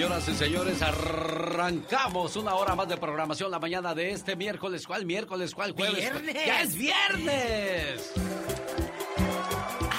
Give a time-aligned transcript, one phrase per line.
[0.00, 4.86] Señoras y señores, arrancamos una hora más de programación la mañana de este miércoles.
[4.86, 5.54] ¿Cuál miércoles?
[5.54, 5.98] ¿Cuál jueves?
[5.98, 6.46] ¡Viernes!
[6.46, 8.12] ¡Ya es viernes!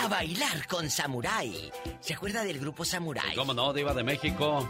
[0.01, 1.71] A bailar con Samurai.
[1.99, 3.35] ¿Se acuerda del grupo Samurai?
[3.35, 4.67] ¿Cómo no, Diva de México?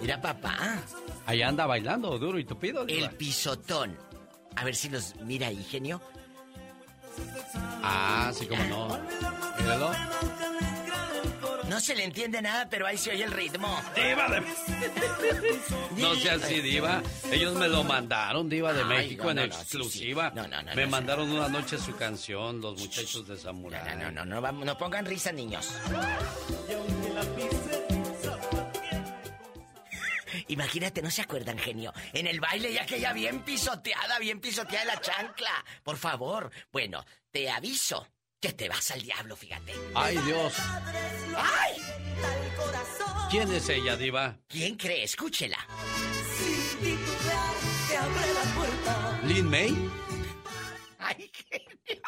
[0.00, 0.78] Mira, papá,
[1.26, 2.84] Ahí anda bailando, duro y tupido.
[2.84, 3.08] Diva.
[3.08, 3.98] el pisotón.
[4.54, 6.00] A ver si los mira ahí, genio.
[7.82, 9.00] Ah, sí, cómo no.
[9.58, 9.90] Míralo.
[11.70, 13.80] No se le entiende nada, pero ahí se oye el ritmo.
[13.94, 14.40] Diva de
[16.02, 17.00] No sea así, Diva.
[17.30, 20.30] Ellos me lo mandaron, Diva de Ay, México, no, en no, no, sí, exclusiva.
[20.30, 20.36] sí.
[20.36, 23.96] No, no, no, Me mandaron una noche su canción, los muchachos de Samurai.
[23.96, 25.72] No, no, no, no, no pongan risa, niños.
[30.48, 31.92] Imagínate, no se acuerdan, genio.
[32.12, 35.64] En el baile ya que ya bien pisoteada, bien pisoteada la chancla.
[35.84, 36.50] Por favor.
[36.72, 38.08] Bueno, te aviso
[38.40, 39.72] que te vas al diablo, fíjate.
[39.94, 40.54] Ay, Dios.
[41.36, 41.76] ¡Ay!
[43.30, 44.36] ¿Quién es ella, Diva?
[44.48, 45.04] ¿Quién cree?
[45.04, 45.58] Escúchela.
[49.24, 49.90] ¿Lin May?
[50.98, 52.02] ¡Ay, genio!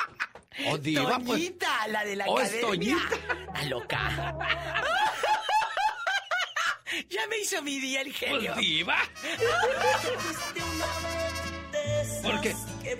[0.69, 1.27] Oh, Diva, pues.
[1.27, 2.67] Toñita, la de la Oh, academia.
[2.69, 3.09] Toñita.
[3.55, 4.37] La loca.
[7.11, 8.53] ya me hizo mi día el genio.
[8.55, 8.99] Pues, Diva.
[12.23, 12.55] Porque,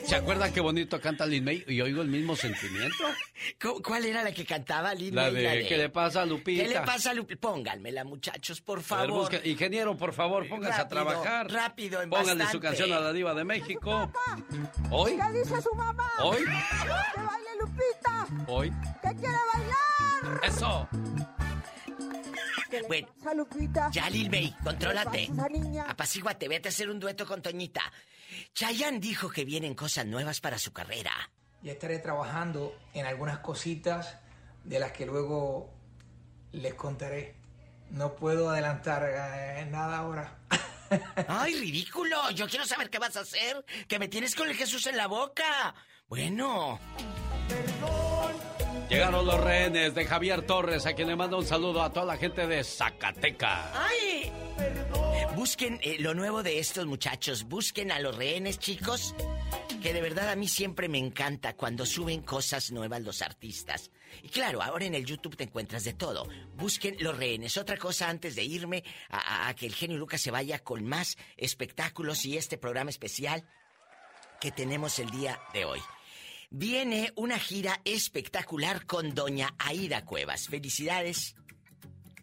[0.05, 1.65] ¿se acuerdan qué bonito canta Lin May?
[1.69, 3.05] Y oigo el mismo sentimiento.
[3.61, 5.23] ¿Cu- ¿Cuál era la que cantaba Linda?
[5.23, 6.63] La de, ¿qué le pasa a Lupita?
[6.65, 7.41] ¿Qué le pasa a Lupita?
[7.41, 9.11] Pónganmela, muchachos, por ver, favor.
[9.11, 11.51] busque- Ingeniero, por favor, póngase a trabajar.
[11.51, 14.11] rápido, en Póngale su canción a la diva de México.
[14.91, 15.17] ¿Hoy?
[15.17, 16.11] ¿Qué dice su mamá?
[16.23, 16.39] ¿Hoy?
[16.45, 18.27] ¡Que baile Lupita!
[18.49, 18.71] ¿Hoy?
[19.03, 20.41] ¡Que quiere bailar!
[20.45, 20.89] ¡Eso!
[22.71, 23.09] ¿Qué le Bueno?
[23.93, 25.31] Ya, Lil May, ¿Qué contrólate.
[25.89, 27.83] Apacíguate, vete a hacer un dueto con Toñita.
[28.55, 31.13] Chayanne dijo que vienen cosas nuevas para su carrera.
[31.63, 34.19] Ya estaré trabajando en algunas cositas
[34.65, 35.73] de las que luego
[36.53, 37.37] les contaré.
[37.91, 40.39] No puedo adelantar eh, nada ahora.
[41.29, 42.31] ¡Ay, ridículo!
[42.31, 43.65] Yo quiero saber qué vas a hacer.
[43.89, 45.75] Que me tienes con el Jesús en la boca.
[46.09, 46.79] Bueno,
[48.89, 52.17] Llegaron los rehenes de Javier Torres, a quien le mando un saludo a toda la
[52.19, 53.71] gente de Zacatecas.
[53.75, 54.31] ¡ay!
[55.35, 57.45] Busquen eh, lo nuevo de estos muchachos.
[57.45, 59.15] Busquen a los rehenes, chicos.
[59.83, 63.91] Que de verdad a mí siempre me encanta cuando suben cosas nuevas los artistas.
[64.23, 66.29] Y claro, ahora en el YouTube te encuentras de todo.
[66.57, 67.57] Busquen los rehenes.
[67.57, 70.85] Otra cosa antes de irme a, a- a que el genio Lucas se vaya con
[70.85, 73.43] más espectáculos y este programa especial
[74.39, 75.81] que tenemos el día de hoy.
[76.55, 80.49] Viene una gira espectacular con doña Aida Cuevas.
[80.49, 81.35] Felicidades.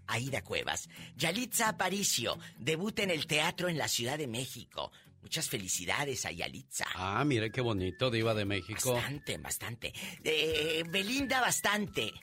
[0.05, 0.87] Aida Cuevas.
[1.15, 4.91] Yalitza Aparicio debuta en el teatro en la Ciudad de México.
[5.23, 6.85] Muchas felicidades a Yalitza.
[6.93, 8.93] Ah, mire qué bonito, diva de México.
[8.93, 9.93] Bastante, bastante.
[10.23, 12.13] Eh, Belinda, bastante.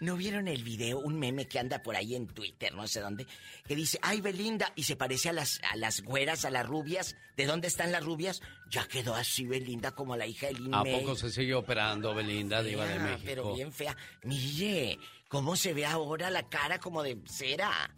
[0.00, 0.98] ¿No vieron el video?
[0.98, 3.26] Un meme que anda por ahí en Twitter, no sé dónde,
[3.66, 7.16] que dice, ay Belinda, y se parece a las, a las güeras, a las rubias.
[7.36, 8.42] ¿De dónde están las rubias?
[8.70, 12.62] Ya quedó así Belinda como la hija de Lin ¿A poco se sigue operando, Belinda,
[12.62, 13.22] diva de México?
[13.24, 13.96] Pero bien fea.
[14.24, 14.98] Mire,
[15.28, 17.90] ¿cómo se ve ahora la cara como de cera?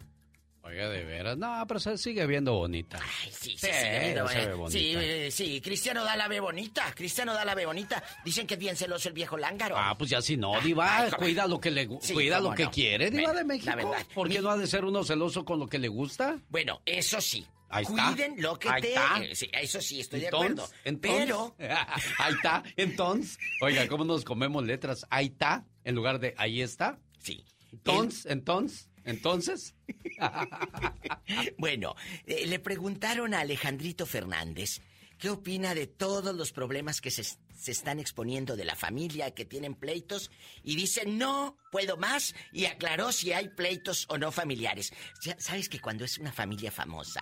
[0.65, 1.37] Oiga, de veras.
[1.37, 2.97] No, pero se sigue viendo bonita.
[3.01, 4.79] Ay, sí, Sí, sí, sigue viendo, se ve bonita.
[4.79, 6.93] Sí, eh, sí, Cristiano da la ve bonita.
[6.95, 8.01] Cristiano da la ve bonita.
[8.23, 9.75] Dicen que es bien celoso el viejo lángaro.
[9.77, 12.63] Ah, pues ya si no, diva, Ay, cuida lo que le Sí, cuida lo que
[12.63, 12.71] no.
[12.71, 13.69] quiere, diva Bueno, de México.
[13.71, 14.05] la verdad.
[14.13, 16.39] ¿Por qué Mi- no ha de ser uno celoso con lo que le gusta?
[16.49, 17.45] Bueno, eso sí.
[17.67, 18.07] Ahí está.
[18.13, 18.89] Cuiden lo que Ahí te...
[18.93, 19.21] está.
[19.23, 20.69] eh, sí, eso sí, estoy de acuerdo.
[20.85, 21.55] entonces, Pero...
[22.19, 23.37] ahí está, entonces.
[23.61, 25.05] Oiga, ¿cómo nos comemos letras?
[25.09, 26.99] Ahí está, en lugar de ahí está.
[27.19, 27.43] Sí.
[27.71, 29.75] Entonces, entonces, entonces.
[31.57, 31.95] Bueno,
[32.25, 34.81] eh, le preguntaron a Alejandrito Fernández
[35.17, 39.45] qué opina de todos los problemas que se, se están exponiendo de la familia, que
[39.45, 40.31] tienen pleitos,
[40.63, 44.91] y dice, no puedo más, y aclaró si hay pleitos o no familiares.
[45.23, 47.21] Ya- ¿Sabes que cuando es una familia famosa,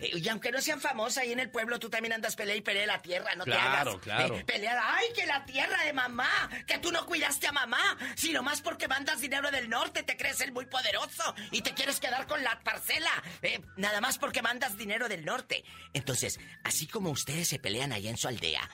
[0.00, 2.86] y aunque no sean famosas, ahí en el pueblo tú también andas pelea y pelea
[2.86, 4.02] la tierra, no te Claro, hagas.
[4.02, 4.36] claro.
[4.36, 6.28] Eh, pelea, ay, que la tierra de mamá,
[6.66, 10.40] que tú no cuidaste a mamá, sino más porque mandas dinero del norte, te crees
[10.40, 13.10] el muy poderoso y te quieres quedar con la parcela,
[13.42, 15.64] eh, nada más porque mandas dinero del norte.
[15.92, 18.68] Entonces, así como ustedes se pelean allá en su aldea,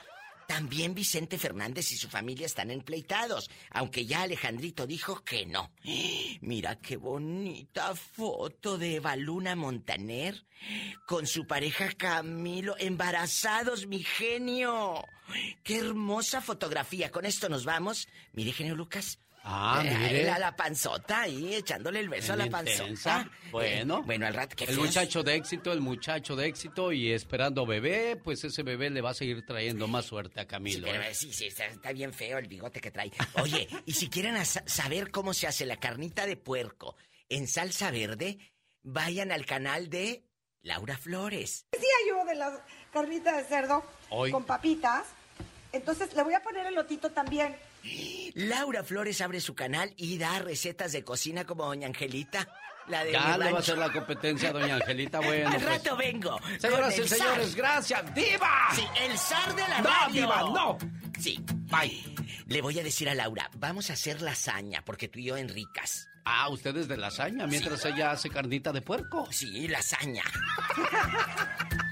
[0.47, 5.71] también Vicente Fernández y su familia están empleitados, aunque ya Alejandrito dijo que no.
[6.41, 10.45] Mira qué bonita foto de Eva Luna Montaner
[11.05, 15.05] con su pareja Camilo, embarazados, mi genio.
[15.63, 17.11] Qué hermosa fotografía.
[17.11, 18.07] Con esto nos vamos.
[18.33, 19.19] Mire, genio Lucas.
[19.49, 20.23] Ah, Eh, mire.
[20.25, 22.81] La, la panzota ahí, echándole el beso a la panzota.
[22.83, 23.29] intensa.
[23.49, 23.99] Bueno.
[23.99, 24.85] Eh, bueno, al rato, qué El feas.
[24.85, 29.11] muchacho de éxito, el muchacho de éxito y esperando bebé, pues ese bebé le va
[29.11, 30.87] a seguir trayendo más suerte a Sí, Camilo.
[30.87, 31.13] pero, ¿eh?
[31.15, 33.09] sí, sí, está, está bien feo el bigote que trae.
[33.41, 36.97] Oye, y si quieren saber cómo se hace la carnita de puerco
[37.29, 38.37] en salsa verde,
[38.83, 40.23] vayan al canal de
[40.61, 41.65] Laura Flores.
[41.71, 44.29] Decía yo de la carnita de cerdo Hoy.
[44.31, 45.05] con papitas.
[45.71, 47.55] Entonces le voy a poner el lotito también.
[48.35, 52.47] Laura Flores abre su canal y da recetas de cocina como Doña Angelita.
[52.87, 55.19] La de Ya le va a hacer la competencia a doña Angelita.
[55.19, 55.65] Bueno, Al pues.
[55.65, 56.39] rato vengo.
[56.57, 57.57] Señoras y señores, zar.
[57.57, 58.15] gracias.
[58.15, 58.69] ¡Diva!
[58.73, 60.21] Sí, el zar de la No, radio.
[60.21, 60.77] diva, no.
[61.19, 62.03] Sí, bye.
[62.45, 65.49] Le voy a decir a Laura, vamos a hacer lasaña, porque tú y yo en
[65.49, 66.07] ricas.
[66.23, 69.27] Ah, ustedes de lasaña, mientras ella hace carnita de puerco.
[69.31, 70.23] Sí, lasaña.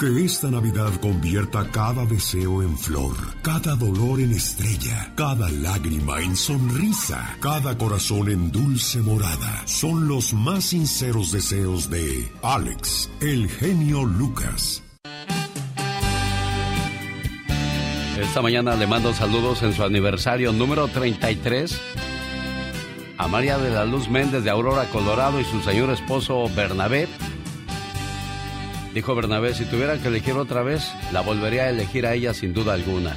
[0.00, 6.36] Que esta Navidad convierta cada deseo en flor, cada dolor en estrella, cada lágrima en
[6.36, 9.66] sonrisa, cada corazón en dulce morada.
[9.66, 14.84] Son los más sinceros deseos de Alex, el genio Lucas.
[18.20, 21.80] Esta mañana le mando saludos en su aniversario número 33
[23.18, 27.08] a María de la Luz Méndez de Aurora, Colorado y su señor esposo Bernabé.
[28.94, 32.54] Dijo Bernabé, si tuviera que elegir otra vez, la volvería a elegir a ella sin
[32.54, 33.14] duda alguna,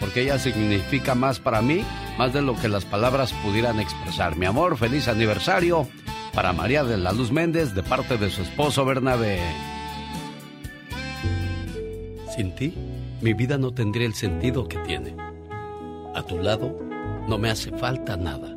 [0.00, 1.84] porque ella significa más para mí,
[2.18, 4.36] más de lo que las palabras pudieran expresar.
[4.36, 5.88] Mi amor, feliz aniversario
[6.34, 9.40] para María de la Luz Méndez de parte de su esposo Bernabé.
[12.36, 12.74] Sin ti,
[13.22, 15.16] mi vida no tendría el sentido que tiene.
[16.14, 16.78] A tu lado,
[17.28, 18.54] no me hace falta nada.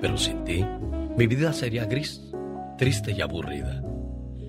[0.00, 0.64] Pero sin ti,
[1.16, 2.20] mi vida sería gris,
[2.78, 3.82] triste y aburrida.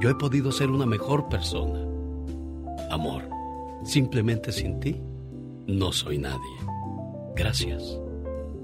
[0.00, 1.80] yo he podido ser una mejor persona.
[2.90, 3.28] Amor,
[3.84, 5.00] simplemente sin ti,
[5.66, 6.38] no soy nadie.
[7.36, 7.98] Gracias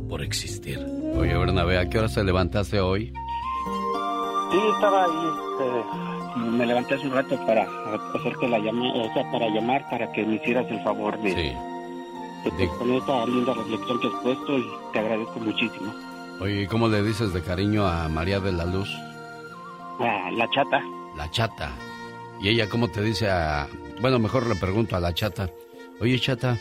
[0.08, 0.78] por existir.
[1.16, 3.12] Oye, Bernabé, ¿a qué hora te levantaste hoy?
[4.50, 5.28] Sí, estaba ahí,
[6.34, 7.62] este, me levanté hace un rato para
[8.14, 12.50] hacerte la llamada, o sea, para llamar para que me hicieras el favor de, Sí.
[12.56, 15.92] de poner esta linda reflexión que has puesto y te agradezco muchísimo.
[16.40, 18.88] Oye, ¿y ¿cómo le dices de cariño a María de la Luz?
[20.00, 20.82] La, la chata,
[21.20, 21.70] La chata.
[22.40, 23.68] ¿Y ella cómo te dice a...
[24.00, 25.50] Bueno, mejor le pregunto a la chata.
[26.00, 26.56] Oye, chata,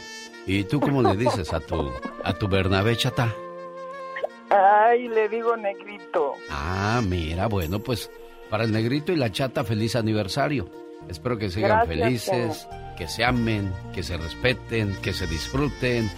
[0.46, 1.90] ¿y tú cómo le dices a tu,
[2.26, 3.34] a tu Bernabé, chata?
[4.50, 6.34] Ay, le digo negrito.
[6.50, 8.12] Ah, mira, bueno, pues
[8.50, 10.70] para el negrito y la chata, feliz aniversario.
[11.08, 16.12] Espero que sigan Gracias, felices, que se amen, que se respeten, que se disfruten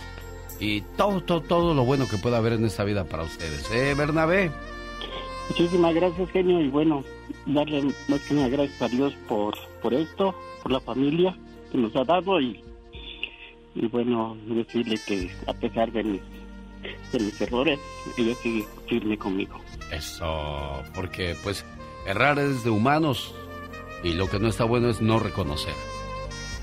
[0.59, 3.69] y todo, todo, todo lo bueno que pueda haber en esta vida para ustedes.
[3.69, 4.49] ¿Eh, Bernabé?
[5.51, 7.03] Muchísimas gracias genio y bueno,
[7.45, 11.37] darle más que nada gracias a Dios por, por esto, por la familia
[11.69, 12.63] que nos ha dado y,
[13.75, 16.21] y bueno, decirle que a pesar de mis,
[17.11, 17.79] de mis errores,
[18.17, 19.59] ella sigue firme conmigo.
[19.91, 21.65] Eso, porque pues
[22.07, 23.35] errar es de humanos
[24.05, 25.73] y lo que no está bueno es no reconocer.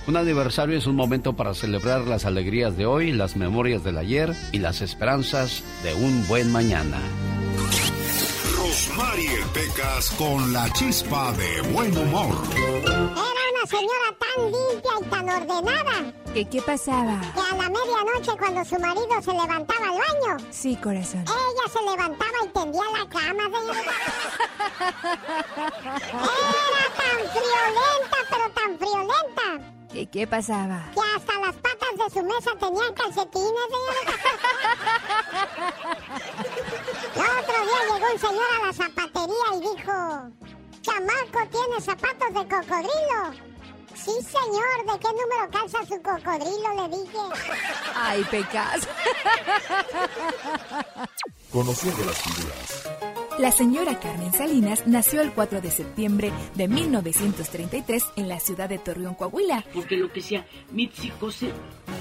[0.06, 4.32] Un aniversario es un momento para celebrar las alegrías de hoy, las memorias del ayer
[4.50, 6.98] y las esperanzas de un buen mañana.
[8.78, 12.32] Rosmarie Pecas con la chispa de buen humor.
[12.54, 17.20] Era una señora tan limpia y tan ordenada ¿Qué, qué pasaba?
[17.34, 21.24] que a la medianoche cuando su marido se levantaba al baño, Sí, corazón.
[21.26, 23.92] ella se levantaba y tendía la cama, señorita.
[26.14, 30.90] Era tan friolenta, pero tan friolenta, ¿Qué, qué pasaba?
[30.94, 34.14] que hasta las patas de su mesa tenían calcetines, señorita.
[37.14, 39.96] El otro día llegó un señor a la zapatería y dijo,
[40.82, 43.48] chamaco, ¿tiene zapatos de cocodrilo?
[43.94, 44.76] Sí, señor.
[44.86, 46.68] ¿De qué número calza su cocodrilo?
[46.76, 47.18] Le dije.
[47.94, 48.88] Ay, pecas.
[51.52, 53.17] Conociendo las figuras.
[53.38, 58.78] La señora Carmen Salinas nació el 4 de septiembre de 1933 en la ciudad de
[58.78, 59.64] Torreón, Coahuila.
[59.72, 61.52] Porque lo que sea Mitsicose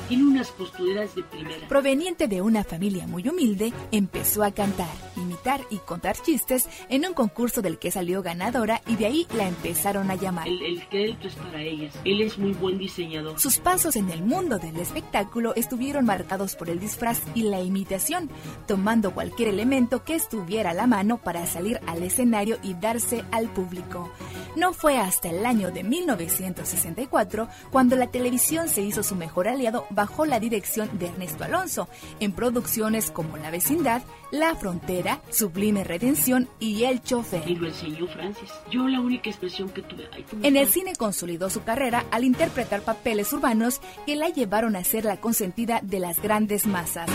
[0.07, 1.67] tiene unas posturas de primera.
[1.67, 7.13] Proveniente de una familia muy humilde, empezó a cantar, imitar y contar chistes en un
[7.13, 10.47] concurso del que salió ganadora y de ahí la empezaron a llamar.
[10.47, 11.93] El, el crédito es para ellas.
[12.03, 13.39] Él es muy buen diseñador.
[13.39, 18.31] Sus pasos en el mundo del espectáculo estuvieron marcados por el disfraz y la imitación,
[18.65, 23.49] tomando cualquier elemento que estuviera a la mano para salir al escenario y darse al
[23.49, 24.09] público.
[24.55, 29.85] No fue hasta el año de 1964 cuando la televisión se hizo su mejor aliado
[29.89, 31.89] bajo la dirección de Ernesto Alonso,
[32.21, 37.43] en producciones como La Vecindad, La Frontera, Sublime Redención y El Chofer.
[37.45, 38.49] Y lo enseñó Francis.
[38.71, 40.07] Yo la única expresión que tuve...
[40.13, 44.83] Ay, En el cine consolidó su carrera al interpretar papeles urbanos que la llevaron a
[44.85, 47.09] ser la consentida de las grandes masas.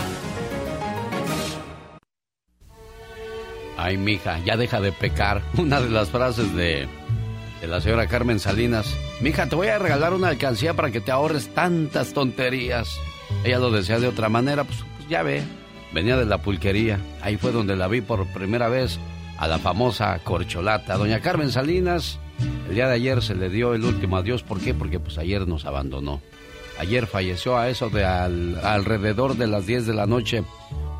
[3.77, 5.41] Ay, mija, ya deja de pecar.
[5.57, 6.87] Una de las frases de,
[7.61, 8.95] de la señora Carmen Salinas.
[9.21, 12.89] Mija, te voy a regalar una alcancía para que te ahorres tantas tonterías.
[13.43, 15.43] Ella lo decía de otra manera, pues, pues ya ve.
[15.93, 16.99] Venía de la pulquería.
[17.21, 18.99] Ahí fue donde la vi por primera vez
[19.37, 20.97] a la famosa corcholata.
[20.97, 22.19] Doña Carmen Salinas,
[22.67, 24.43] el día de ayer se le dio el último adiós.
[24.43, 24.73] ¿Por qué?
[24.73, 26.21] Porque pues ayer nos abandonó.
[26.79, 30.43] Ayer falleció a eso de al- alrededor de las 10 de la noche,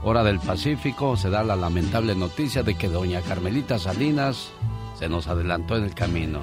[0.03, 1.17] hora del Pacífico.
[1.17, 4.51] Se da la lamentable noticia de que doña Carmelita Salinas
[4.97, 6.39] se nos adelantó en el camino.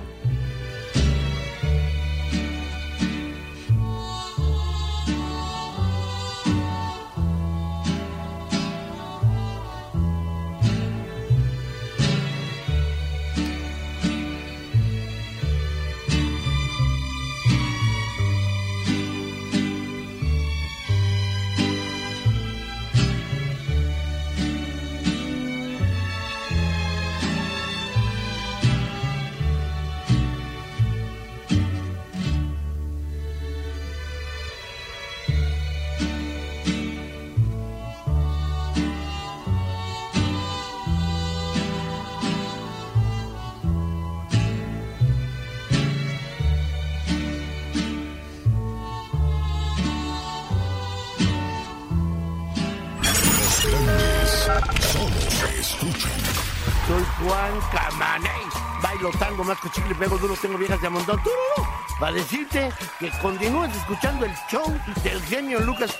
[60.00, 61.22] Pego duro, tengo viejas de a montón.
[61.22, 61.68] ¡Tururú!
[62.00, 64.64] Para decirte que continúes escuchando el show
[65.04, 65.90] del genio Lucas.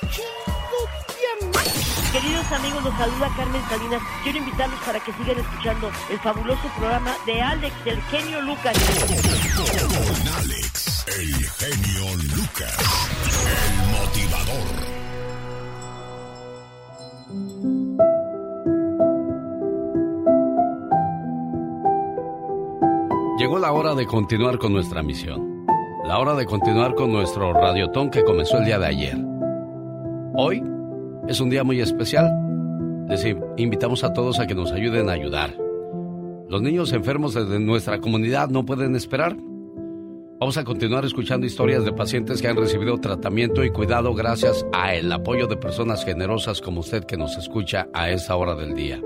[2.10, 4.02] Queridos amigos, los saluda Carmen Salinas.
[4.22, 8.74] Quiero invitarlos para que sigan escuchando el fabuloso programa de Alex, del genio Lucas.
[9.54, 12.76] Con Alex, el genio Lucas,
[13.46, 14.99] el motivador.
[23.50, 25.66] Llegó la hora de continuar con nuestra misión.
[26.04, 29.16] La hora de continuar con nuestro radiotón que comenzó el día de ayer.
[30.36, 30.62] Hoy
[31.26, 32.30] es un día muy especial.
[33.08, 35.56] Les in- invitamos a todos a que nos ayuden a ayudar.
[36.48, 39.36] Los niños enfermos de nuestra comunidad no pueden esperar.
[40.38, 44.94] Vamos a continuar escuchando historias de pacientes que han recibido tratamiento y cuidado gracias a
[44.94, 49.02] el apoyo de personas generosas como usted que nos escucha a esa hora del día.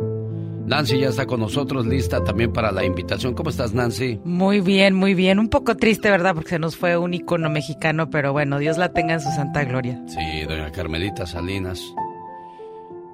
[0.66, 3.35] Nancy ya está con nosotros, lista también para la invitación.
[3.35, 4.18] ¿Cómo estás, Nancy?
[4.25, 5.38] Muy bien, muy bien.
[5.38, 6.35] Un poco triste, ¿verdad?
[6.35, 9.64] Porque se nos fue un icono mexicano, pero bueno, Dios la tenga en su santa
[9.64, 10.02] gloria.
[10.06, 11.83] Sí, doña Carmelita Salinas.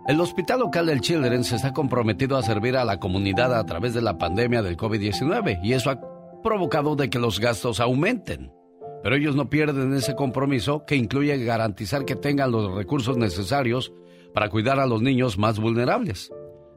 [0.06, 4.02] El Hospital Local del Children's está comprometido a servir a la comunidad a través de
[4.02, 6.00] la pandemia del COVID-19 y eso ha
[6.42, 8.52] provocado de que los gastos aumenten.
[9.02, 13.92] Pero ellos no pierden ese compromiso que incluye garantizar que tengan los recursos necesarios
[14.34, 16.30] para cuidar a los niños más vulnerables.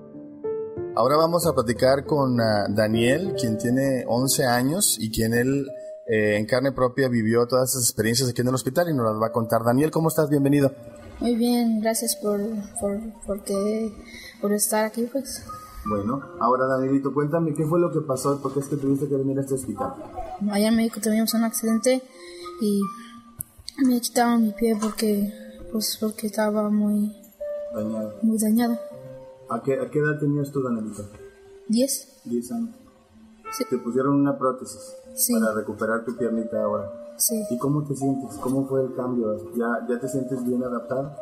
[0.95, 5.67] Ahora vamos a platicar con ah, Daniel, quien tiene 11 años y quien él
[6.07, 9.23] eh, en carne propia vivió todas esas experiencias aquí en el hospital y nos las
[9.23, 9.63] va a contar.
[9.65, 10.29] Daniel, ¿cómo estás?
[10.29, 10.73] Bienvenido.
[11.23, 12.41] Muy bien, gracias por,
[12.81, 13.93] por, porque,
[14.41, 15.45] por estar aquí, pues.
[15.87, 19.09] Bueno, ahora Danielito, cuéntame qué fue lo que pasó y por qué es que tuviste
[19.09, 19.95] que venir a este hospital.
[20.51, 22.03] Allá en México tuvimos un accidente
[22.61, 22.81] y
[23.87, 25.33] me quitaron mi pie porque,
[25.73, 27.17] pues, porque estaba muy,
[27.75, 28.15] Dañado.
[28.23, 28.79] muy dañado.
[29.51, 31.09] ¿A qué, a qué edad tenías tú, Danielito?
[31.69, 32.21] ¿Diez?
[32.25, 32.77] 10 años.
[33.69, 34.81] Te pusieron una prótesis
[35.15, 35.35] Sí.
[35.35, 36.91] para recuperar tu piernita ahora.
[37.23, 37.41] Sí.
[37.51, 38.37] ¿Y cómo te sientes?
[38.39, 39.37] ¿Cómo fue el cambio?
[39.55, 41.15] ¿Ya, ya te sientes bien adaptado?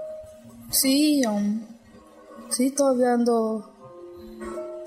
[0.71, 1.61] Sí, um,
[2.49, 3.71] sí, todavía ando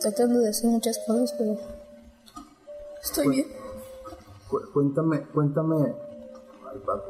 [0.01, 1.55] tratando de hacer muchas cosas, pero
[3.03, 3.47] estoy bien.
[4.49, 5.75] Cu- cuéntame, cuéntame.
[6.71, 7.09] Ay, papi.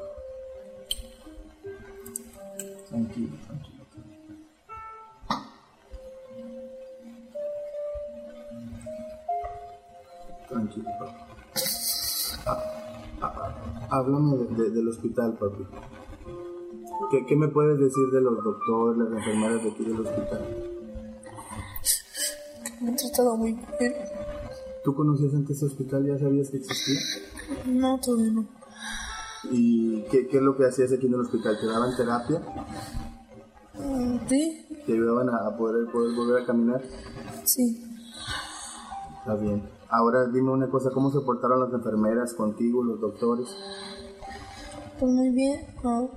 [2.90, 3.84] Tranquilo, tranquilo.
[10.50, 11.14] Tranquilo, papi.
[12.46, 12.73] Ah,
[13.98, 15.64] háblame de- de- del hospital, papi.
[17.12, 20.48] ¿Qué, ¿Qué me puedes decir de los doctores, las enfermeras de aquí del hospital?
[22.82, 23.94] Me han tratado muy bien.
[24.84, 26.06] ¿Tú conocías antes este hospital?
[26.06, 27.00] ¿Ya sabías que existía?
[27.66, 28.46] No, todavía no.
[29.52, 31.58] ¿Y qué, qué es lo que hacías aquí en el hospital?
[31.60, 32.42] ¿Te daban terapia?
[33.76, 36.82] Mm, Sí, ¿Te ayudaban a a poder, poder volver a caminar?
[37.46, 37.84] sí.
[39.20, 39.62] Está bien.
[39.96, 43.48] Ahora dime una cosa, ¿cómo se portaron las enfermeras contigo, los doctores?
[45.00, 45.66] Pues muy bien.
[45.84, 46.10] no.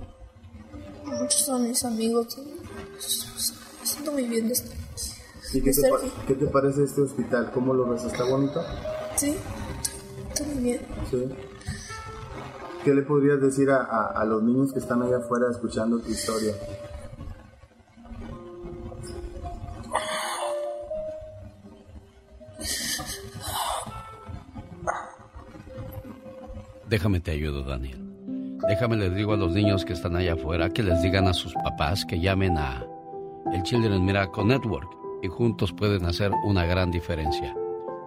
[1.04, 2.36] Muchos son mis amigos.
[2.38, 4.76] Me siento muy bien de estar.
[5.52, 5.82] ¿Y qué te,
[6.26, 7.50] qué te parece este hospital?
[7.52, 8.02] ¿Cómo lo ves?
[8.04, 8.60] ¿Está bonito?
[9.16, 9.36] Sí,
[10.32, 10.80] está muy bien.
[11.10, 11.28] Sí.
[12.82, 16.08] ¿Qué le podrías decir a, a- a los niños que están allá afuera escuchando tu
[16.10, 16.54] historia?
[26.88, 27.98] Déjame te ayudo, Daniel.
[28.68, 31.52] Déjame les digo a los niños que están allá afuera que les digan a sus
[31.54, 32.84] papás que llamen a
[33.52, 34.88] el Children Miracle Network
[35.22, 37.54] y juntos pueden hacer una gran diferencia.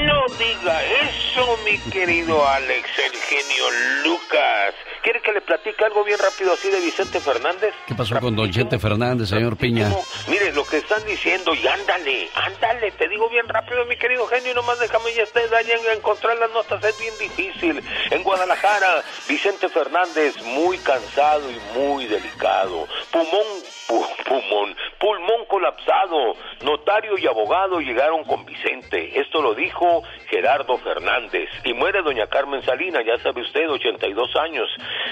[0.06, 3.72] No diga eso, mi querido Alex, el genio
[4.04, 4.76] Lucas.
[5.04, 7.74] ¿Quiere que le platique algo bien rápido así de Vicente Fernández?
[7.88, 9.90] ¿Qué pasó con don Chente Fernández, señor Piña?
[10.28, 14.52] Mire lo que están diciendo y ándale, ándale, te digo bien rápido, mi querido genio,
[14.52, 17.84] y nomás déjame ya estés allá en encontrar las notas, es bien difícil.
[18.12, 22.88] En Guadalajara, Vicente Fernández muy cansado y muy delicado.
[23.12, 23.48] Pulmón,
[23.88, 26.36] pu- pulmón, pulmón colapsado.
[26.62, 29.20] Notario y abogado llegaron con Vicente.
[29.20, 31.50] Esto lo dijo Gerardo Fernández.
[31.64, 34.70] Y muere doña Carmen Salina, ya sabe usted, 82 años.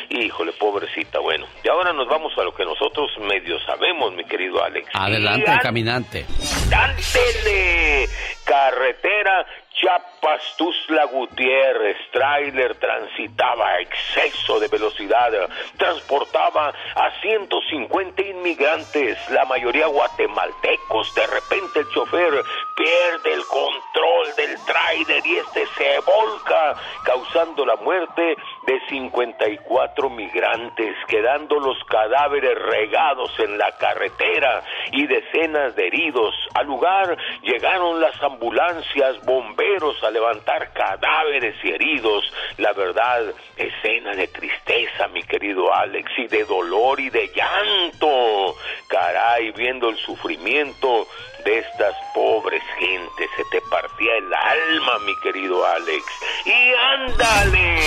[0.10, 1.46] Híjole, pobrecita, bueno.
[1.63, 4.89] Y ahora nos vamos a lo que nosotros medio sabemos, mi querido Alex.
[4.94, 6.26] Adelante, caminante.
[6.70, 8.08] Dántele
[8.46, 9.46] carretera
[9.80, 15.32] Chiapas Tuzla Gutiérrez, tráiler transitaba a exceso de velocidad,
[15.78, 21.15] transportaba a 150 inmigrantes, la mayoría guatemaltecos.
[21.15, 22.44] De repente el chofer
[22.76, 28.36] pierde el control del tráiler y este se volca, causando la muerte
[28.68, 34.62] de 54 migrantes, quedando los cadáveres regados en la carretera.
[34.92, 36.34] y decenas de heridos.
[36.56, 39.68] Al lugar llegaron las ambulancias, bomberos
[40.01, 42.34] a levantar cadáveres y heridos.
[42.58, 43.21] La verdad,
[43.55, 48.55] escena de tristeza, mi querido Alex, y de dolor y de llanto.
[48.88, 51.08] Caray, viendo el sufrimiento
[51.45, 56.03] de estas pobres gentes, se te partía el alma, mi querido Alex.
[56.45, 57.79] Y ándale,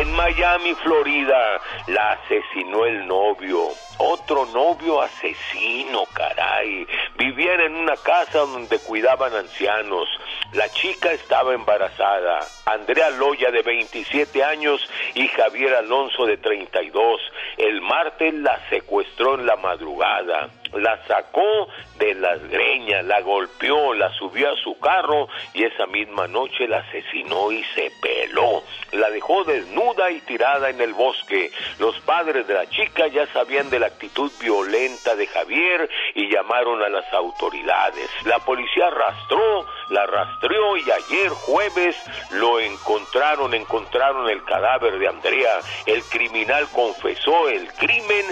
[0.00, 3.70] en Miami, Florida, la asesinó el novio.
[3.98, 6.86] Otro novio asesino, caray.
[7.16, 10.08] Vivían en una casa donde cuidaban ancianos.
[10.52, 12.38] La chica estaba embarazada.
[12.64, 14.80] Andrea Loya de 27 años
[15.14, 17.20] y Javier Alonso de 32.
[17.56, 24.12] El martes la secuestró en la madrugada la sacó de las greñas, la golpeó, la
[24.14, 28.62] subió a su carro y esa misma noche la asesinó y se peló.
[28.92, 31.50] La dejó desnuda y tirada en el bosque.
[31.78, 36.82] Los padres de la chica ya sabían de la actitud violenta de Javier y llamaron
[36.82, 38.08] a las autoridades.
[38.24, 41.96] La policía arrastró, la rastreó y ayer jueves
[42.32, 45.60] lo encontraron, encontraron el cadáver de Andrea.
[45.86, 48.26] El criminal confesó el crimen.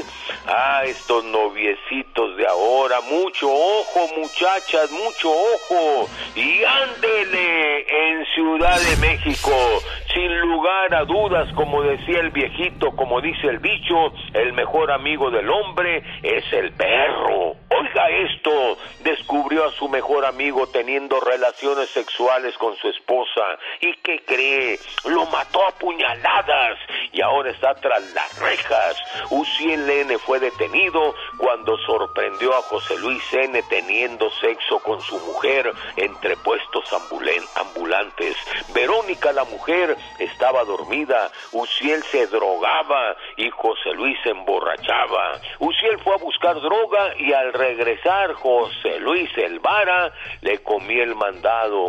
[0.47, 6.09] Ah, estos noviecitos de ahora, mucho ojo muchachas, mucho ojo.
[6.35, 9.51] Y ándele en Ciudad de México,
[10.13, 15.31] sin lugar a dudas, como decía el viejito, como dice el dicho, el mejor amigo
[15.31, 17.57] del hombre es el perro.
[17.71, 21.46] Oiga esto, descubrió a su mejor amigo teniendo relaciones
[21.93, 23.43] sexuales con su esposa.
[23.81, 24.79] ¿Y qué cree?
[25.05, 26.79] Lo mató a puñaladas
[27.13, 28.97] y ahora está tras las rejas.
[29.31, 35.73] Uciel N fue detenido cuando sorprendió a José Luis N teniendo sexo con su mujer
[35.97, 38.37] entre puestos ambulantes.
[38.75, 45.41] Verónica la mujer estaba dormida, Uciel se drogaba y José Luis se emborrachaba.
[45.59, 51.36] Uciel fue a buscar droga y al regresar José Luis Elvara le comió el mandado.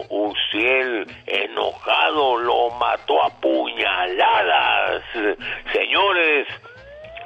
[0.09, 5.03] Uciel, enojado, lo mató a puñaladas.
[5.73, 6.47] Señores,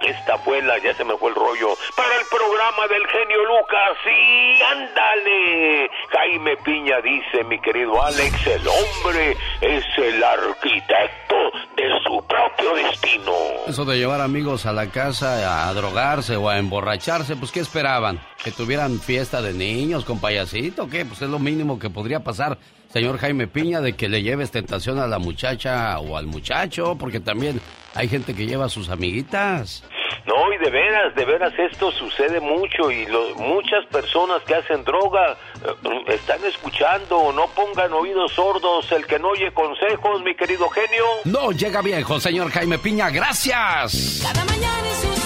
[0.04, 3.98] esta fue la, ya se me fue el rollo, para el programa del genio Lucas.
[4.04, 5.90] Sí, ándale.
[6.10, 11.36] Jaime Piña dice, mi querido Alex, el hombre es el arquitecto
[11.76, 13.34] de su propio destino.
[13.68, 18.20] Eso de llevar amigos a la casa a drogarse o a emborracharse, pues ¿qué esperaban?
[18.44, 20.90] ¿Que tuvieran fiesta de niños con payasito?
[20.90, 21.06] ¿Qué?
[21.06, 22.58] Pues es lo mínimo que podría pasar
[22.92, 27.20] señor Jaime Piña, de que le lleves tentación a la muchacha o al muchacho, porque
[27.20, 27.62] también
[27.96, 29.84] hay gente que lleva a sus amiguitas.
[30.26, 35.38] No, y de veras, de veras esto sucede mucho y muchas personas que hacen droga
[35.64, 41.06] eh, están escuchando, no pongan oídos sordos, el que no oye consejos, mi querido genio.
[41.26, 44.22] No llega viejo, señor Jaime Piña, gracias.
[44.24, 45.21] Cada mañana en sus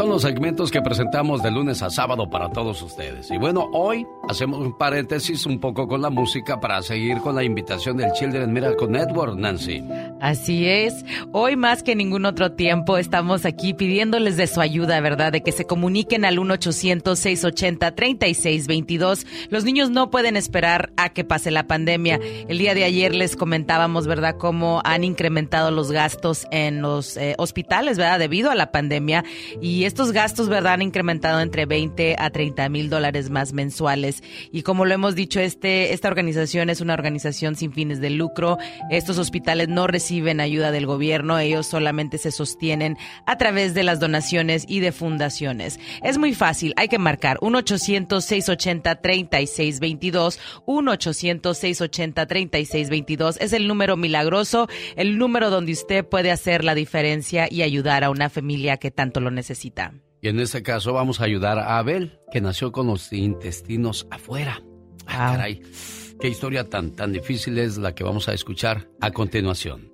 [0.00, 3.30] Son los segmentos que presentamos de lunes a sábado para todos ustedes.
[3.30, 7.44] Y bueno, hoy hacemos un paréntesis un poco con la música para seguir con la
[7.44, 9.84] invitación del Children Miracle Network, Nancy.
[10.18, 11.04] Así es.
[11.32, 15.32] Hoy más que ningún otro tiempo estamos aquí pidiéndoles de su ayuda, ¿verdad?
[15.32, 19.26] De que se comuniquen al 1-800-680-3622.
[19.50, 22.18] Los niños no pueden esperar a que pase la pandemia.
[22.48, 27.34] El día de ayer les comentábamos, ¿verdad?, cómo han incrementado los gastos en los eh,
[27.36, 29.24] hospitales, ¿verdad?, debido a la pandemia.
[29.60, 34.22] Y estos gastos, ¿verdad?, han incrementado entre 20 a 30 mil dólares más mensuales.
[34.52, 38.56] Y como lo hemos dicho, este, esta organización es una organización sin fines de lucro.
[38.88, 43.98] Estos hospitales no reciben ayuda del gobierno, ellos solamente se sostienen a través de las
[43.98, 45.80] donaciones y de fundaciones.
[46.04, 53.38] Es muy fácil, hay que marcar 1-800-680-3622, 1-800-680-3622.
[53.40, 58.10] Es el número milagroso, el número donde usted puede hacer la diferencia y ayudar a
[58.10, 59.79] una familia que tanto lo necesita.
[60.22, 64.62] Y en este caso vamos a ayudar a Abel, que nació con los intestinos afuera.
[65.06, 65.62] Ah, caray.
[66.20, 69.90] Qué historia tan, tan difícil es la que vamos a escuchar a continuación.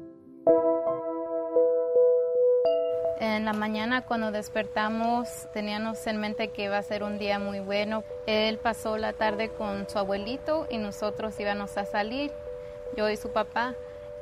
[3.20, 7.60] En la mañana cuando despertamos teníamos en mente que iba a ser un día muy
[7.60, 8.02] bueno.
[8.26, 12.32] Él pasó la tarde con su abuelito y nosotros íbamos a salir,
[12.96, 13.74] yo y su papá.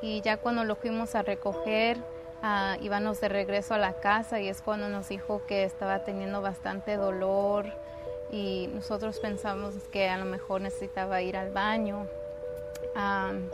[0.03, 1.96] Y ya cuando lo fuimos a recoger,
[2.44, 6.40] uh, íbamos de regreso a la casa y es cuando nos dijo que estaba teniendo
[6.40, 7.66] bastante dolor
[8.30, 12.07] y nosotros pensamos que a lo mejor necesitaba ir al baño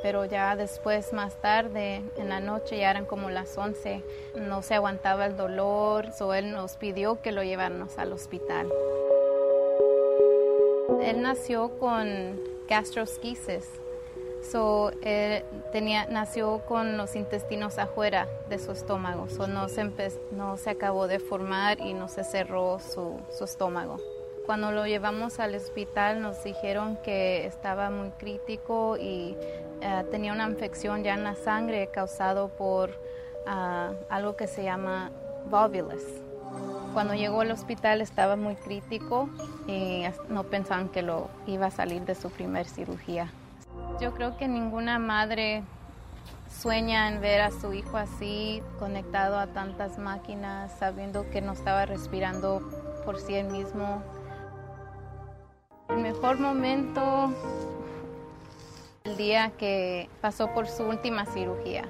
[0.02, 4.02] pero ya después, más tarde, en la noche, ya eran como las 11,
[4.36, 8.70] no se aguantaba el dolor, so él nos pidió que lo lleváramos al hospital.
[11.02, 13.66] Él nació con gastrosquisis,
[14.42, 20.18] So, él tenía, nació con los intestinos afuera de su estómago, so, no, se empe-
[20.32, 23.98] no se acabó de formar y no se cerró su, su estómago.
[24.46, 29.36] Cuando lo llevamos al hospital nos dijeron que estaba muy crítico y
[29.82, 32.90] eh, tenía una infección ya en la sangre causado por
[33.46, 35.12] ah, algo que se llama
[35.48, 36.02] volvulus.
[36.94, 39.28] Cuando llegó al hospital estaba muy crítico
[39.68, 43.32] y no pensaban que lo iba a salir de su primer cirugía.
[43.98, 45.62] Yo creo que ninguna madre
[46.50, 51.86] sueña en ver a su hijo así, conectado a tantas máquinas, sabiendo que no estaba
[51.86, 52.60] respirando
[53.04, 54.02] por sí mismo.
[55.88, 57.32] El mejor momento,
[59.04, 61.84] el día que pasó por su última cirugía,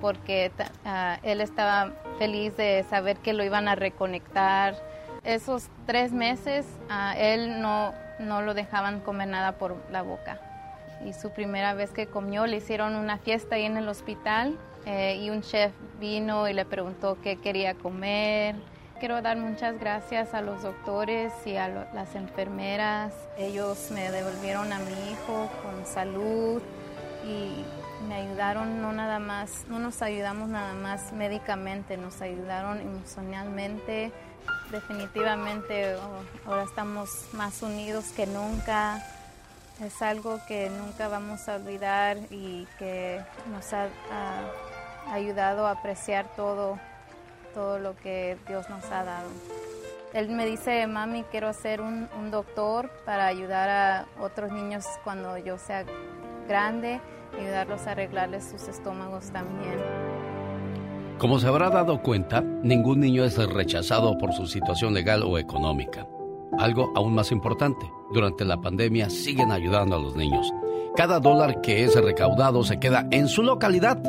[0.00, 0.50] porque
[0.84, 4.74] ah, él estaba feliz de saber que lo iban a reconectar.
[5.24, 10.38] Esos tres meses, a él no, no lo dejaban comer nada por la boca
[11.04, 15.16] y su primera vez que comió le hicieron una fiesta ahí en el hospital eh,
[15.16, 18.56] y un chef vino y le preguntó qué quería comer.
[19.00, 23.12] Quiero dar muchas gracias a los doctores y a las enfermeras.
[23.36, 26.62] Ellos me devolvieron a mi hijo con salud
[27.26, 27.64] y
[28.08, 34.12] me ayudaron no nada más, no nos ayudamos nada más médicamente, nos ayudaron emocionalmente.
[34.70, 39.02] Definitivamente oh, ahora estamos más unidos que nunca.
[39.82, 43.20] Es algo que nunca vamos a olvidar y que
[43.52, 43.88] nos ha,
[45.10, 46.78] ayudado a apreciar todo,
[47.52, 49.28] todo lo que Dios nos ha dado.
[50.12, 55.36] Él me dice, mami, quiero ser un, un doctor para ayudar a otros niños cuando
[55.38, 55.84] yo sea
[56.48, 57.00] grande,
[57.38, 59.82] ayudarlos a arreglarles sus estómagos también.
[61.18, 66.06] Como se habrá dado cuenta, ningún niño es rechazado por su situación legal o económica.
[66.58, 70.52] Algo aún más importante, durante la pandemia siguen ayudando a los niños.
[70.96, 74.00] Cada dólar que es recaudado se queda en su localidad,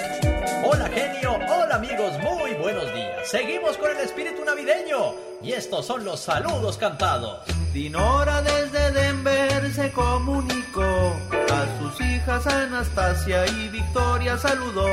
[0.66, 3.11] Hola genio, hola amigos, muy buenos días.
[3.24, 7.40] Seguimos con el espíritu navideño y estos son los saludos cantados.
[7.72, 14.88] Dinora desde Denver se comunicó a sus hijas Anastasia y Victoria saludó.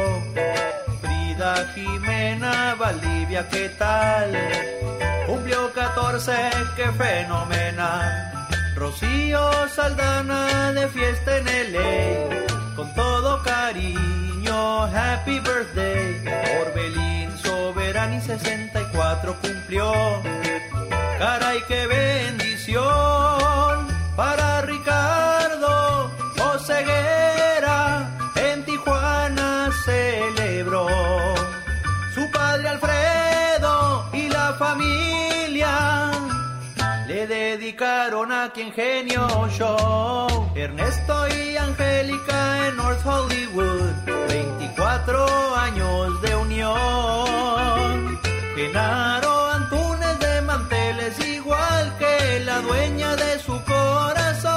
[1.01, 4.33] Frida Jimena Valdivia, ¿qué tal?
[5.27, 6.33] Cumplió 14,
[6.77, 8.47] qué fenomenal.
[8.77, 16.23] Rocío Saldana de fiesta en LA, con todo cariño, happy birthday.
[16.61, 17.08] Orbelín
[17.99, 19.93] Soberani 64 cumplió.
[21.19, 22.87] Caray, qué bendición
[24.15, 25.28] para Ricardo
[37.69, 40.51] dedicaron a quien genio show.
[40.55, 43.93] Ernesto y Angélica en North Hollywood,
[44.29, 48.19] 24 años de unión.
[48.57, 54.49] Genaro Antunes de manteles igual que la dueña de su corazón.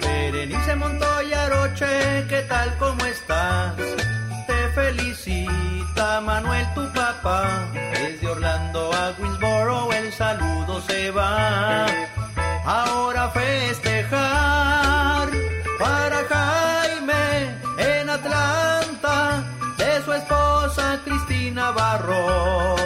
[0.00, 3.76] Berenice Montoya Roche, ¿qué tal cómo estás?
[4.46, 7.46] Te felicita Manuel tu papá.
[7.92, 9.12] Desde Orlando a
[10.16, 11.86] saludo se va.
[12.64, 15.28] Ahora festejar
[15.78, 19.42] para Jaime en Atlanta
[19.78, 22.80] de su esposa Cristina Barrón.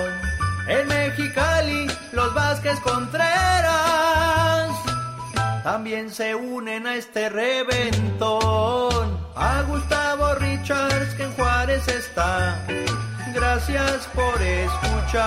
[0.68, 3.36] En Mexicali, los Vázquez Contreras.
[5.62, 9.18] También también se unen a este reventón.
[9.34, 12.64] A Gustavo Richards que en Juárez está.
[13.36, 15.22] Gracias por escuchar.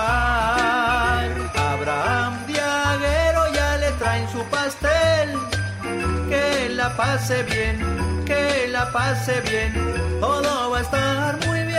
[1.54, 5.38] Abraham Diaguero ya le traen su pastel.
[6.28, 9.72] Que la pase bien, que la pase bien.
[10.20, 11.78] Todo va a estar muy bien.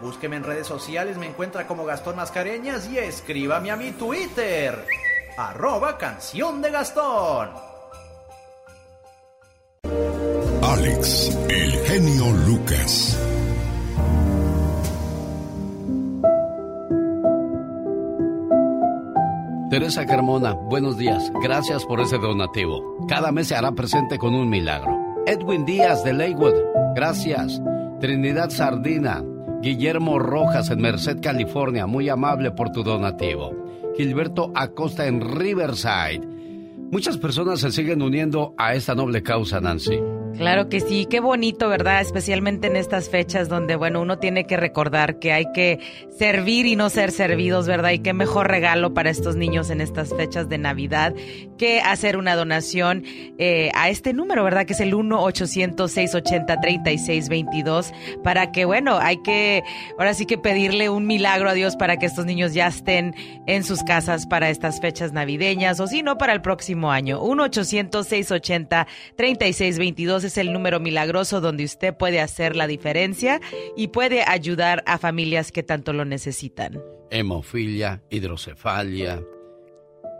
[0.00, 4.86] Búsqueme en redes sociales, me encuentra como Gastón Mascareñas y escríbame a mi Twitter,
[5.36, 7.50] arroba canción de Gastón.
[10.70, 13.20] Alex, el genio Lucas.
[19.68, 21.32] Teresa Carmona, buenos días.
[21.42, 23.04] Gracias por ese donativo.
[23.08, 24.96] Cada mes se hará presente con un milagro.
[25.26, 26.54] Edwin Díaz de Leywood,
[26.94, 27.60] gracias.
[27.98, 29.24] Trinidad Sardina,
[29.62, 33.50] Guillermo Rojas en Merced, California, muy amable por tu donativo.
[33.96, 36.20] Gilberto Acosta en Riverside.
[36.92, 39.98] Muchas personas se siguen uniendo a esta noble causa, Nancy.
[40.36, 42.00] Claro que sí, qué bonito, ¿verdad?
[42.00, 45.78] Especialmente en estas fechas donde, bueno, uno tiene que recordar que hay que
[46.18, 47.90] servir y no ser servidos, ¿verdad?
[47.90, 51.14] Y qué mejor regalo para estos niños en estas fechas de Navidad
[51.58, 53.02] que hacer una donación
[53.38, 54.64] eh, a este número, ¿verdad?
[54.64, 59.62] Que es el 1-800-680-3622 para que, bueno, hay que,
[59.98, 63.14] ahora sí que pedirle un milagro a Dios para que estos niños ya estén
[63.46, 67.22] en sus casas para estas fechas navideñas o si no, para el próximo año.
[67.22, 73.40] 1-800-680-3622 es el número milagroso donde usted puede hacer la diferencia
[73.76, 76.80] y puede ayudar a familias que tanto lo necesitan.
[77.10, 79.22] Hemofilia, hidrocefalia,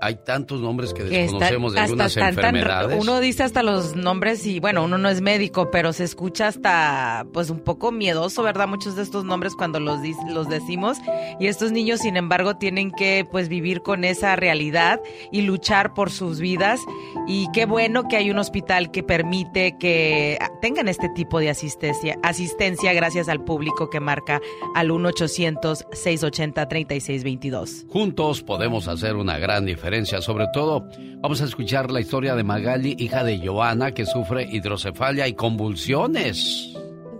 [0.01, 2.99] hay tantos nombres que desconocemos de algunas enfermedades.
[3.01, 7.27] uno dice hasta los nombres y bueno, uno no es médico, pero se escucha hasta
[7.33, 8.67] pues un poco miedoso, ¿verdad?
[8.67, 10.97] Muchos de estos nombres cuando los, los decimos
[11.39, 16.11] y estos niños sin embargo tienen que pues vivir con esa realidad y luchar por
[16.11, 16.81] sus vidas
[17.27, 22.19] y qué bueno que hay un hospital que permite que tengan este tipo de asistencia,
[22.23, 24.41] asistencia gracias al público que marca
[24.75, 27.87] al 1 800 680 3622.
[27.89, 29.90] Juntos podemos hacer una gran diferencia
[30.21, 35.27] sobre todo, vamos a escuchar la historia de Magali, hija de Joana, que sufre hidrocefalia
[35.27, 36.73] y convulsiones.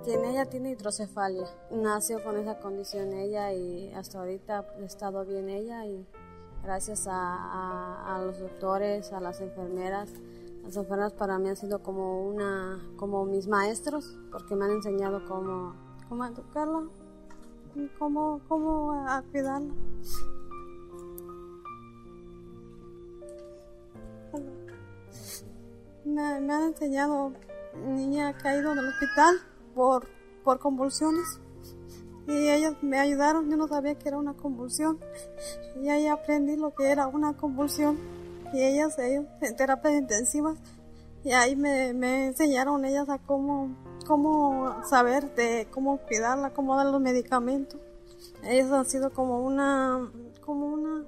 [0.05, 1.47] Tiene, ella tiene hidrocefalia.
[1.73, 6.07] Nació con esa condición ella y hasta ahorita ha estado bien ella y
[6.63, 10.09] gracias a, a, los doctores, a las enfermeras.
[10.63, 15.25] Las enfermeras para mí han sido como una, como mis maestros, porque me han enseñado
[15.27, 15.75] cómo,
[16.09, 16.85] cómo educarla,
[17.99, 19.75] cómo, cómo a cuidarla.
[26.05, 27.33] Me, han enseñado,
[27.75, 29.37] niña ha caído en el hospital
[29.75, 30.07] por,
[30.45, 31.41] por convulsiones.
[32.27, 34.99] Y ellos me ayudaron, yo no sabía que era una convulsión.
[35.83, 37.99] Y ahí aprendí lo que era una convulsión.
[38.53, 40.59] Y ellas, ellos, en terapias intensivas.
[41.25, 46.87] Y ahí me, me enseñaron ellas a cómo, cómo saber de cómo cuidarla, cómo dar
[46.87, 47.81] los medicamentos.
[48.45, 51.05] Ellos han sido como una, como una,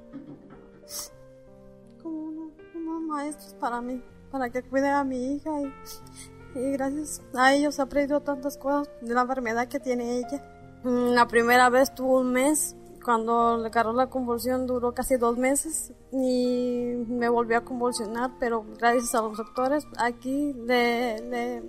[3.12, 8.20] maestros para mí para que cuide a mi hija y, gracias a ellos he aprendido
[8.20, 10.42] tantas cosas de la enfermedad que tiene ella.
[10.82, 15.36] Mm, la primera vez tuvo un mes, cuando le agarró la convulsión duró casi dos
[15.36, 21.62] meses y me volvió a convulsionar, pero gracias a los doctores aquí le,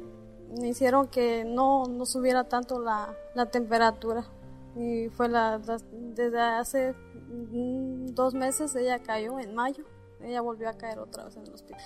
[0.60, 4.26] me hicieron que no, no subiera tanto la, la temperatura.
[4.76, 5.60] Y fue la,
[6.16, 9.86] desde hace mm, dos meses ella cayó en mayo,
[10.24, 11.82] ella volvió a caer otra vez en el hospital.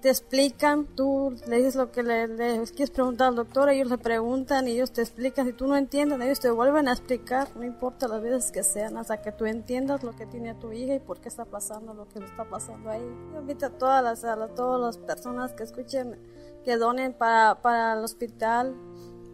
[0.00, 2.26] Te explican, tú le dices lo que le,
[2.66, 6.20] quieres preguntar al doctor, ellos le preguntan y ellos te explican, si tú no entiendes,
[6.20, 10.02] ellos te vuelven a explicar, no importa las veces que sean, hasta que tú entiendas
[10.02, 13.00] lo que tiene tu hija y por qué está pasando lo que está pasando ahí.
[13.32, 16.18] Yo invito a todas las, a todas las personas que escuchen,
[16.64, 18.74] que donen para, para el hospital,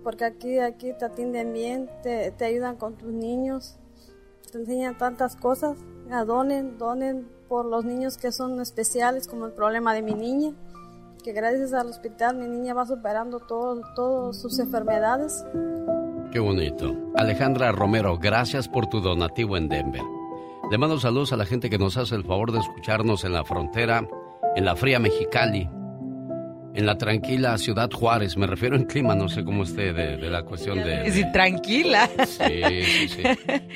[0.05, 3.77] porque aquí, aquí te atienden bien, te, te ayudan con tus niños,
[4.53, 5.77] te enseñan tantas cosas,
[6.27, 10.53] donen, donen por los niños que son especiales, como el problema de mi niña,
[11.24, 15.44] que gracias al hospital mi niña va superando todas sus enfermedades.
[16.30, 16.94] Qué bonito.
[17.16, 20.03] Alejandra Romero, gracias por tu donativo en Denver.
[20.70, 23.44] Le mando saludos a la gente que nos hace el favor de escucharnos en la
[23.44, 24.07] frontera,
[24.55, 25.68] en la fría Mexicali.
[26.75, 28.37] En la tranquila ciudad Juárez.
[28.37, 32.09] Me refiero en clima, no sé cómo esté de, de la cuestión de, Sí, tranquila.
[32.27, 33.23] Sí, sí, sí.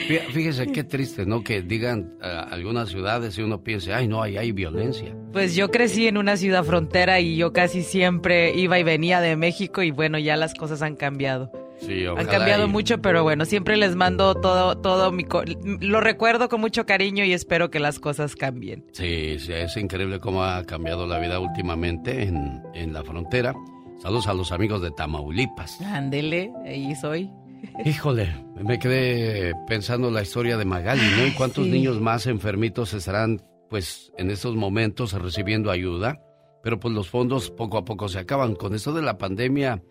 [0.09, 1.43] Fí- Fíjese qué triste, ¿no?
[1.43, 5.15] Que digan algunas ciudades y uno piense, ay, no, ahí hay violencia.
[5.33, 9.37] Pues yo crecí en una ciudad frontera y yo casi siempre iba y venía de
[9.37, 11.51] México y bueno, ya las cosas han cambiado.
[11.87, 15.25] Sí, Han cambiado y- mucho, pero bueno, siempre les mando todo, todo mi...
[15.25, 15.43] co-
[15.81, 18.85] Lo recuerdo con mucho cariño y espero que las cosas cambien.
[18.93, 23.55] Sí, sí, es increíble cómo ha cambiado la vida últimamente en, en la frontera.
[24.03, 25.81] Saludos a los amigos de Tamaulipas.
[25.83, 27.31] Ándele, ahí soy.
[27.85, 31.27] Híjole, me quedé pensando la historia de Magali, ¿no?
[31.27, 31.71] ¿Y cuántos sí.
[31.71, 36.21] niños más enfermitos estarán, pues, en estos momentos recibiendo ayuda?
[36.63, 38.55] Pero pues los fondos poco a poco se acaban.
[38.55, 39.83] Con esto de la pandemia,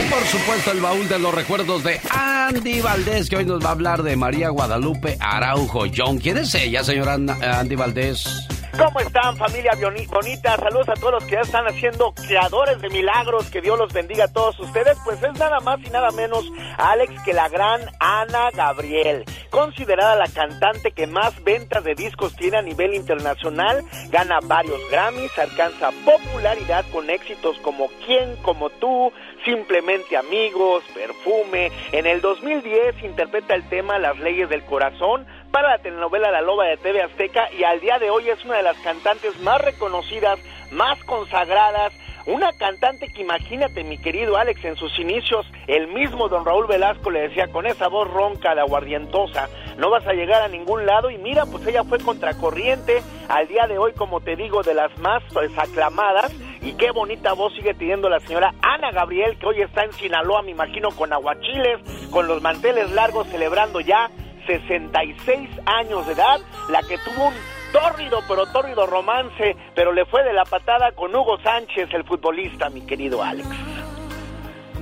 [0.00, 3.68] Y por supuesto, el baúl de los recuerdos de Andy Valdés, que hoy nos va
[3.68, 6.18] a hablar de María Guadalupe Araujo John.
[6.18, 8.46] ¿Quién es ella, señora An- Andy Valdés?
[8.78, 9.72] ¿Cómo están familia
[10.08, 10.56] bonita?
[10.56, 14.24] Saludos a todos los que ya están haciendo creadores de milagros, que Dios los bendiga
[14.24, 14.96] a todos ustedes.
[15.04, 16.44] Pues es nada más y nada menos
[16.78, 22.58] Alex que la gran Ana Gabriel, considerada la cantante que más ventas de discos tiene
[22.58, 29.12] a nivel internacional, gana varios Grammys, alcanza popularidad con éxitos como Quién como tú,
[29.44, 31.70] Simplemente Amigos, Perfume.
[31.92, 36.66] En el 2010 interpreta el tema Las leyes del corazón para la telenovela La Loba
[36.66, 40.38] de TV Azteca y al día de hoy es una de las cantantes más reconocidas,
[40.70, 41.92] más consagradas,
[42.26, 47.10] una cantante que imagínate mi querido Alex en sus inicios, el mismo don Raúl Velasco
[47.10, 49.48] le decía con esa voz ronca de aguardientosa,
[49.78, 53.66] no vas a llegar a ningún lado y mira pues ella fue contracorriente, al día
[53.66, 55.22] de hoy como te digo de las más
[55.56, 59.92] aclamadas y qué bonita voz sigue teniendo la señora Ana Gabriel que hoy está en
[59.92, 64.10] Sinaloa me imagino con aguachiles, con los manteles largos celebrando ya
[64.46, 67.34] 66 años de edad, la que tuvo un
[67.72, 72.70] tórrido, pero tórrido romance, pero le fue de la patada con Hugo Sánchez, el futbolista,
[72.70, 73.48] mi querido Alex.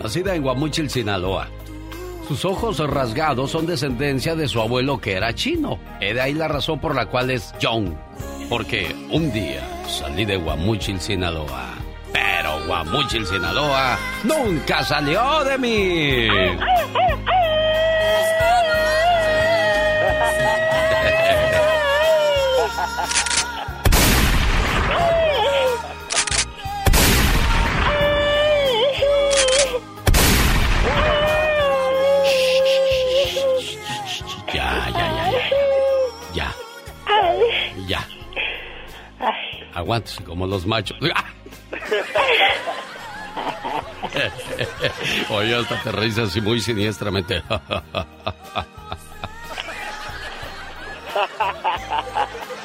[0.03, 1.49] Nacida en Guamuchil, Sinaloa.
[2.28, 5.78] Sus ojos rasgados son descendencia de su abuelo que era chino.
[5.99, 7.99] He de ahí la razón por la cual es John.
[8.51, 11.74] Porque un día salí de Guamuchil, Sinaloa.
[12.12, 16.28] Pero Guamuchil, Sinaloa nunca salió de mí.
[39.75, 40.97] Aguántese como los machos.
[45.31, 47.43] Oye, hasta te reís así muy siniestramente.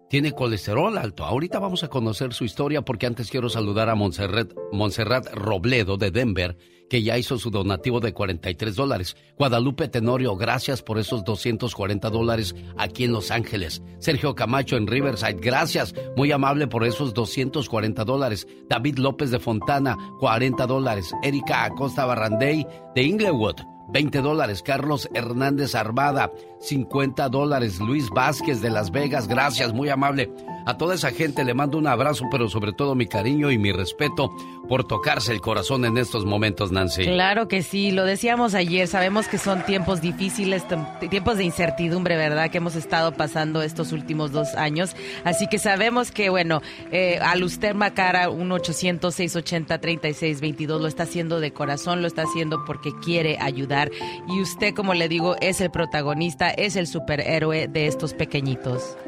[0.09, 1.25] tiene colesterol alto.
[1.25, 6.11] Ahorita vamos a conocer su historia porque antes quiero saludar a Montserrat, Montserrat Robledo de
[6.11, 6.57] Denver
[6.89, 9.17] que ya hizo su donativo de 43 dólares.
[9.37, 13.83] Guadalupe Tenorio, gracias por esos 240 dólares aquí en Los Ángeles.
[13.99, 18.47] Sergio Camacho en Riverside, gracias, muy amable por esos 240 dólares.
[18.69, 21.13] David López de Fontana, 40 dólares.
[21.23, 23.57] Erika Acosta Barrandey de Inglewood.
[23.89, 24.63] 20 dólares.
[24.63, 26.31] Carlos Hernández Armada,
[26.61, 27.81] 50 dólares.
[27.81, 30.31] Luis Vázquez de Las Vegas, gracias, muy amable.
[30.69, 33.73] A toda esa gente le mando un abrazo, pero sobre todo mi cariño y mi
[33.73, 34.37] respeto
[34.69, 37.05] por tocarse el corazón en estos momentos, Nancy.
[37.05, 40.67] Claro que sí, lo decíamos ayer, sabemos que son tiempos difíciles,
[41.09, 42.51] tiempos de incertidumbre, ¿verdad?
[42.51, 44.95] Que hemos estado pasando estos últimos dos años.
[45.25, 46.61] Así que sabemos que, bueno,
[46.93, 52.91] eh, al usted Macara, un 800-680-3622, lo está haciendo de corazón, lo está haciendo porque
[53.03, 53.91] quiere ayudar.
[54.29, 58.99] Y usted, como le digo, es el protagonista, es el superhéroe de estos pequeñitos.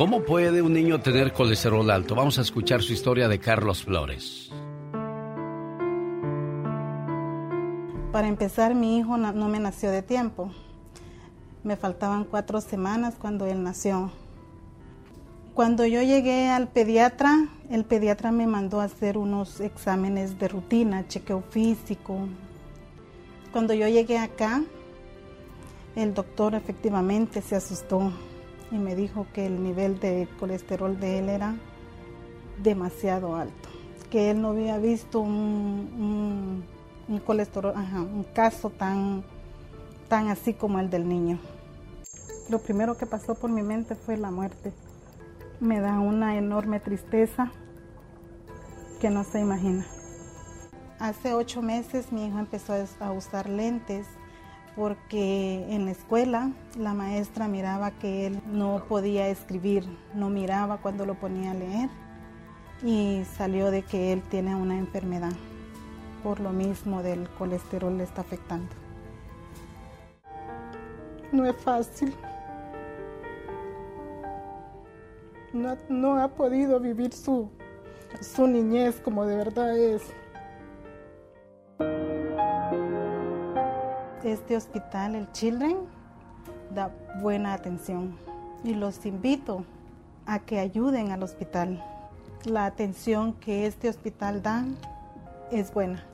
[0.00, 2.14] ¿Cómo puede un niño tener colesterol alto?
[2.14, 4.50] Vamos a escuchar su historia de Carlos Flores.
[8.10, 10.52] Para empezar, mi hijo no me nació de tiempo.
[11.64, 14.10] Me faltaban cuatro semanas cuando él nació.
[15.52, 21.08] Cuando yo llegué al pediatra, el pediatra me mandó a hacer unos exámenes de rutina,
[21.08, 22.26] chequeo físico.
[23.52, 24.62] Cuando yo llegué acá,
[25.94, 28.10] el doctor efectivamente se asustó
[28.70, 31.56] y me dijo que el nivel de colesterol de él era
[32.62, 33.68] demasiado alto,
[34.10, 36.64] que él no había visto un,
[37.26, 39.24] colesterol, un caso tan,
[40.08, 41.38] tan así como el del niño.
[42.48, 44.72] Lo primero que pasó por mi mente fue la muerte.
[45.60, 47.52] Me da una enorme tristeza
[49.00, 49.86] que no se imagina.
[50.98, 54.06] Hace ocho meses mi hijo empezó a usar lentes
[54.76, 61.06] porque en la escuela la maestra miraba que él no podía escribir, no miraba cuando
[61.06, 61.90] lo ponía a leer
[62.82, 65.32] y salió de que él tiene una enfermedad,
[66.22, 68.74] por lo mismo del colesterol le está afectando.
[71.32, 72.14] No es fácil.
[75.52, 77.50] No, ha podido vivir su,
[78.20, 80.02] su niñez como de verdad es.
[84.24, 85.78] Este hospital, el Children,
[86.74, 86.90] da
[87.22, 88.18] buena atención
[88.62, 89.64] y los invito
[90.26, 91.82] a que ayuden al hospital.
[92.44, 94.66] La atención que este hospital da
[95.50, 96.04] es buena.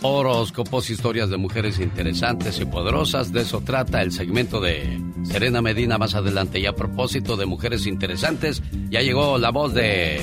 [0.04, 3.32] Horóscopos, historias de mujeres interesantes y poderosas.
[3.32, 6.60] De eso trata el segmento de Serena Medina más adelante.
[6.60, 10.22] Y a propósito de mujeres interesantes, ya llegó la voz de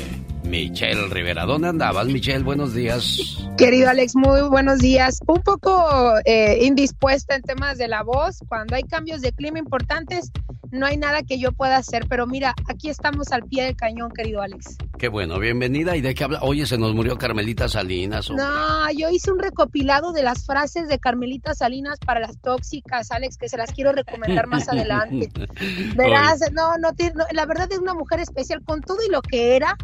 [0.49, 1.45] Michelle Rivera.
[1.45, 2.43] ¿Dónde andabas, Michelle?
[2.43, 3.39] Buenos días.
[3.59, 5.21] Querido Alex, muy buenos días.
[5.27, 8.39] Un poco eh, indispuesta en temas de la voz.
[8.49, 10.33] Cuando hay cambios de clima importantes,
[10.71, 14.11] no hay nada que yo pueda hacer, pero mira, aquí estamos al pie del cañón,
[14.11, 14.77] querido Alex.
[14.99, 15.97] Qué bueno, bienvenida.
[15.97, 16.41] ¿Y de qué habla?
[16.43, 18.31] Oye, se nos murió Carmelita Salinas.
[18.31, 23.37] No, yo hice un recopilado de las frases de Carmelita Salinas para las tóxicas, Alex,
[23.37, 25.31] que se las quiero recomendar más adelante.
[25.97, 29.57] Verás, no, no, no, la verdad es una mujer especial con todo y lo que
[29.57, 29.77] era,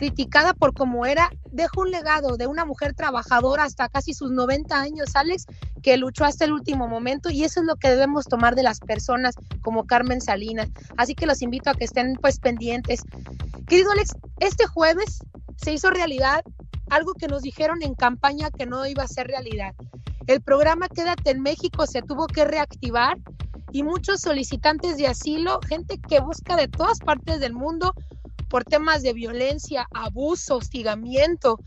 [0.00, 4.80] criticada por cómo era, dejó un legado de una mujer trabajadora hasta casi sus 90
[4.80, 5.44] años, Alex,
[5.82, 8.80] que luchó hasta el último momento y eso es lo que debemos tomar de las
[8.80, 10.70] personas como Carmen Salinas.
[10.96, 13.02] Así que los invito a que estén pues pendientes.
[13.66, 15.18] Querido Alex, este jueves
[15.56, 16.44] se hizo realidad
[16.88, 19.74] algo que nos dijeron en campaña que no iba a ser realidad.
[20.26, 23.18] El programa Quédate en México se tuvo que reactivar
[23.70, 27.92] y muchos solicitantes de asilo, gente que busca de todas partes del mundo
[28.50, 31.60] por temas de violencia, abuso, hostigamiento,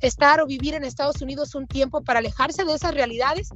[0.00, 3.48] estar o vivir en Estados Unidos un tiempo para alejarse de esas realidades,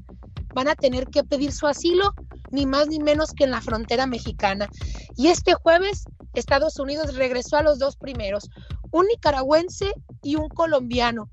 [0.54, 2.14] van a tener que pedir su asilo,
[2.50, 4.68] ni más ni menos que en la frontera mexicana.
[5.16, 6.04] Y este jueves
[6.34, 8.48] Estados Unidos regresó a los dos primeros,
[8.92, 9.92] un nicaragüense
[10.22, 11.28] y un colombiano.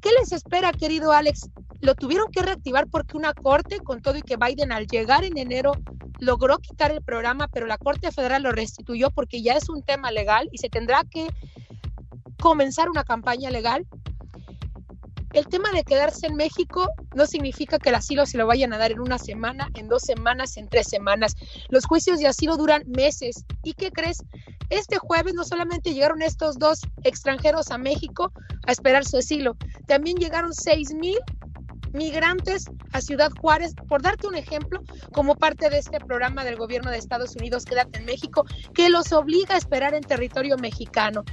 [0.00, 1.50] ¿Qué les espera, querido Alex?
[1.80, 5.36] Lo tuvieron que reactivar porque una corte, con todo y que Biden al llegar en
[5.38, 5.72] enero
[6.18, 10.10] logró quitar el programa, pero la Corte Federal lo restituyó porque ya es un tema
[10.10, 11.28] legal y se tendrá que
[12.40, 13.86] comenzar una campaña legal
[15.34, 18.78] el tema de quedarse en México no significa que el asilo se lo vayan a
[18.78, 21.34] dar en una semana, en dos semanas, en tres semanas.
[21.68, 23.44] Los juicios de asilo duran meses.
[23.62, 24.22] ¿Y qué crees?
[24.70, 28.32] Este jueves no solamente llegaron estos dos extranjeros a México
[28.66, 29.56] a esperar su asilo,
[29.86, 31.18] también llegaron seis mil
[31.92, 34.82] migrantes a Ciudad Juárez, por darte un ejemplo,
[35.12, 39.12] como parte de este programa del gobierno de Estados Unidos, Quédate en México, que los
[39.12, 41.24] obliga a esperar en territorio mexicano.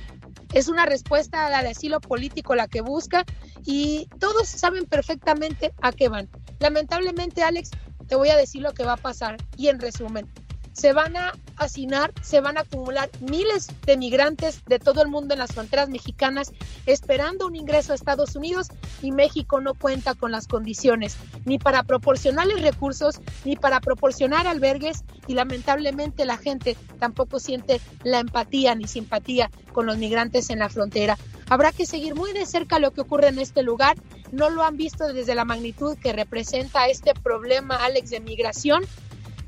[0.53, 3.25] Es una respuesta a la de asilo político la que busca
[3.65, 6.29] y todos saben perfectamente a qué van.
[6.59, 7.71] Lamentablemente, Alex,
[8.07, 10.29] te voy a decir lo que va a pasar y en resumen,
[10.73, 15.33] se van a hacinar, se van a acumular miles de migrantes de todo el mundo
[15.33, 16.51] en las fronteras mexicanas
[16.85, 18.69] esperando un ingreso a Estados Unidos
[19.01, 25.03] y México no cuenta con las condiciones ni para proporcionarles recursos ni para proporcionar albergues
[25.27, 30.69] y lamentablemente la gente tampoco siente la empatía ni simpatía con los migrantes en la
[30.69, 31.17] frontera.
[31.49, 33.97] Habrá que seguir muy de cerca lo que ocurre en este lugar.
[34.31, 38.83] No lo han visto desde la magnitud que representa este problema, Alex, de migración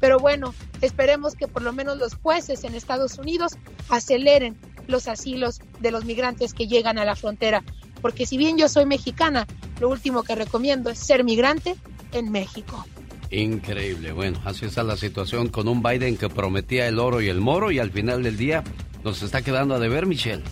[0.03, 3.53] pero bueno, esperemos que por lo menos los jueces en Estados Unidos
[3.87, 7.63] aceleren los asilos de los migrantes que llegan a la frontera.
[8.01, 9.47] Porque si bien yo soy mexicana,
[9.79, 11.77] lo último que recomiendo es ser migrante
[12.11, 12.85] en México.
[13.31, 14.11] Increíble.
[14.11, 17.71] Bueno, así está la situación con un Biden que prometía el oro y el moro
[17.71, 18.61] y al final del día
[19.05, 20.43] nos está quedando a deber, Michelle.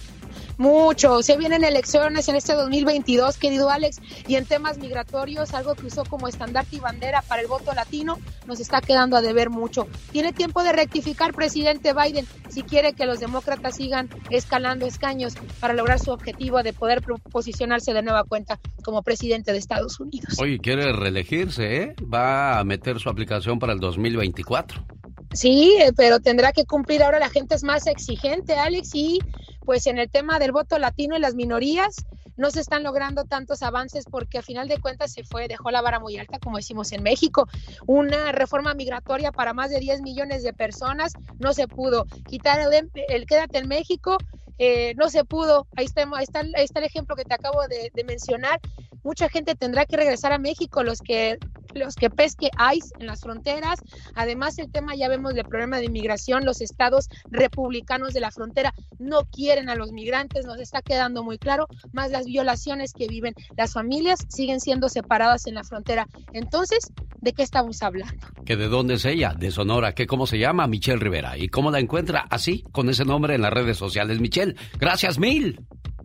[0.61, 1.23] Mucho.
[1.23, 6.03] Se vienen elecciones en este 2022, querido Alex, y en temas migratorios, algo que usó
[6.05, 9.87] como estandarte y bandera para el voto latino, nos está quedando a deber mucho.
[10.11, 15.73] Tiene tiempo de rectificar, presidente Biden, si quiere que los demócratas sigan escalando escaños para
[15.73, 17.01] lograr su objetivo de poder
[17.31, 20.37] posicionarse de nueva cuenta como presidente de Estados Unidos.
[20.39, 21.95] Oye, quiere reelegirse, ¿eh?
[22.01, 25.00] Va a meter su aplicación para el 2024.
[25.33, 29.19] Sí, eh, pero tendrá que cumplir ahora la gente es más exigente, Alex, y
[29.65, 31.95] pues en el tema del voto latino y las minorías
[32.35, 35.81] no se están logrando tantos avances porque a final de cuentas se fue, dejó la
[35.81, 37.47] vara muy alta, como decimos en México.
[37.85, 42.05] Una reforma migratoria para más de 10 millones de personas no se pudo.
[42.27, 44.17] Quitar el, el quédate en México
[44.63, 45.65] eh, no se pudo.
[45.75, 46.41] Ahí está, ahí está,
[46.79, 48.59] el ejemplo que te acabo de, mencionar
[49.03, 51.39] mucha gente tendrá que regresar a México, los que
[51.73, 53.79] los que pesque ICE en las fronteras.
[54.15, 58.73] Además, el tema ya vemos del problema de inmigración, los estados republicanos de la frontera
[58.99, 63.35] no quieren a los migrantes, nos está quedando muy claro, más las violaciones que viven.
[63.55, 66.07] Las familias siguen siendo separadas en la frontera.
[66.33, 66.91] Entonces,
[67.21, 68.27] ¿de qué estamos hablando?
[68.45, 69.33] ¿Que de dónde es ella?
[69.33, 69.93] De Sonora.
[69.93, 70.67] ¿Qué cómo se llama?
[70.67, 71.37] Michelle Rivera.
[71.37, 72.27] ¿Y cómo la encuentra?
[72.29, 74.19] Así, con ese nombre en las redes sociales.
[74.19, 75.59] Michelle, gracias mil.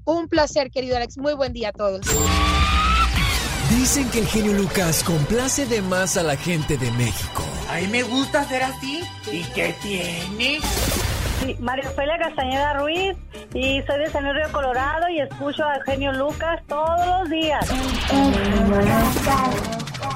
[0.04, 1.18] Un placer, querido Alex.
[1.18, 2.00] Muy buen día a todos.
[3.70, 7.44] Dicen que el genio Lucas complace de más a la gente de México.
[7.68, 9.02] A mí me gusta ser así.
[9.32, 10.60] ¿Y qué tiene?
[11.40, 13.16] Sí, María Ofelia Castañeda Ruiz
[13.52, 17.68] y soy de San Río Colorado y escucho al genio Lucas todos los días.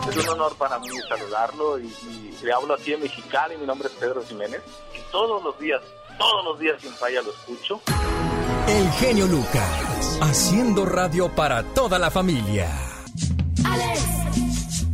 [0.08, 3.56] Es un honor para mí saludarlo y, y le hablo aquí en Mexicali.
[3.58, 4.62] Mi nombre es Pedro Jiménez
[4.94, 5.80] y todos los días,
[6.20, 7.80] todos los días sin falla lo escucho.
[8.68, 12.70] El genio Lucas, haciendo radio para toda la familia.
[13.64, 14.86] Alex,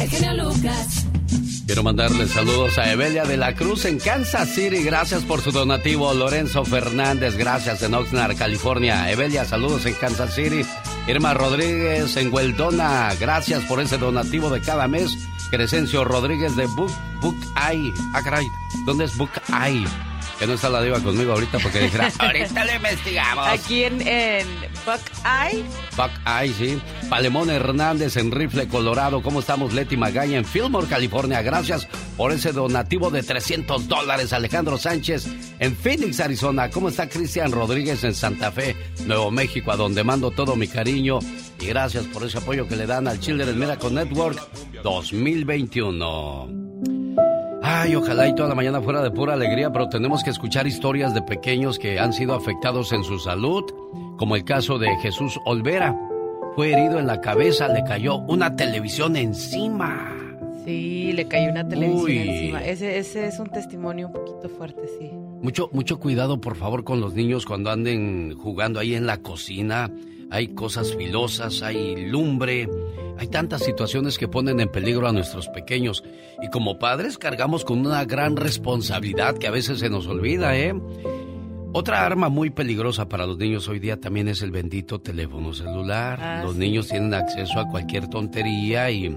[0.00, 1.06] el genio Lucas.
[1.66, 4.84] Quiero mandarle saludos a Evelia de la Cruz en Kansas City.
[4.84, 6.12] Gracias por su donativo.
[6.12, 9.10] Lorenzo Fernández, gracias en Oxnard, California.
[9.10, 10.66] Evelia, saludos en Kansas City.
[11.08, 15.10] Irma Rodríguez en Hueldona, gracias por ese donativo de cada mes
[15.50, 17.36] Crescencio Rodríguez de Book, Book
[17.70, 17.92] Eye.
[18.12, 18.46] Ah, caray,
[18.84, 19.86] ¿dónde es Book Eye?
[20.44, 23.48] Que no está la diva conmigo ahorita porque dijera, ahorita le investigamos.
[23.48, 24.46] Aquí en, en
[24.84, 25.64] Buckeye.
[25.96, 26.82] Buckeye, sí.
[27.08, 29.22] Palemón Hernández en Rifle, Colorado.
[29.22, 31.40] ¿Cómo estamos, Leti Magaña en Fillmore, California?
[31.40, 31.88] Gracias
[32.18, 34.34] por ese donativo de 300 dólares.
[34.34, 35.28] Alejandro Sánchez
[35.60, 36.68] en Phoenix, Arizona.
[36.68, 38.76] ¿Cómo está Cristian Rodríguez en Santa Fe,
[39.06, 41.20] Nuevo México, a donde mando todo mi cariño?
[41.58, 44.38] Y gracias por ese apoyo que le dan al Children's Miracle Network
[44.82, 46.63] 2021.
[47.66, 51.14] Ay, ojalá y toda la mañana fuera de pura alegría, pero tenemos que escuchar historias
[51.14, 53.64] de pequeños que han sido afectados en su salud,
[54.18, 55.98] como el caso de Jesús Olvera.
[56.56, 60.14] Fue herido en la cabeza, le cayó una televisión encima.
[60.66, 62.62] Sí, le cayó una televisión encima.
[62.62, 65.10] Ese, ese es un testimonio un poquito fuerte, sí.
[65.40, 69.90] Mucho, mucho cuidado, por favor, con los niños cuando anden jugando ahí en la cocina.
[70.30, 72.68] Hay cosas filosas, hay lumbre,
[73.18, 76.02] hay tantas situaciones que ponen en peligro a nuestros pequeños
[76.42, 80.74] y como padres cargamos con una gran responsabilidad que a veces se nos olvida, ¿eh?
[81.76, 86.20] Otra arma muy peligrosa para los niños hoy día también es el bendito teléfono celular.
[86.22, 86.58] Ah, los sí.
[86.60, 89.16] niños tienen acceso a cualquier tontería y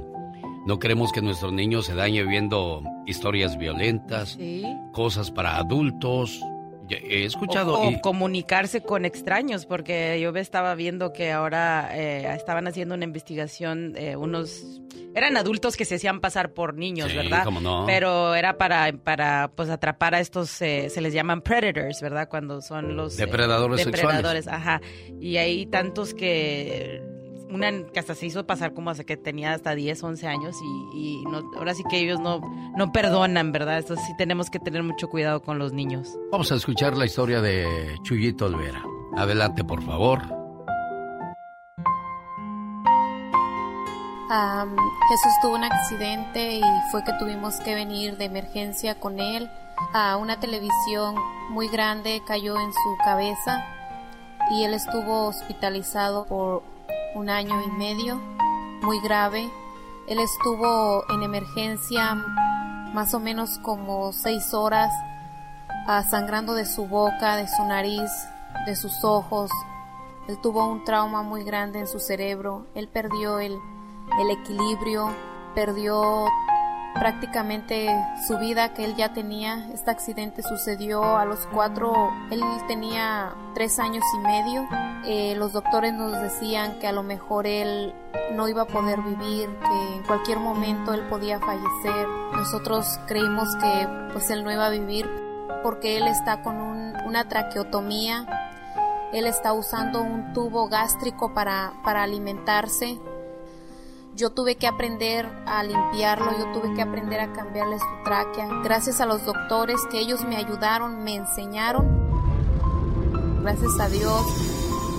[0.65, 4.63] no queremos que nuestro niño se dañe viendo historias violentas, Sí.
[4.91, 6.41] cosas para adultos.
[6.89, 12.33] He escuchado O, o y- comunicarse con extraños, porque yo estaba viendo que ahora eh,
[12.35, 14.81] estaban haciendo una investigación, eh, unos
[15.15, 17.43] eran adultos que se hacían pasar por niños, Sí, ¿verdad?
[17.43, 17.85] cómo no.
[17.87, 22.29] Pero era para para pues atrapar a estos eh, se les llaman predators, ¿verdad?
[22.29, 24.79] Cuando son los eh, Depredadores depredadores, ajá.
[25.19, 27.01] Y hay tantos que
[27.49, 31.21] una que hasta se hizo pasar como hasta que tenía hasta 10, 11 años y,
[31.21, 32.41] y no, ahora sí que ellos no,
[32.75, 33.79] no perdonan, ¿verdad?
[33.79, 36.17] Entonces sí tenemos que tener mucho cuidado con los niños.
[36.31, 38.83] Vamos a escuchar la historia de Chuyito Olvera.
[39.15, 40.21] Adelante, por favor.
[44.29, 44.75] Am,
[45.09, 49.49] Jesús tuvo un accidente y fue que tuvimos que venir de emergencia con él.
[49.93, 51.15] A una televisión
[51.49, 53.65] muy grande cayó en su cabeza
[54.51, 56.63] y él estuvo hospitalizado por
[57.15, 58.15] un año y medio,
[58.81, 59.49] muy grave.
[60.07, 62.15] Él estuvo en emergencia
[62.93, 64.93] más o menos como seis horas,
[65.87, 68.11] ah, sangrando de su boca, de su nariz,
[68.65, 69.51] de sus ojos.
[70.27, 72.67] Él tuvo un trauma muy grande en su cerebro.
[72.75, 73.57] Él perdió el,
[74.19, 75.09] el equilibrio,
[75.55, 76.25] perdió
[76.99, 77.87] prácticamente
[78.27, 79.67] su vida que él ya tenía.
[79.73, 84.67] Este accidente sucedió a los cuatro, él tenía tres años y medio.
[85.05, 87.93] Eh, los doctores nos decían que a lo mejor él
[88.33, 92.07] no iba a poder vivir, que en cualquier momento él podía fallecer.
[92.33, 95.09] Nosotros creímos que pues él no iba a vivir
[95.63, 98.25] porque él está con un- una traqueotomía.
[99.13, 102.99] Él está usando un tubo gástrico para, para alimentarse.
[104.17, 108.47] Yo tuve que aprender a limpiarlo, yo tuve que aprender a cambiarle su tráquea.
[108.63, 111.85] Gracias a los doctores que ellos me ayudaron, me enseñaron.
[113.43, 114.23] Gracias a Dios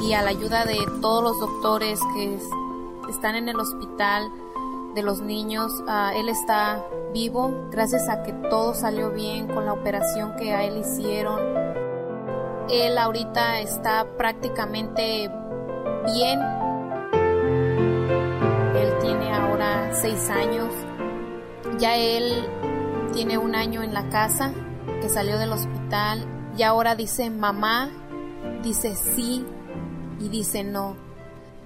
[0.05, 2.49] y a la ayuda de todos los doctores que es-
[3.11, 4.31] están en el hospital
[4.95, 7.51] de los niños, ah, él está vivo.
[7.73, 11.41] Gracias a que todo salió bien con la operación que a él hicieron.
[12.71, 15.29] Él ahorita está prácticamente
[16.14, 16.39] bien,
[19.09, 20.71] tiene ahora seis años.
[21.79, 22.47] Ya él
[23.15, 24.53] tiene un año en la casa,
[25.01, 26.27] que salió del hospital.
[26.59, 27.89] Y ahora dice mamá,
[28.63, 29.47] dice sí
[30.21, 30.95] y dice no.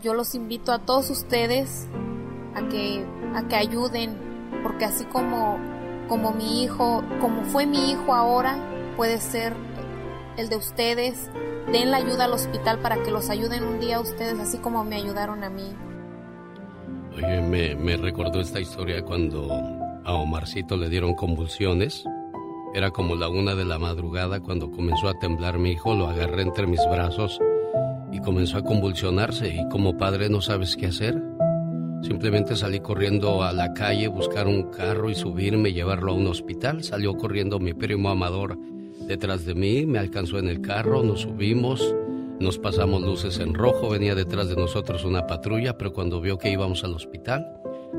[0.04, 1.88] Yo los invito a todos ustedes
[2.54, 4.16] a que, a que ayuden,
[4.62, 5.58] porque así como,
[6.08, 8.54] como mi hijo, como fue mi hijo ahora,
[8.96, 9.52] puede ser
[10.36, 11.28] el de ustedes.
[11.72, 14.84] Den la ayuda al hospital para que los ayuden un día a ustedes, así como
[14.84, 15.74] me ayudaron a mí.
[17.16, 19.48] Oye, me, me recordó esta historia cuando
[20.04, 22.04] a Omarcito le dieron convulsiones.
[22.74, 26.42] Era como la una de la madrugada cuando comenzó a temblar mi hijo, lo agarré
[26.42, 27.38] entre mis brazos
[28.10, 31.22] y comenzó a convulsionarse y como padre no sabes qué hacer.
[32.02, 36.82] Simplemente salí corriendo a la calle, buscar un carro y subirme llevarlo a un hospital.
[36.82, 38.58] Salió corriendo mi primo Amador
[39.06, 41.94] detrás de mí, me alcanzó en el carro, nos subimos,
[42.40, 46.50] nos pasamos luces en rojo, venía detrás de nosotros una patrulla, pero cuando vio que
[46.50, 47.46] íbamos al hospital,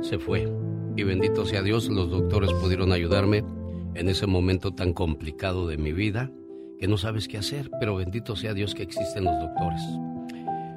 [0.02, 0.52] se fue.
[0.96, 3.44] Y bendito sea Dios, los doctores pudieron ayudarme
[3.96, 6.30] en ese momento tan complicado de mi vida,
[6.80, 9.82] que no sabes qué hacer, pero bendito sea Dios que existen los doctores.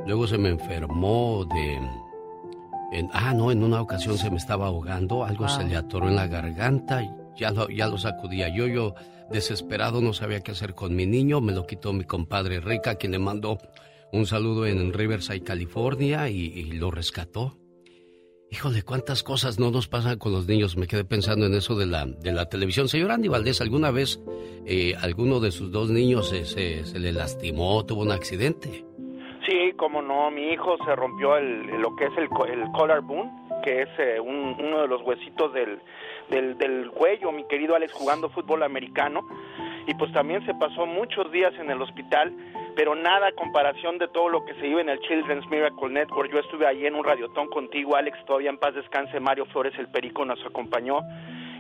[0.06, 1.74] Luego se me enfermó de...
[2.92, 6.14] en- ah, no, en una ocasión se me estaba ahogando, algo se le atoró en
[6.16, 7.02] la garganta,
[7.36, 8.94] ya lo, ya lo sacudía yo, yo
[9.30, 13.12] desesperado no sabía qué hacer con mi niño, me lo quitó mi compadre Rica, quien
[13.12, 13.58] le mandó
[14.12, 17.56] un saludo en Riverside, California, y, y lo rescató.
[18.50, 20.76] Híjole, cuántas cosas no nos pasan con los niños.
[20.76, 22.88] Me quedé pensando en eso de la, de la televisión.
[22.88, 24.22] Señor Andy Valdés, ¿alguna vez
[24.64, 28.84] eh, alguno de sus dos niños se, se, le lastimó, tuvo un accidente?
[29.44, 33.30] Sí, como no, mi hijo se rompió el, lo que es el, el collarbone,
[33.64, 35.80] que es eh, un- uno de los huesitos del,
[36.30, 39.26] del, del cuello, mi querido Alex, jugando fútbol americano.
[39.86, 42.32] Y pues también se pasó muchos días en el hospital,
[42.74, 46.32] pero nada a comparación de todo lo que se vive en el Children's Miracle Network.
[46.32, 49.88] Yo estuve allí en un radiotón contigo, Alex, todavía en paz descanse, Mario Flores, el
[49.88, 51.00] perico, nos acompañó.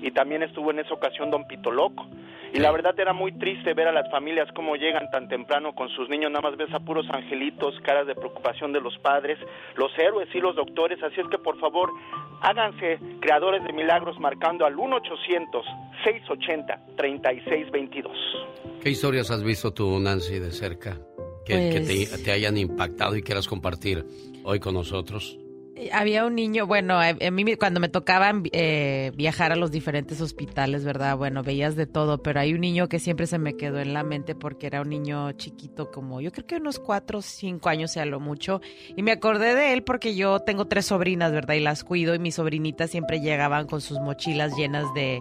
[0.02, 2.06] Y también estuvo en esa ocasión Don Pito Loco.
[2.54, 5.88] Y la verdad era muy triste ver a las familias cómo llegan tan temprano con
[5.90, 9.36] sus niños, nada más ves a puros angelitos, caras de preocupación de los padres,
[9.74, 11.90] los héroes y los doctores, así es que por favor
[12.42, 14.76] háganse creadores de milagros marcando al
[16.96, 18.10] 1-800-680-3622.
[18.82, 20.96] ¿Qué historias has visto tú, Nancy, de cerca?
[21.44, 24.04] Que, que te, Pues- te hayan impactado y quieras compartir
[24.44, 25.38] hoy con nosotros.
[25.92, 30.84] Había un niño, bueno, a, mí cuando me tocaban eh, viajar a los diferentes hospitales,
[30.84, 31.18] ¿verdad?
[31.18, 34.02] Bueno, veías de todo, pero hay un niño que siempre se me quedó en la
[34.02, 37.92] mente porque era un niño chiquito, como yo creo que unos cuatro o cinco años,
[37.92, 38.62] sea lo mucho.
[38.96, 41.54] Y me acordé de él porque yo tengo tres sobrinas, ¿verdad?
[41.54, 45.20] Y las cuido y mis sobrinitas siempre llegaban con sus mochilas llenas de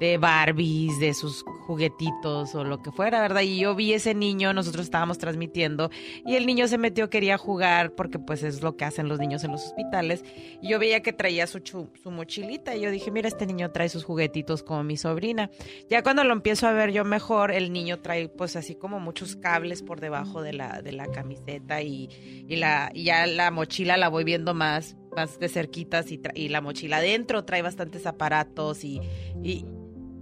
[0.00, 3.42] de Barbies, de sus juguetitos o lo que fuera, ¿verdad?
[3.42, 5.90] Y yo vi ese niño, nosotros estábamos transmitiendo
[6.26, 9.44] y el niño se metió, quería jugar porque pues es lo que hacen los niños
[9.44, 10.24] en los hospitales.
[10.60, 13.88] Y yo veía que traía su, su mochilita y yo dije, mira, este niño trae
[13.88, 15.50] sus juguetitos como mi sobrina.
[15.88, 19.36] Ya cuando lo empiezo a ver yo mejor, el niño trae pues así como muchos
[19.36, 22.08] cables por debajo de la, de la camiseta y,
[22.48, 26.60] la, y ya la mochila la voy viendo más más de cerquitas y, y la
[26.60, 29.00] mochila adentro trae bastantes aparatos y,
[29.42, 29.64] y,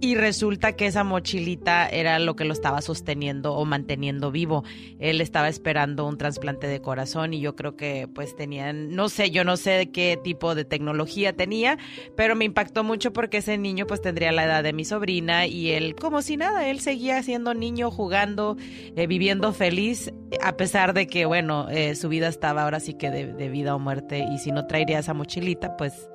[0.01, 4.63] y resulta que esa mochilita era lo que lo estaba sosteniendo o manteniendo vivo.
[4.99, 9.29] Él estaba esperando un trasplante de corazón y yo creo que pues tenían, no sé,
[9.29, 11.77] yo no sé qué tipo de tecnología tenía,
[12.17, 15.69] pero me impactó mucho porque ese niño pues tendría la edad de mi sobrina y
[15.69, 18.57] él como si nada, él seguía siendo niño, jugando,
[18.95, 23.11] eh, viviendo feliz, a pesar de que bueno, eh, su vida estaba ahora sí que
[23.11, 26.09] de, vida o muerte y si no traería esa mochilita pues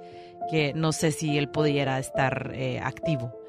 [0.50, 3.45] que no sé si él pudiera estar eh, activo.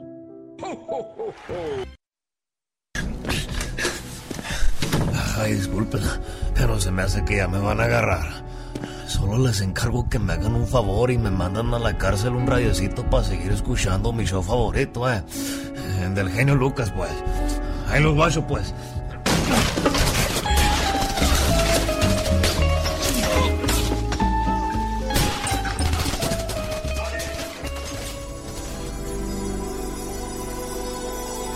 [5.38, 6.02] Ay, disculpen,
[6.54, 8.46] pero se me hace que ya me van a agarrar.
[9.08, 12.48] Solo les encargo que me hagan un favor y me mandan a la cárcel un
[12.48, 15.24] radiocito para seguir escuchando mi show favorito, eh.
[15.76, 17.12] Eh, Del genio Lucas, pues.
[17.90, 18.74] Ahí los guacho, pues.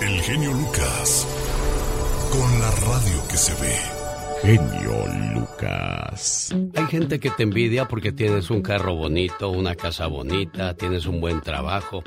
[0.01, 1.28] El genio Lucas.
[2.29, 3.98] Con la radio que se ve.
[4.41, 6.55] Genio Lucas.
[6.75, 11.19] Hay gente que te envidia porque tienes un carro bonito, una casa bonita, tienes un
[11.19, 12.03] buen trabajo.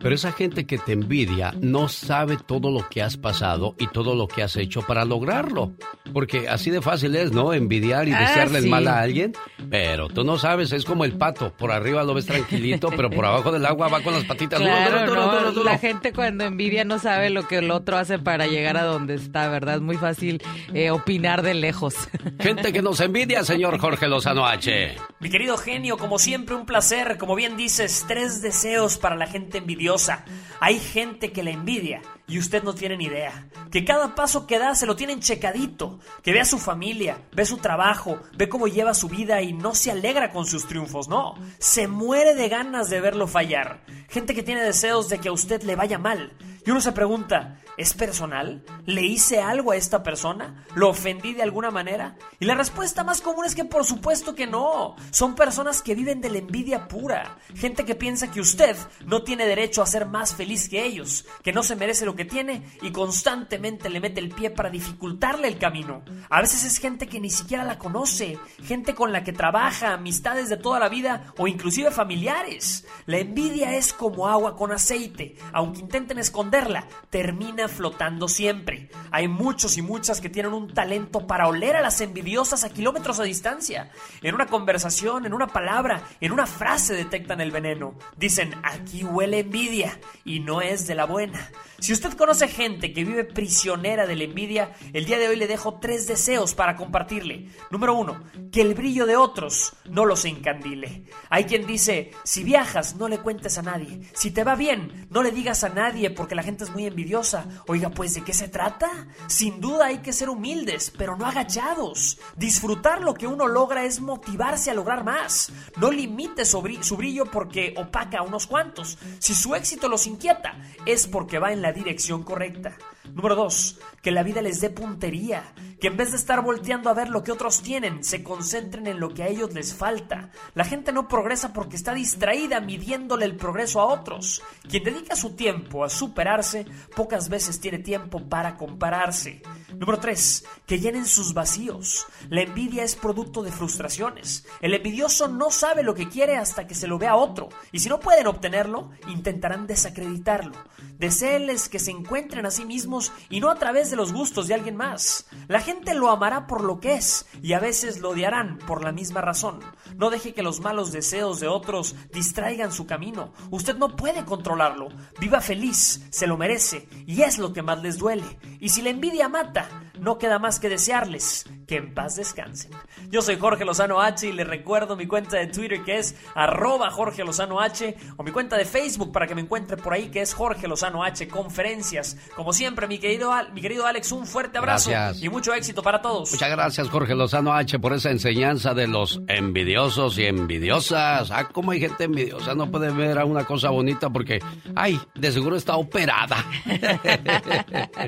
[0.00, 4.14] Pero esa gente que te envidia no sabe todo lo que has pasado y todo
[4.14, 5.72] lo que has hecho para lograrlo.
[6.12, 7.52] Porque así de fácil es, ¿no?
[7.52, 8.70] Envidiar y Ah, desearle el sí.
[8.70, 9.32] mal a alguien.
[9.70, 11.52] Pero tú no sabes, es como el pato.
[11.54, 14.58] Por arriba lo ves tranquilito, pero por abajo del agua va con las patitas.
[14.58, 15.64] duro, Claro, duro, duro, duro.
[15.70, 19.14] la gente cuando envidia no sabe lo que el otro hace para llegar a donde
[19.14, 19.76] está, ¿verdad?
[19.76, 21.73] Es muy fácil eh, opinar de lejos.
[22.40, 24.96] Gente que nos envidia, señor Jorge Lozano H.
[25.20, 27.18] Mi querido genio, como siempre, un placer.
[27.18, 30.24] Como bien dices, tres deseos para la gente envidiosa.
[30.60, 33.48] Hay gente que la envidia y usted no tiene ni idea.
[33.70, 35.98] Que cada paso que da se lo tienen checadito.
[36.22, 39.74] Que ve a su familia, ve su trabajo, ve cómo lleva su vida y no
[39.74, 41.08] se alegra con sus triunfos.
[41.08, 43.84] No, se muere de ganas de verlo fallar.
[44.08, 46.32] Gente que tiene deseos de que a usted le vaya mal.
[46.66, 48.64] Y uno se pregunta, ¿es personal?
[48.86, 50.64] ¿Le hice algo a esta persona?
[50.74, 52.16] ¿Lo ofendí de alguna manera?
[52.40, 54.96] Y la respuesta más común es que por supuesto que no.
[55.10, 57.36] Son personas que viven de la envidia pura.
[57.54, 61.52] Gente que piensa que usted no tiene derecho a ser más feliz que ellos, que
[61.52, 65.58] no se merece lo que tiene y constantemente le mete el pie para dificultarle el
[65.58, 66.02] camino.
[66.30, 70.48] A veces es gente que ni siquiera la conoce, gente con la que trabaja, amistades
[70.48, 72.86] de toda la vida o inclusive familiares.
[73.06, 78.90] La envidia es como agua con aceite, aunque intenten esconderla, termina flotando siempre.
[79.10, 83.18] Hay muchos y muchas que tienen un talento para oler a las envidiosas a kilómetros
[83.18, 83.90] de distancia.
[84.22, 87.94] En una conversación, en una palabra, en una frase detectan el veneno.
[88.16, 91.50] Dicen, aquí huele envidia y no es de la buena.
[91.84, 95.46] Si usted conoce gente que vive prisionera de la envidia, el día de hoy le
[95.46, 97.50] dejo tres deseos para compartirle.
[97.70, 101.04] Número uno, que el brillo de otros no los encandile.
[101.28, 104.00] Hay quien dice, si viajas, no le cuentes a nadie.
[104.14, 107.44] Si te va bien, no le digas a nadie porque la gente es muy envidiosa.
[107.66, 108.88] Oiga, pues, ¿de qué se trata?
[109.26, 112.18] Sin duda hay que ser humildes, pero no agachados.
[112.34, 115.52] Disfrutar lo que uno logra es motivarse a lograr más.
[115.76, 118.96] No limite su brillo porque opaca a unos cuantos.
[119.18, 120.56] Si su éxito los inquieta,
[120.86, 122.76] es porque va en la dirección correcta.
[123.12, 123.78] Número 2.
[124.04, 125.54] Que la vida les dé puntería.
[125.80, 129.00] Que en vez de estar volteando a ver lo que otros tienen, se concentren en
[129.00, 130.30] lo que a ellos les falta.
[130.54, 134.42] La gente no progresa porque está distraída midiéndole el progreso a otros.
[134.68, 139.42] Quien dedica su tiempo a superarse, pocas veces tiene tiempo para compararse.
[139.72, 140.44] Número 3.
[140.66, 142.06] Que llenen sus vacíos.
[142.28, 144.46] La envidia es producto de frustraciones.
[144.60, 147.48] El envidioso no sabe lo que quiere hasta que se lo ve a otro.
[147.72, 150.56] Y si no pueden obtenerlo, intentarán desacreditarlo.
[150.98, 154.54] Deseenles que se encuentren a sí mismos y no a través de los gustos de
[154.54, 155.26] alguien más.
[155.48, 158.92] La gente lo amará por lo que es y a veces lo odiarán por la
[158.92, 159.60] misma razón.
[159.96, 163.32] No deje que los malos deseos de otros distraigan su camino.
[163.50, 164.88] Usted no puede controlarlo.
[165.20, 168.24] Viva feliz, se lo merece y es lo que más les duele.
[168.60, 169.68] Y si la envidia mata,
[169.98, 172.72] no queda más que desearles que en paz descansen.
[173.10, 176.90] Yo soy Jorge Lozano H y les recuerdo mi cuenta de Twitter que es arroba
[176.90, 180.20] Jorge Lozano H o mi cuenta de Facebook para que me encuentre por ahí que
[180.20, 182.16] es Jorge Lozano H Conferencias.
[182.36, 184.90] Como siempre, mi querido, mi querido Alex, un fuerte abrazo
[185.20, 186.32] y mucho éxito para todos.
[186.32, 191.30] Muchas gracias Jorge Lozano H por esa enseñanza de los envidiosos y envidiosas.
[191.30, 194.40] Ah, cómo hay gente envidiosa, no puede ver a una cosa bonita porque,
[194.74, 196.44] ay, de seguro está operada.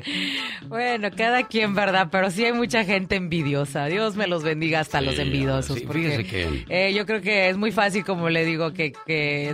[0.67, 2.07] bueno, cada quien, ¿verdad?
[2.11, 5.79] Pero sí hay mucha gente envidiosa Dios me los bendiga hasta los envidiosos.
[5.81, 8.93] porque, eh, yo creo que es muy fácil, como le digo, que,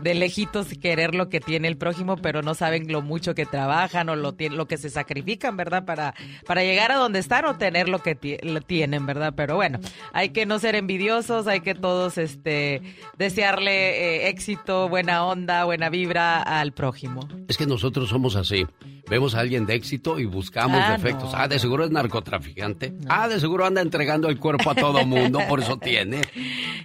[0.01, 4.09] de lejitos querer lo que tiene el prójimo, pero no saben lo mucho que trabajan
[4.09, 5.85] o lo, lo que se sacrifican, ¿verdad?
[5.85, 6.13] Para,
[6.45, 9.33] para llegar a donde están o tener lo que tienen, ¿verdad?
[9.35, 9.79] Pero bueno,
[10.13, 12.81] hay que no ser envidiosos, hay que todos este,
[13.17, 17.27] desearle eh, éxito, buena onda, buena vibra al prójimo.
[17.49, 18.65] Es que nosotros somos así.
[19.09, 21.31] Vemos a alguien de éxito y buscamos ah, defectos.
[21.33, 22.93] Ah, de seguro es narcotraficante.
[23.09, 26.21] Ah, de seguro anda entregando el cuerpo a todo mundo, por eso tiene.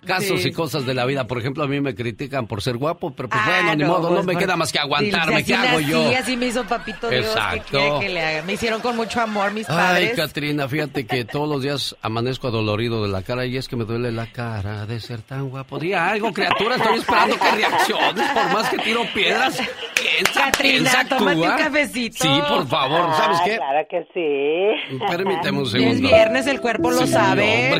[0.06, 1.26] Casos y cosas de la vida.
[1.26, 4.08] Por ejemplo, a mí me critican por ser guapo, pero pues ah, bueno, ni modo,
[4.08, 5.44] no pues, me queda más que aguantarme.
[5.44, 6.08] ¿Qué hago yo?
[6.08, 7.26] Sí, así me hizo papito Dios.
[7.26, 8.00] Exacto.
[8.00, 10.10] Que le Me hicieron con mucho amor mis padres.
[10.10, 13.76] Ay, Katrina, fíjate que todos los días amanezco adolorido de la cara y es que
[13.76, 15.78] me duele la cara de ser tan guapo.
[15.78, 19.58] Diga algo, criatura, estoy esperando que reacciones, por más que tiro piedras.
[19.58, 22.22] Piensa, Katrina, piensa, tómate un cafecito.
[22.22, 23.56] Sí, por favor, ¿sabes qué?
[23.56, 24.98] Claro que sí.
[25.18, 25.94] Permíteme un segundo.
[25.94, 27.70] Es viernes, el cuerpo lo sabe.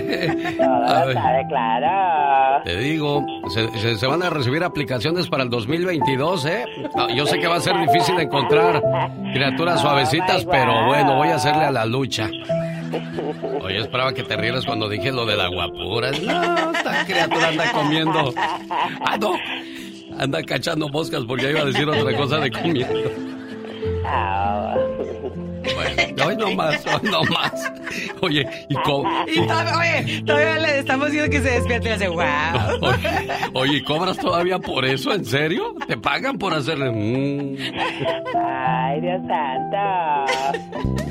[0.59, 2.63] lo sabe, claro.
[2.65, 6.65] Te digo, se, van a recibir aplicaciones para el 2022, ¿eh?
[6.97, 8.83] Ah, yo sé que va a ser difícil encontrar
[9.33, 12.29] criaturas suavecitas, pero bueno, voy a hacerle a la lucha.
[13.63, 16.11] Oye, esperaba que te rieras cuando dije lo de la guapura.
[16.11, 18.35] No, esta criatura anda comiendo.
[18.37, 19.35] Ah, no.
[20.19, 23.29] Anda cachando moscas porque iba a decir otra cosa de comiendo.
[25.75, 27.73] Bueno, hoy no más, hoy no más.
[28.21, 29.09] Oye, ¿y cómo?
[29.27, 32.25] Y oye, todavía le estamos diciendo que se despierte y hace wow.
[33.55, 35.13] Oye, ¿y cobras todavía por eso?
[35.13, 35.75] ¿En serio?
[35.87, 36.91] ¿Te pagan por hacerle?
[36.91, 37.57] Mm?
[38.37, 39.77] Ay, Dios santo.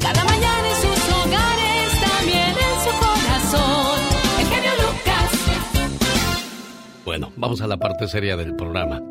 [0.01, 3.99] Cada mañana en sus hogares, también en su corazón.
[4.39, 5.32] El genio Lucas.
[7.05, 9.01] Bueno, vamos a la parte seria del programa.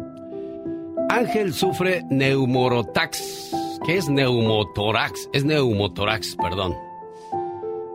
[1.09, 3.55] Ángel sufre neumorotax
[3.87, 5.29] ¿Qué es neumotórax?
[5.33, 6.77] Es neumotórax, perdón.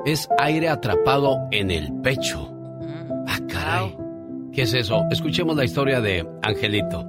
[0.05, 2.49] Es aire atrapado en el pecho.
[3.27, 3.97] Ah, caray.
[4.53, 5.03] ¿Qué es eso?
[5.11, 7.05] Escuchemos la historia de Angelito.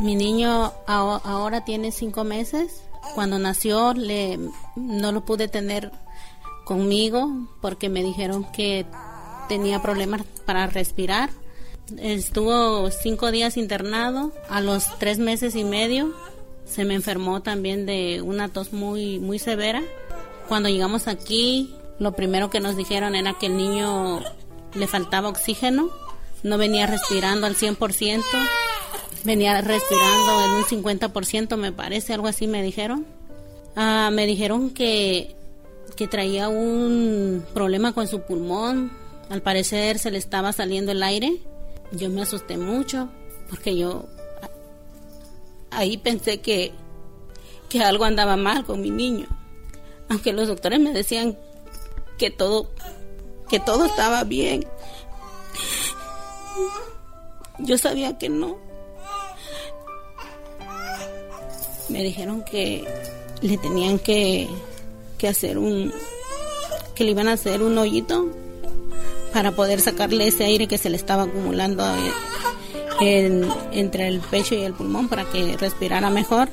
[0.00, 2.84] Mi niño ahora tiene cinco meses.
[3.14, 4.38] Cuando nació le,
[4.76, 5.90] no lo pude tener
[6.66, 7.30] conmigo
[7.62, 8.84] porque me dijeron que
[9.48, 11.30] tenía problemas para respirar.
[11.98, 14.32] Estuvo cinco días internado.
[14.48, 16.14] A los tres meses y medio
[16.64, 19.82] se me enfermó también de una tos muy, muy severa.
[20.48, 24.20] Cuando llegamos aquí, lo primero que nos dijeron era que el niño
[24.74, 25.90] le faltaba oxígeno,
[26.42, 28.22] no venía respirando al 100%.
[29.24, 33.06] venía respirando en un 50%, me parece, algo así me dijeron.
[33.76, 35.36] Ah, me dijeron que,
[35.96, 38.90] que traía un problema con su pulmón,
[39.30, 41.40] al parecer se le estaba saliendo el aire.
[41.92, 43.08] Yo me asusté mucho
[43.50, 44.06] porque yo
[45.70, 46.72] ahí pensé que,
[47.68, 49.26] que algo andaba mal con mi niño.
[50.08, 51.38] Aunque los doctores me decían
[52.18, 52.70] que todo,
[53.48, 54.66] que todo estaba bien.
[57.58, 58.58] Yo sabía que no.
[61.88, 62.86] Me dijeron que
[63.42, 64.48] le tenían que,
[65.18, 65.92] que hacer un,
[66.94, 68.28] que le iban a hacer un hoyito
[69.32, 71.84] para poder sacarle ese aire que se le estaba acumulando
[73.00, 76.48] entre el pecho y el pulmón para que respirara mejor.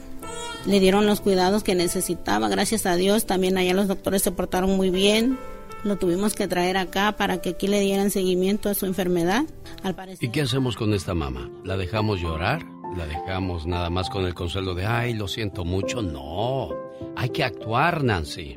[0.66, 3.26] Le dieron los cuidados que necesitaba, gracias a Dios.
[3.26, 5.38] También allá los doctores se portaron muy bien.
[5.84, 9.46] Lo tuvimos que traer acá para que aquí le dieran seguimiento a su enfermedad.
[9.84, 10.28] Al parecer.
[10.28, 11.50] ¿Y qué hacemos con esta mamá?
[11.64, 12.66] ¿La dejamos llorar?
[12.98, 16.02] ¿La dejamos nada más con el consuelo de, ay, lo siento mucho?
[16.02, 16.70] No,
[17.16, 18.56] hay que actuar, Nancy.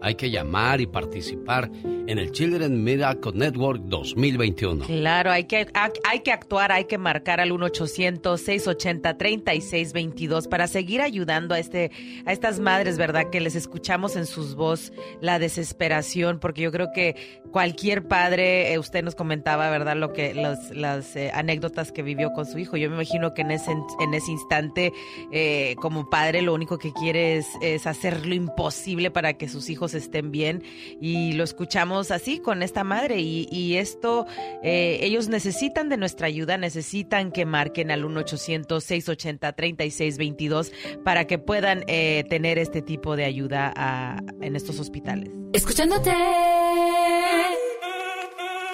[0.00, 4.86] Hay que llamar y participar en el Children Miracle Network 2021.
[4.86, 5.66] Claro, hay que,
[6.08, 11.90] hay que actuar, hay que marcar al 1-800-680-3622 para seguir ayudando a, este,
[12.24, 13.28] a estas madres, ¿verdad?
[13.30, 18.78] Que les escuchamos en sus voz la desesperación, porque yo creo que cualquier padre, eh,
[18.78, 19.96] usted nos comentaba, ¿verdad?
[19.96, 22.76] Lo que las eh, anécdotas que vivió con su hijo.
[22.76, 24.92] Yo me imagino que en ese, en ese instante,
[25.32, 27.48] eh, como padre, lo único que quiere es,
[27.86, 30.62] hacer lo imposible para que sus hijos estén bien
[31.00, 34.26] y lo escuchamos así con esta madre y, esto
[34.62, 40.72] eh, ellos necesitan de nuestra ayuda, necesitan que marquen al 1-800-680-3622
[41.04, 45.30] para que puedan tener este tipo de ayuda en estos hospitales.
[45.52, 46.10] Escuchándote,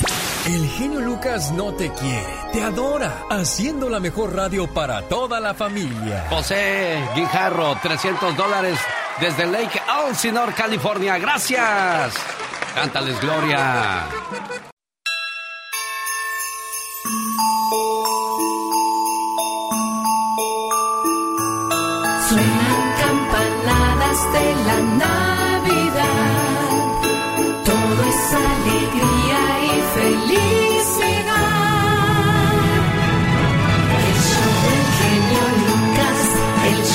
[0.45, 5.55] El genio Lucas no te quiere, te adora, haciendo la mejor radio para toda la
[5.55, 6.27] familia.
[6.29, 8.77] José Guijarro, 300 dólares
[9.19, 11.17] desde Lake Elsinore, California.
[11.17, 12.13] Gracias.
[12.75, 14.05] Cántales, Gloria.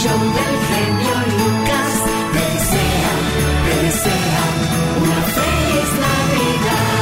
[0.03, 1.92] Show del genio Lucas,
[2.32, 3.12] te desea,
[3.66, 4.42] te desea
[5.03, 6.96] una feliz Navidad.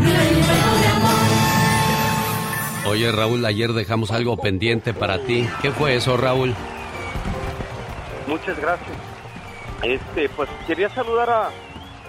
[0.00, 1.22] Lleno de amor.
[2.90, 5.48] Oye, Raúl, ayer dejamos algo pendiente para ti.
[5.62, 6.52] ¿Qué fue eso, Raúl?
[8.26, 8.96] Muchas gracias.
[9.82, 11.50] Este, pues quería saludar a,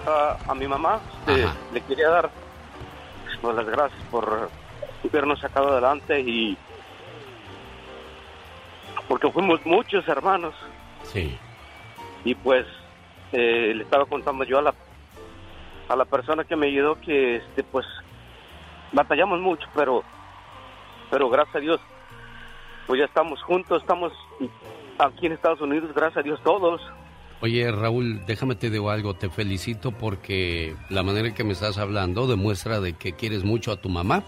[0.08, 1.00] a, a mi mamá.
[1.28, 2.32] Este, le quería dar
[3.39, 4.50] pues, las gracias por
[5.04, 6.58] habernos sacado adelante y
[9.12, 10.55] porque fuimos muchos hermanos.
[11.03, 11.38] Sí.
[12.24, 12.66] Y pues
[13.34, 14.74] eh, le estaba contando yo a la
[15.89, 17.86] a la persona que me ayudó que este pues
[18.93, 20.01] batallamos mucho, pero
[21.09, 21.82] pero gracias a Dios
[22.88, 24.14] pues ya estamos juntos, estamos
[24.97, 26.80] aquí en Estados Unidos, gracias a Dios todos.
[27.41, 29.14] Oye, Raúl, déjame te digo algo.
[29.14, 33.74] Te felicito porque la manera en que me estás hablando demuestra de que quieres mucho
[33.74, 34.24] a tu mamá.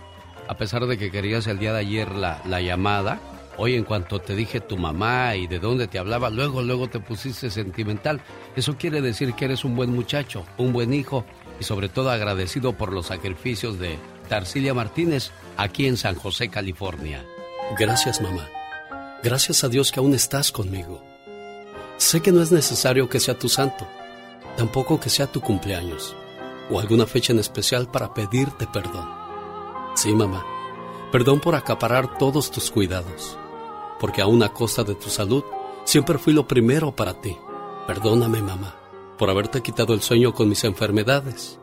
[0.49, 3.21] A pesar de que querías el día de ayer la, la llamada,
[3.58, 6.99] hoy en cuanto te dije tu mamá y de dónde te hablaba, luego, luego te
[6.99, 8.22] pusiste sentimental.
[8.56, 11.25] Eso quiere decir que eres un buen muchacho, un buen hijo
[11.59, 13.97] y sobre todo agradecido por los sacrificios de
[14.30, 17.25] Tarcilia Martínez aquí en San José, California.
[17.78, 18.47] Gracias, mamá.
[19.24, 21.04] Gracias a Dios que aún estás conmigo.
[21.97, 23.88] Sé que no es necesario que sea tu santo,
[24.58, 26.16] tampoco que sea tu cumpleaños
[26.70, 29.08] o alguna fecha en especial para pedirte perdón.
[29.96, 30.46] Sí, mamá,
[31.12, 33.38] perdón por acaparar todos tus cuidados,
[34.04, 35.46] porque a costa de tu salud,
[35.86, 37.38] siempre fui lo primero para ti.
[37.88, 38.75] Perdóname, mamá,
[39.17, 41.58] por haberte quitado el sueño con mis enfermedades.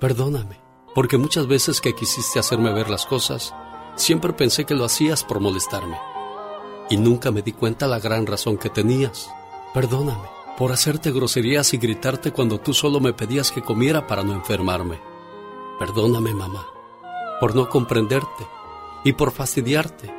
[0.00, 0.60] Perdóname
[0.96, 3.54] porque muchas veces que quisiste hacerme ver las cosas,
[3.94, 5.96] siempre pensé que lo hacías por molestarme.
[6.90, 9.30] Y nunca me di cuenta la gran razón que tenías.
[9.72, 10.28] Perdóname
[10.58, 15.00] por hacerte groserías y gritarte cuando tú solo me pedías que comiera para no enfermarme.
[15.78, 16.66] Perdóname, mamá,
[17.38, 18.44] por no comprenderte
[19.04, 20.18] y por fastidiarte,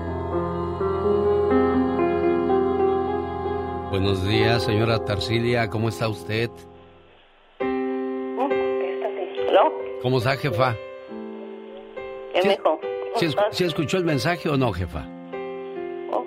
[3.91, 5.69] Buenos días, señora Tarsilia.
[5.69, 6.49] ¿Cómo está usted?
[10.01, 10.77] ¿Cómo está, jefa?
[12.33, 12.79] ¿Qué me dijo?
[13.17, 15.05] ¿Sí, ¿Sí escuchó el mensaje o no, jefa?
[16.09, 16.23] Oh,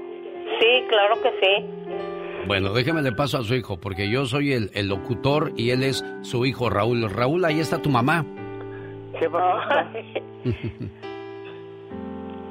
[0.60, 1.64] sí, claro que sí.
[2.46, 5.84] Bueno, déjeme le paso a su hijo, porque yo soy el, el, locutor y él
[5.84, 7.08] es su hijo Raúl.
[7.08, 8.26] Raúl, ahí está tu mamá.
[9.18, 9.90] ¿Qué va?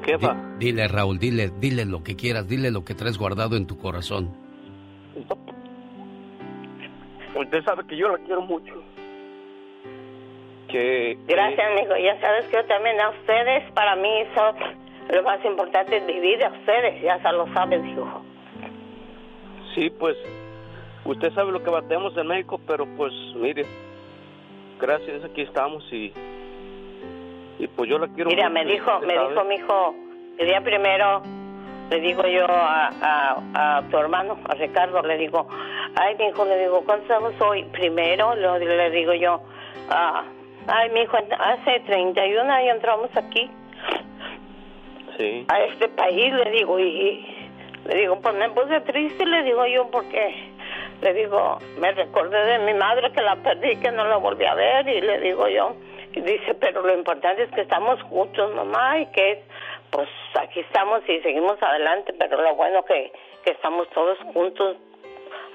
[0.04, 0.56] ¿Qué va?
[0.58, 4.43] dile, Raúl, dile, dile lo que quieras, dile lo que traes guardado en tu corazón.
[7.36, 8.74] Usted sabe que yo la quiero mucho.
[10.68, 11.18] Que...
[11.28, 11.96] Gracias, amigo.
[11.98, 14.56] Ya sabes que yo también a ustedes, para mí, son
[15.12, 16.52] lo más importante de mi vida.
[16.60, 18.22] Ustedes, ya se lo saben, hijo.
[19.76, 20.16] Sí, pues
[21.06, 23.66] usted sabe lo que batemos en México, pero pues mire,
[24.80, 26.14] gracias, aquí estamos y,
[27.60, 29.30] y pues yo la quiero Mira, mucho, me dijo, me sabe.
[29.30, 29.96] dijo mi hijo,
[30.38, 31.24] el día primero
[31.90, 35.48] le digo yo a, a, a tu hermano, a Ricardo, le digo,
[35.96, 37.64] ay, mi hijo, le digo, ¿cuántos años hoy?
[37.66, 39.42] Primero, le digo yo,
[39.90, 40.24] ah,
[40.68, 43.50] ay, mi hijo, hace 31 años entramos aquí,
[45.18, 45.46] Sí.
[45.48, 47.24] a este país, le digo, y
[47.86, 50.52] le digo, pues me puse triste, le digo yo, porque
[51.04, 54.56] le digo, me recordé de mi madre que la perdí, que no la volví a
[54.56, 55.76] ver, y le digo yo,
[56.14, 59.44] y dice, pero lo importante es que estamos juntos, mamá, y que
[59.94, 60.10] pues
[60.42, 63.12] aquí estamos y seguimos adelante, pero lo bueno que,
[63.46, 64.76] que estamos todos juntos,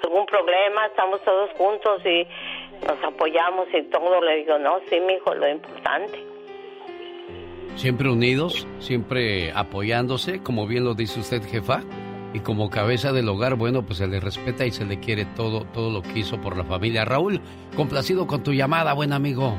[0.05, 2.25] algún problema, estamos todos juntos y
[2.87, 6.25] nos apoyamos y todo, le digo, no, sí, mi hijo, lo importante.
[7.75, 11.83] Siempre unidos, siempre apoyándose, como bien lo dice usted, jefa.
[12.35, 15.65] Y como cabeza del hogar, bueno, pues se le respeta y se le quiere todo,
[15.73, 17.05] todo lo que hizo por la familia.
[17.05, 17.41] Raúl,
[17.75, 19.55] complacido con tu llamada, buen amigo.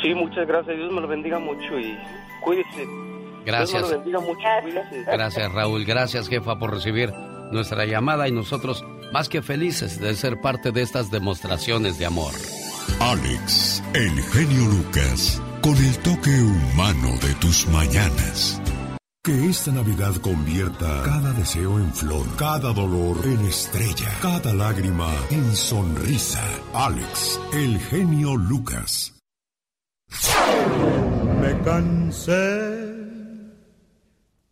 [0.00, 1.98] Sí, muchas gracias, Dios me lo bendiga mucho y
[2.40, 3.13] cuídese.
[3.44, 3.70] Gracias.
[3.70, 5.04] Dios me lo bendiga mucho, cuídese.
[5.10, 5.84] Gracias, Raúl.
[5.84, 7.12] Gracias, jefa, por recibir
[7.52, 12.32] nuestra llamada y nosotros más que felices de ser parte de estas demostraciones de amor.
[13.00, 18.60] Alex, el genio Lucas, con el toque humano de tus mañanas.
[19.22, 25.56] Que esta Navidad convierta cada deseo en flor, cada dolor en estrella, cada lágrima en
[25.56, 26.44] sonrisa.
[26.74, 29.14] Alex, el genio Lucas.
[31.40, 32.73] Me cansé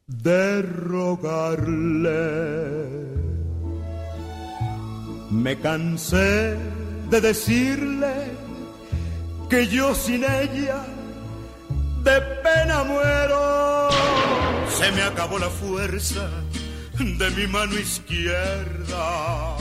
[0.06, 2.22] de rogarle.
[5.30, 6.56] Me cansé
[7.10, 8.12] de decirle
[9.48, 10.84] que yo sin ella
[12.04, 13.88] de pena muero.
[14.68, 16.28] Se me acabó la fuerza
[16.98, 19.56] de mi mano izquierda.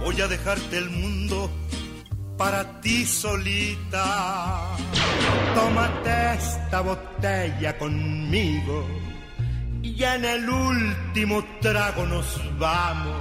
[0.00, 1.50] Voy a dejarte el mundo
[2.38, 4.76] para ti solita.
[5.54, 8.86] Tómate esta botella conmigo
[9.82, 13.16] y en el último trago nos vamos.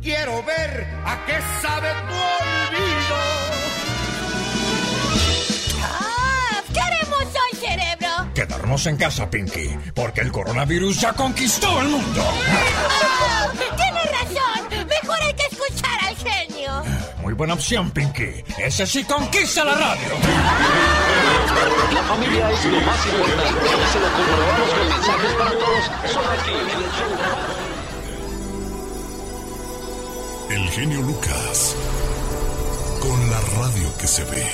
[0.00, 3.16] Quiero ver a qué sabe tu olvido.
[5.82, 6.62] ¡Ah!
[6.72, 8.32] ¿Qué haremos hoy, cerebro?
[8.32, 12.22] Quedarnos en casa, Pinky, porque el coronavirus ya conquistó el mundo.
[12.22, 13.87] ¡Ah!
[17.28, 18.42] Muy buena opción, Pinky.
[18.56, 20.08] Ese sí conquista la radio.
[21.92, 23.68] La familia es lo más importante.
[23.92, 25.90] Se lo comprobamos con mensajes para todos.
[26.10, 27.10] Solo aquí en el show.
[30.48, 31.76] El genio Lucas,
[33.02, 34.46] con la radio que se ve.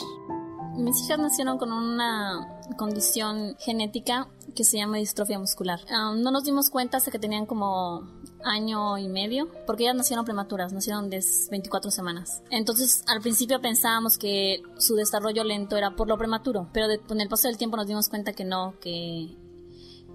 [0.78, 5.80] Mis hijas nacieron con una condición genética que se llama distrofia muscular.
[5.90, 8.08] Ah, no nos dimos cuenta hasta que tenían como
[8.46, 12.44] año y medio, porque ellas nacieron prematuras, nacieron de 24 semanas.
[12.52, 17.28] Entonces, al principio pensábamos que su desarrollo lento era por lo prematuro, pero con el
[17.28, 19.36] paso del tiempo nos dimos cuenta que no, que,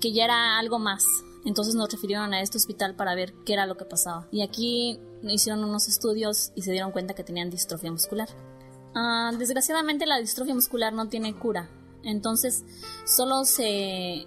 [0.01, 1.05] que ya era algo más.
[1.45, 4.27] Entonces nos refirieron a este hospital para ver qué era lo que pasaba.
[4.31, 8.29] Y aquí hicieron unos estudios y se dieron cuenta que tenían distrofia muscular.
[8.95, 11.69] Ah, desgraciadamente la distrofia muscular no tiene cura,
[12.03, 12.65] entonces
[13.05, 14.27] solo se...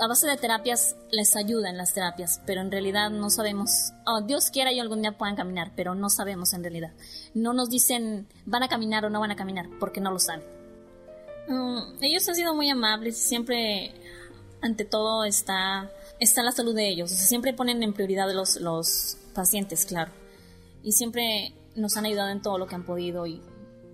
[0.00, 4.20] A base de terapias les ayuda en las terapias, pero en realidad no sabemos, oh,
[4.20, 6.92] Dios quiera y algún día puedan caminar, pero no sabemos en realidad.
[7.34, 10.44] No nos dicen van a caminar o no van a caminar, porque no lo saben.
[11.48, 13.94] Mm, ellos han sido muy amables, siempre
[14.62, 19.84] ante todo está, está la salud de ellos, siempre ponen en prioridad los, los pacientes,
[19.86, 20.12] claro.
[20.82, 23.42] Y siempre nos han ayudado en todo lo que han podido y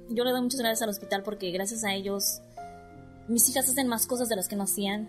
[0.08, 2.40] yo le doy muchas gracias al hospital porque gracias a ellos
[3.28, 5.08] mis hijas hacen más cosas de las que no hacían,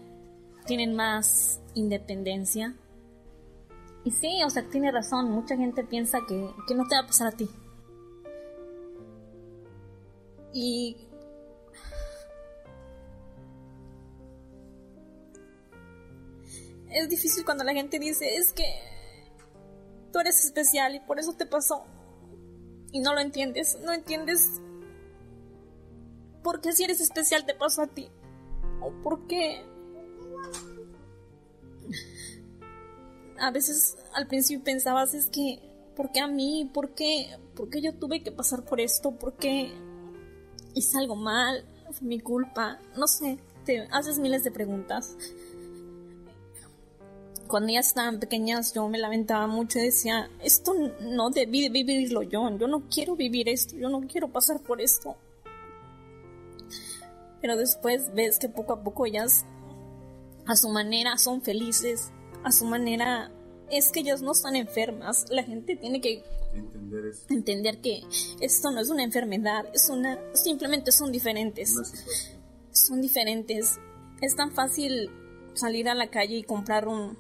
[0.66, 2.76] tienen más independencia.
[4.04, 7.08] Y sí, o sea, tiene razón, mucha gente piensa que, que no te va a
[7.08, 7.50] pasar a ti.
[10.54, 10.98] Y
[16.92, 18.64] es difícil cuando la gente dice, es que
[20.12, 21.84] tú eres especial y por eso te pasó.
[22.92, 24.42] Y no lo entiendes, no entiendes
[26.44, 28.10] por qué si eres especial te pasó a ti.
[28.82, 29.64] O por qué...
[33.40, 35.60] A veces al principio pensabas es que,
[35.96, 36.70] ¿por qué a mí?
[36.74, 37.38] ¿Por qué?
[37.56, 39.12] ¿Por qué yo tuve que pasar por esto?
[39.12, 39.72] ¿Por qué
[40.74, 41.66] hice algo mal?
[41.92, 42.80] ¿Fue mi culpa?
[42.96, 45.16] No sé, te haces miles de preguntas
[47.48, 52.50] cuando ellas estaban pequeñas yo me lamentaba mucho y decía, esto no debí vivirlo yo,
[52.58, 55.16] yo no quiero vivir esto, yo no quiero pasar por esto.
[57.42, 59.46] Pero después ves que poco a poco ellas
[60.46, 62.12] a su manera son felices,
[62.44, 63.32] a su manera
[63.70, 68.02] es que ellas no están enfermas, la gente tiene que entender, entender que
[68.40, 71.76] esto no es una enfermedad, es una simplemente son diferentes.
[72.72, 73.80] Son diferentes.
[74.22, 75.10] Es tan fácil
[75.54, 77.18] salir a la calle y comprar un,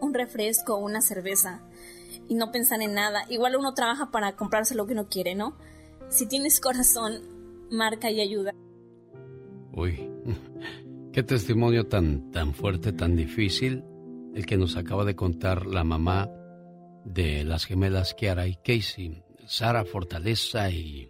[0.00, 1.62] un refresco o una cerveza
[2.28, 3.24] y no pensar en nada.
[3.28, 5.56] Igual uno trabaja para comprarse lo que uno quiere, ¿no?
[6.08, 7.20] Si tienes corazón,
[7.70, 8.54] marca y ayuda.
[9.72, 10.10] Uy,
[11.12, 13.84] qué testimonio tan, tan fuerte, tan difícil,
[14.34, 16.30] el que nos acaba de contar la mamá
[17.04, 21.07] de las gemelas Kiara y Casey, Sara Fortaleza y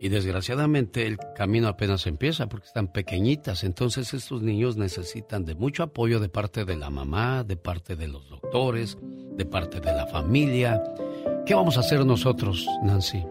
[0.00, 3.64] y desgraciadamente el camino apenas empieza porque están pequeñitas.
[3.64, 8.08] Entonces estos niños necesitan de mucho apoyo de parte de la mamá, de parte de
[8.08, 8.98] los doctores,
[9.36, 10.82] de parte de la familia.
[11.46, 13.24] ¿Qué vamos a hacer nosotros, Nancy?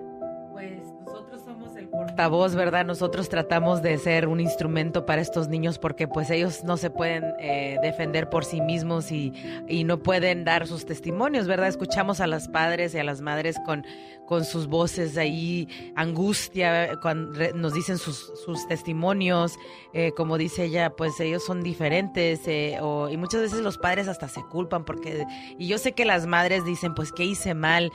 [2.29, 2.85] voz, ¿verdad?
[2.85, 7.23] Nosotros tratamos de ser un instrumento para estos niños porque pues ellos no se pueden
[7.39, 9.33] eh, defender por sí mismos y,
[9.67, 11.67] y, no pueden dar sus testimonios, ¿verdad?
[11.67, 13.85] Escuchamos a los padres y a las madres con,
[14.33, 19.59] con sus voces ahí, angustia, cuando nos dicen sus, sus testimonios,
[19.93, 22.79] eh, como dice ella, pues ellos son diferentes eh,
[23.11, 25.23] y muchas veces los padres hasta se culpan porque,
[25.59, 27.91] y yo sé que las madres dicen, pues, ¿qué hice mal?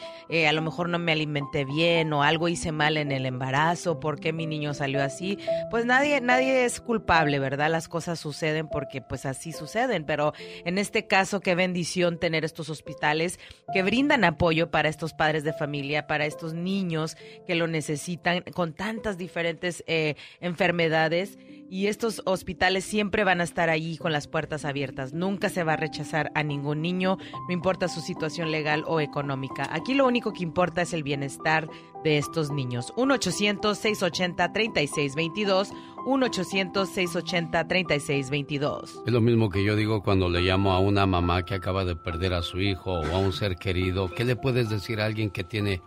[0.47, 4.21] a lo mejor no me alimenté bien o algo hice mal en el embarazo por
[4.21, 5.39] qué mi niño salió así.
[5.71, 7.69] Pues nadie, nadie es culpable, ¿verdad?
[7.71, 10.35] Las cosas suceden porque pues así suceden, pero
[10.65, 13.41] en este caso qué bendición tener estos hospitales
[13.73, 18.73] que brindan apoyo para estos padres de familia, para estos niños que lo necesitan con
[18.73, 21.39] tantas diferentes eh, enfermedades
[21.71, 25.13] y estos hospitales siempre van a estar ahí con las puertas abiertas.
[25.13, 27.19] Nunca se va a rechazar a ningún niño,
[27.49, 29.69] no importa su situación legal o económica.
[29.71, 31.69] Aquí lo único que importa es el bienestar
[32.05, 32.93] de estos niños.
[32.97, 35.73] 1-800-680-3622,
[36.07, 39.03] 1-800-680-3622.
[39.07, 41.97] Es lo mismo que yo digo cuando le llamo a una mamá que acaba de
[41.97, 44.15] perder a su hijo o a un ser querido.
[44.15, 45.83] ¿Qué le puedes decir a alguien que tiene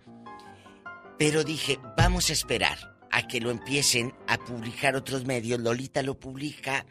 [1.20, 5.60] Pero dije, vamos a esperar a que lo empiecen a publicar otros medios.
[5.60, 6.84] Lolita lo publica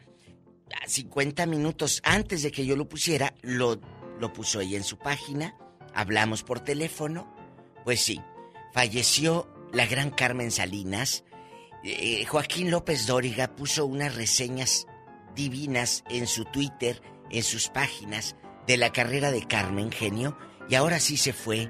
[0.81, 3.77] a 50 minutos antes de que yo lo pusiera, lo,
[4.19, 5.55] lo puso ella en su página,
[5.93, 7.33] hablamos por teléfono.
[7.83, 8.21] Pues sí,
[8.73, 11.23] falleció la gran Carmen Salinas.
[11.83, 14.87] Eh, Joaquín López Dóriga puso unas reseñas
[15.35, 18.35] divinas en su Twitter, en sus páginas,
[18.65, 20.37] de la carrera de Carmen Genio,
[20.67, 21.69] y ahora sí se fue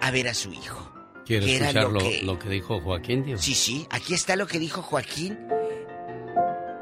[0.00, 0.92] a ver a su hijo.
[1.24, 3.38] ¿Quieres que era escuchar lo lo, que- lo que dijo Joaquín, Diva?
[3.38, 5.36] Sí, sí, aquí está lo que dijo Joaquín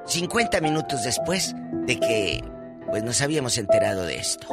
[0.06, 1.54] 50 minutos después
[1.86, 2.44] de que
[2.90, 4.46] pues nos habíamos enterado de esto.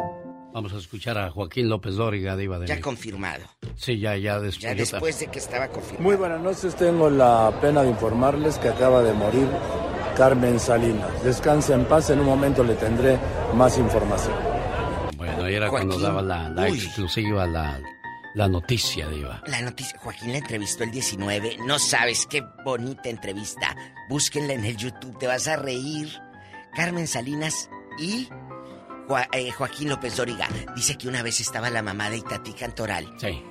[0.54, 2.90] Vamos a escuchar a Joaquín López Dóriga, Diva de Ya México.
[2.90, 3.44] confirmado.
[3.78, 4.62] Sí, ya, ya después.
[4.62, 6.04] Ya después de que estaba confirmado.
[6.04, 9.48] Muy buenas noches, tengo la pena de informarles que acaba de morir
[10.18, 11.24] Carmen Salinas.
[11.24, 13.18] Descanse en paz, en un momento le tendré
[13.54, 14.34] más información.
[15.16, 17.80] Bueno, ahí era cuando daba la, la exclusiva, la,
[18.36, 19.42] la noticia, Diva.
[19.48, 21.60] La noticia, Joaquín la entrevistó el 19.
[21.66, 23.74] No sabes qué bonita entrevista.
[24.10, 26.10] Búsquenla en el YouTube, te vas a reír.
[26.76, 28.30] Carmen Salinas y
[29.34, 30.48] eh, Joaquín López Dóriga.
[30.76, 33.14] Dice que una vez estaba la mamá de Itatí Cantoral.
[33.18, 33.44] Sí.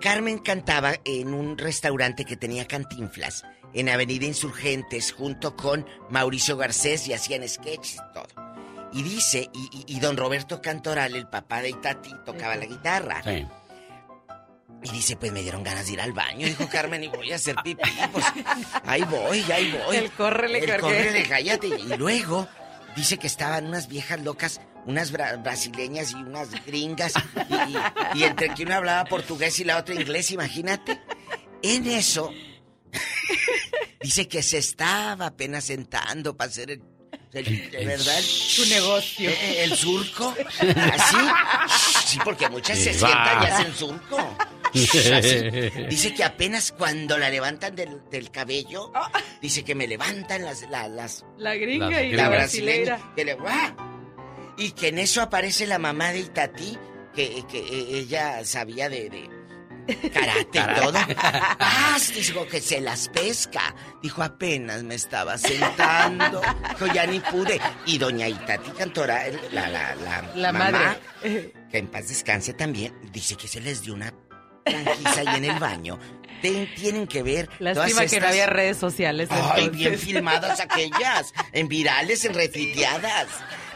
[0.00, 3.44] Carmen cantaba en un restaurante que tenía cantinflas
[3.74, 8.26] en Avenida Insurgentes junto con Mauricio Garcés y hacían sketches y todo.
[8.92, 13.22] Y dice, y, y- y don Roberto Cantoral, el papá de Itati, tocaba la guitarra.
[13.22, 13.46] Sí.
[14.82, 17.36] Y dice, pues me dieron ganas de ir al baño, dijo Carmen, y voy a
[17.36, 17.90] hacer pipí.
[18.12, 18.24] Pues
[18.86, 19.96] ahí voy, ahí voy.
[19.96, 21.66] El córrele, El córrele, cállate.
[21.66, 22.46] Y luego
[22.96, 27.12] dice que estaban unas viejas locas, unas bra- brasileñas y unas gringas.
[27.48, 31.00] Y, y- y entre que una hablaba portugués y la otra inglés, imagínate.
[31.62, 32.32] En eso,
[34.00, 36.82] dice que se estaba apenas sentando para hacer el.
[37.32, 39.30] verdad, Su negocio.
[39.40, 40.34] el surco.
[40.92, 41.16] Así.
[42.06, 44.36] Sí, porque muchas se sientan y hacen surco.
[45.88, 48.92] Dice que apenas cuando la levantan del, del cabello,
[49.40, 52.98] dice que me levantan las, la- las, La gringa y la brasileña.
[53.14, 53.36] Que.
[54.58, 56.78] Y que en eso aparece la mamá de Itatí,
[57.14, 60.98] que, que eh, ella sabía de, de karate y todo.
[61.18, 61.98] ¡Ah!
[62.14, 63.74] Dijo que se las pesca.
[64.02, 66.40] Dijo, apenas me estaba sentando.
[66.70, 67.60] Dijo, ya ni pude.
[67.84, 70.70] Y doña Itatí Cantora, la, la, la, La mamá,
[71.22, 71.52] madre.
[71.70, 74.12] que en paz descanse también, dice que se les dio una
[74.66, 75.98] tranquiza ahí en el baño.
[76.42, 77.46] Ten- tienen que ver.
[77.58, 79.28] todas Lástima que no había redes sociales.
[79.30, 79.72] Ay, entonces.
[79.72, 83.26] bien filmadas aquellas, en virales, en retuiteadas.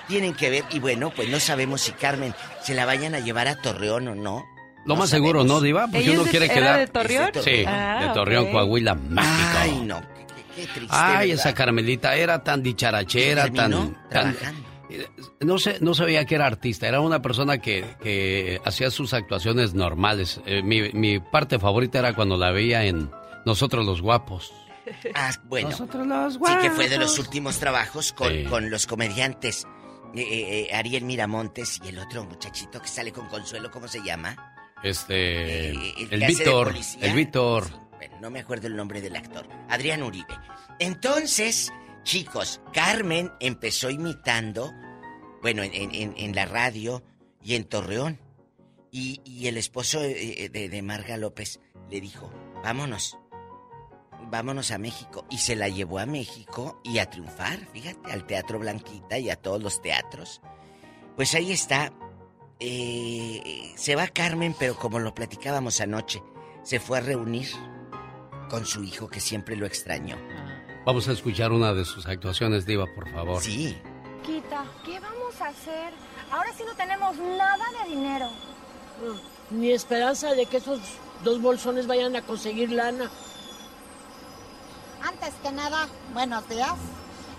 [0.09, 3.47] Tienen que ver, y bueno, pues no sabemos si Carmen se la vayan a llevar
[3.49, 4.45] a Torreón o no.
[4.85, 5.87] Lo más seguro, ¿no, Diva?
[5.87, 6.79] Porque ¿Ella uno quiere era quedar.
[6.81, 7.31] de Torreón?
[7.45, 8.51] Sí, Ah, de Torreón, ok.
[8.53, 9.59] Coahuila, mágico.
[9.59, 10.89] Ay, no, qué, qué- triste.
[10.91, 11.47] Ay, ¿verdad?
[11.47, 14.70] esa Carmelita era tan dicharachera, Y tan, tan- trabajando.
[15.41, 19.75] No sé, no sabía que era artista, era una persona que, que hacía sus actuaciones
[19.75, 20.41] normales.
[20.47, 23.11] Eh, mi, mi parte favorita era cuando la veía en
[23.47, 24.53] Nosotros los Guapos.
[25.15, 25.71] Ah, bueno.
[25.71, 27.19] Nosotros los Sí, que fue de los guapos.
[27.27, 28.45] últimos trabajos con, Sí.
[28.45, 29.67] con los comediantes.
[30.15, 34.35] eh, eh, Ariel Miramontes y el otro muchachito que sale con Consuelo, ¿cómo se llama?
[34.83, 37.69] Este, Eh, el el Víctor, el Víctor.
[37.97, 39.47] Bueno, no me acuerdo el nombre del actor.
[39.69, 40.35] Adrián Uribe.
[40.81, 44.73] Entonces, chicos, Carmen empezó imitando,
[45.43, 47.03] bueno, en, la radio
[47.43, 48.19] y en Torreón.
[48.93, 52.31] Y, el esposo de, de Marga López le dijo,
[52.63, 53.19] vámonos,
[54.31, 55.27] vámonos a México.
[55.31, 59.37] Y se la llevó a México y a triunfar, fíjate, al Teatro Blanquita y a
[59.37, 60.41] todos los teatros.
[61.17, 61.93] Pues ahí está.
[62.61, 66.23] Eh, se va Carmen, pero como lo platicábamos anoche,
[66.63, 67.49] se fue a reunir
[68.51, 70.17] con su hijo que siempre lo extrañó.
[70.85, 73.43] Vamos a escuchar una de sus actuaciones, Diva, por favor.
[73.43, 73.77] Sí.
[74.25, 75.93] Quita, ¿qué vamos a hacer?
[76.31, 78.29] Ahora sí no tenemos nada de dinero.
[79.51, 80.81] Ni esperanza de que esos
[81.23, 83.11] dos bolsones vayan a conseguir lana.
[85.03, 86.75] Antes que nada, buenos días.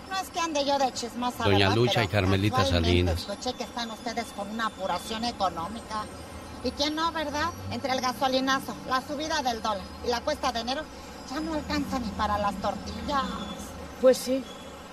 [0.09, 3.19] No es que ande yo de chismosa, Doña Lucha y Carmelita Salinas.
[3.21, 6.03] Escuché que están ustedes con una apuración económica.
[6.63, 7.49] ¿Y quién no, verdad?
[7.71, 10.83] Entre el gasolinazo, la subida del dólar y la cuesta de enero,
[11.31, 13.23] ya no alcanza ni para las tortillas.
[14.01, 14.43] Pues sí,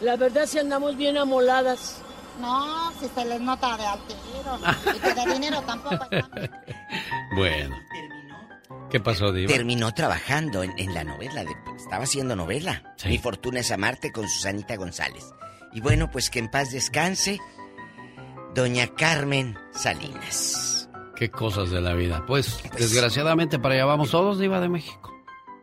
[0.01, 2.03] la verdad si andamos bien amoladas.
[2.41, 3.99] No, si se les nota de al
[4.97, 6.07] y que de dinero tampoco
[7.35, 7.77] Bueno.
[8.91, 9.53] ¿Qué pasó, Diva?
[9.53, 12.95] Terminó trabajando en, la novela, de, estaba haciendo novela.
[13.05, 15.35] Mi fortuna es amarte con Susanita González.
[15.73, 17.39] Y bueno, pues que en paz descanse
[18.55, 20.89] doña Carmen Salinas.
[21.17, 22.25] Qué cosas de la vida.
[22.27, 25.18] Pues, pues desgraciadamente para allá vamos todos, Diva de México.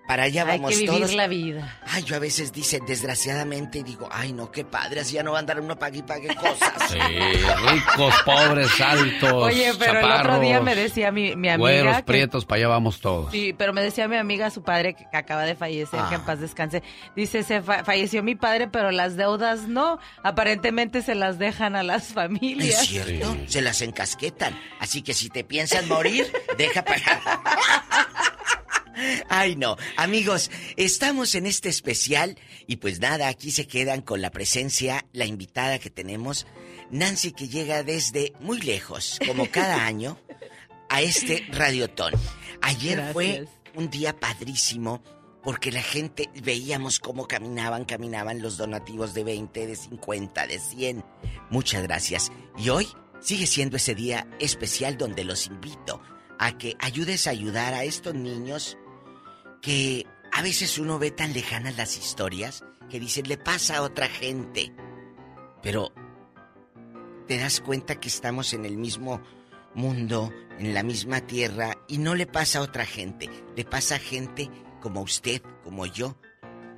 [0.07, 1.80] Para allá vamos Hay que vivir la vida.
[1.88, 5.38] Ay, yo a veces dice, desgraciadamente, digo, ay, no, qué padre, así ya no va
[5.38, 6.73] a andar uno pague y pague cosas.
[6.90, 11.57] Sí, ricos, pobres, altos, Oye, pero el otro día me decía mi, mi amiga...
[11.57, 13.32] Güeros, prietos, para allá vamos todos.
[13.32, 16.26] Sí, pero me decía mi amiga, su padre, que acaba de fallecer, que en ah.
[16.26, 16.84] paz descanse,
[17.15, 22.07] dice, se falleció mi padre, pero las deudas no, aparentemente se las dejan a las
[22.14, 22.82] familias.
[22.82, 27.22] Es cierto, se las encasquetan, así que si te piensas morir, deja pagar.
[29.30, 29.78] Ay, no.
[29.98, 35.26] Amigos, estamos en este especial y pues nada, aquí se quedan con la presencia, la
[35.26, 36.48] invitada que tenemos,
[36.92, 40.18] Nancy, que llega desde muy lejos, como cada año,
[40.90, 42.14] a este radiotón.
[42.62, 45.04] Ayer fue un día padrísimo
[45.44, 51.06] porque la gente veíamos cómo caminaban, caminaban los donativos de 20, de 50, de 100.
[51.52, 52.32] Muchas gracias.
[52.58, 52.88] Y hoy
[53.22, 56.02] sigue siendo ese día especial donde los invito
[56.40, 58.78] a que ayudes a ayudar a estos niños
[59.61, 64.07] que a veces uno ve tan lejanas las historias que dicen le pasa a otra
[64.07, 64.73] gente.
[65.61, 65.94] Pero
[67.27, 69.22] te das cuenta que estamos en el mismo
[69.73, 73.99] mundo, en la misma tierra, y no le pasa a otra gente, le pasa a
[73.99, 74.49] gente
[74.82, 76.18] como usted, como yo,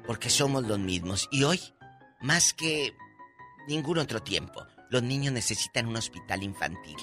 [0.06, 1.28] porque somos los mismos.
[1.32, 1.60] Y hoy,
[2.22, 2.94] más que
[3.68, 6.98] ningún otro tiempo, los niños necesitan un hospital infantil.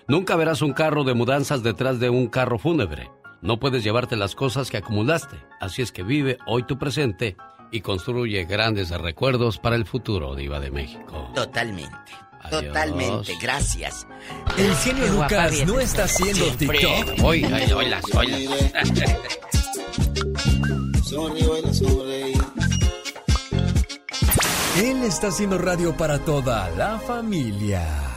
[0.09, 3.11] Nunca verás un carro de mudanzas detrás de un carro fúnebre.
[3.43, 5.37] No puedes llevarte las cosas que acumulaste.
[5.61, 7.37] Así es que vive hoy tu presente
[7.71, 11.31] y construye grandes recuerdos para el futuro, Diva de México.
[11.35, 11.97] Totalmente.
[12.51, 14.07] Totalmente, gracias.
[14.57, 17.25] El genio Lucas no está haciendo TikTok.
[17.25, 18.05] Hoy, hoy, hoy las,
[24.77, 28.16] Él está haciendo radio para toda la familia.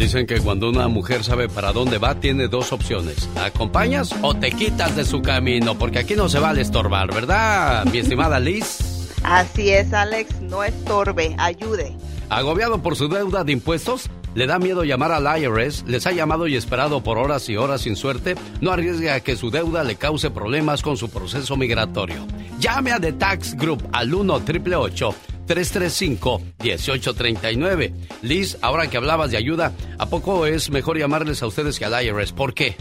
[0.00, 3.28] Dicen que cuando una mujer sabe para dónde va, tiene dos opciones.
[3.34, 5.76] ¿La acompañas o te quitas de su camino?
[5.76, 8.78] Porque aquí no se vale estorbar, ¿verdad, mi estimada Liz?
[9.22, 11.94] Así es, Alex, no estorbe, ayude.
[12.30, 16.48] Agobiado por su deuda de impuestos, le da miedo llamar al IRS, les ha llamado
[16.48, 19.96] y esperado por horas y horas sin suerte, no arriesga a que su deuda le
[19.96, 22.26] cause problemas con su proceso migratorio.
[22.58, 25.14] Llame a The Tax Group al 1 888
[25.50, 27.92] 335-1839.
[28.22, 32.02] Liz, ahora que hablabas de ayuda, ¿a poco es mejor llamarles a ustedes que al
[32.04, 32.32] IRS?
[32.32, 32.76] ¿Por qué?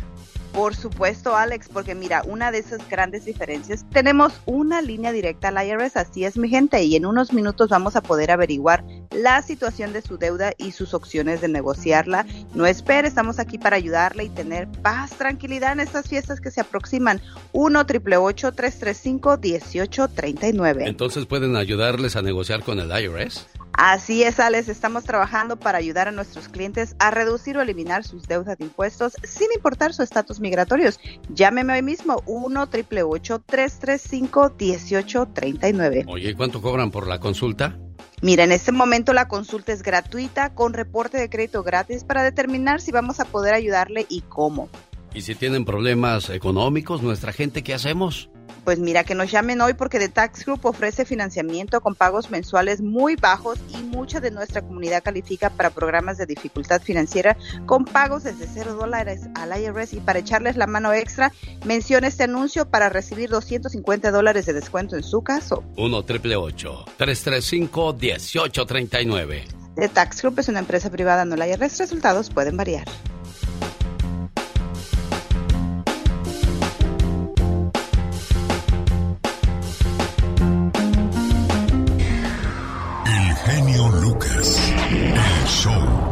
[0.53, 5.65] Por supuesto, Alex, porque mira, una de esas grandes diferencias, tenemos una línea directa al
[5.65, 9.93] IRS, así es mi gente, y en unos minutos vamos a poder averiguar la situación
[9.93, 12.25] de su deuda y sus opciones de negociarla.
[12.53, 16.61] No espere, estamos aquí para ayudarle y tener paz, tranquilidad en estas fiestas que se
[16.61, 17.21] aproximan.
[17.51, 23.47] 1 335 1839 Entonces pueden ayudarles a negociar con el IRS.
[23.81, 28.27] Así es, Alex, estamos trabajando para ayudar a nuestros clientes a reducir o eliminar sus
[28.27, 30.99] deudas de impuestos sin importar su estatus migratorios.
[31.29, 37.79] Llámeme hoy mismo 1 335 1839 Oye, ¿cuánto cobran por la consulta?
[38.21, 42.81] Mira, en este momento la consulta es gratuita con reporte de crédito gratis para determinar
[42.81, 44.67] si vamos a poder ayudarle y cómo.
[45.13, 48.29] ¿Y si tienen problemas económicos nuestra gente, qué hacemos?
[48.69, 52.81] Pues mira, que nos llamen hoy porque The Tax Group ofrece financiamiento con pagos mensuales
[52.81, 57.35] muy bajos y mucha de nuestra comunidad califica para programas de dificultad financiera
[57.65, 59.93] con pagos desde cero dólares al IRS.
[59.93, 61.33] Y para echarles la mano extra,
[61.65, 65.63] menciona este anuncio para recibir 250 dólares de descuento en su caso.
[65.75, 69.45] 1 triple 335 1839
[69.77, 71.79] The Tax Group es una empresa privada, no la IRS.
[71.79, 72.85] Resultados pueden variar.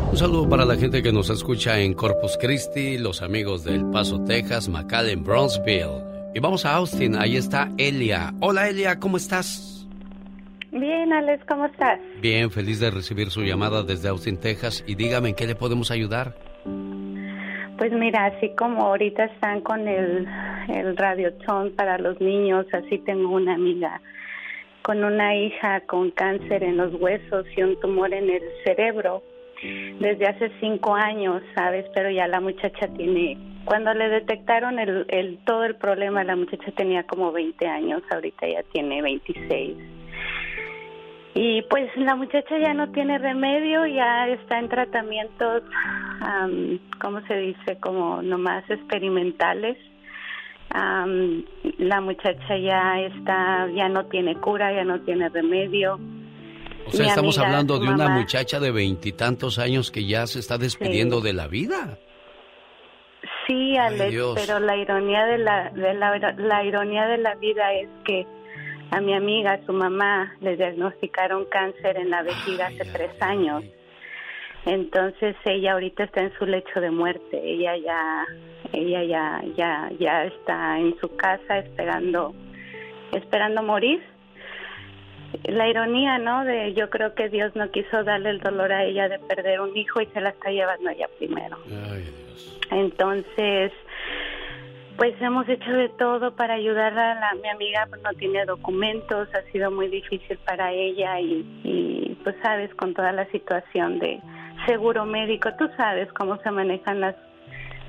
[0.09, 4.23] Un saludo para la gente que nos escucha en Corpus Christi, los amigos del Paso,
[4.23, 6.01] Texas, McAllen, Bronzeville.
[6.33, 8.33] Y vamos a Austin, ahí está Elia.
[8.39, 9.87] Hola Elia, ¿cómo estás?
[10.71, 11.99] Bien, Alex, ¿cómo estás?
[12.19, 14.83] Bien, feliz de recibir su llamada desde Austin, Texas.
[14.87, 16.33] Y dígame, ¿en qué le podemos ayudar?
[17.77, 20.27] Pues mira, así como ahorita están con el,
[20.67, 24.01] el radiotón para los niños, así tengo una amiga
[24.87, 29.21] con una hija con cáncer en los huesos y un tumor en el cerebro
[29.99, 31.85] desde hace cinco años, ¿sabes?
[31.93, 36.71] Pero ya la muchacha tiene, cuando le detectaron el, el todo el problema, la muchacha
[36.71, 39.75] tenía como 20 años, ahorita ya tiene 26.
[41.33, 45.63] Y pues la muchacha ya no tiene remedio, ya está en tratamientos,
[47.01, 47.77] ¿cómo se dice?
[47.81, 49.77] Como nomás experimentales.
[50.69, 55.99] La muchacha ya está, ya no tiene cura, ya no tiene remedio.
[56.87, 61.21] O sea, estamos hablando de una muchacha de veintitantos años que ya se está despidiendo
[61.21, 61.97] de la vida.
[63.47, 67.89] Sí, Alex, pero la ironía de la, de la, la ironía de la vida es
[68.05, 68.25] que
[68.91, 73.63] a mi amiga, su mamá, le diagnosticaron cáncer en la vejiga hace tres años.
[74.65, 77.39] Entonces ella ahorita está en su lecho de muerte.
[77.41, 78.25] Ella ya,
[78.73, 82.33] ella ya, ya, ya está en su casa esperando,
[83.11, 84.01] esperando morir
[85.43, 86.45] la ironía, ¿no?
[86.45, 89.75] De yo creo que Dios no quiso darle el dolor a ella de perder un
[89.75, 91.57] hijo y se la está llevando ella primero.
[92.71, 93.71] Entonces,
[94.97, 97.15] pues hemos hecho de todo para ayudarla.
[97.15, 102.17] La, mi amiga pues, no tiene documentos, ha sido muy difícil para ella y, y
[102.23, 104.19] pues sabes, con toda la situación de
[104.65, 107.15] seguro médico, tú sabes cómo se manejan las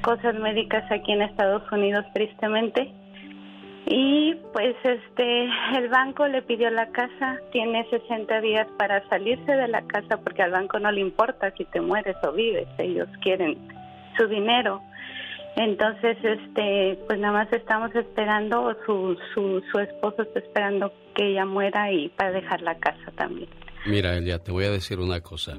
[0.03, 2.93] cosas médicas aquí en Estados Unidos, tristemente.
[3.87, 5.45] Y pues este,
[5.77, 10.43] el banco le pidió la casa, tiene 60 días para salirse de la casa porque
[10.43, 13.57] al banco no le importa si te mueres o vives, ellos quieren
[14.19, 14.83] su dinero.
[15.57, 21.47] Entonces, este, pues nada más estamos esperando, su, su, su esposo está esperando que ella
[21.47, 23.49] muera y para dejar la casa también.
[23.87, 25.57] Mira, Elia, te voy a decir una cosa.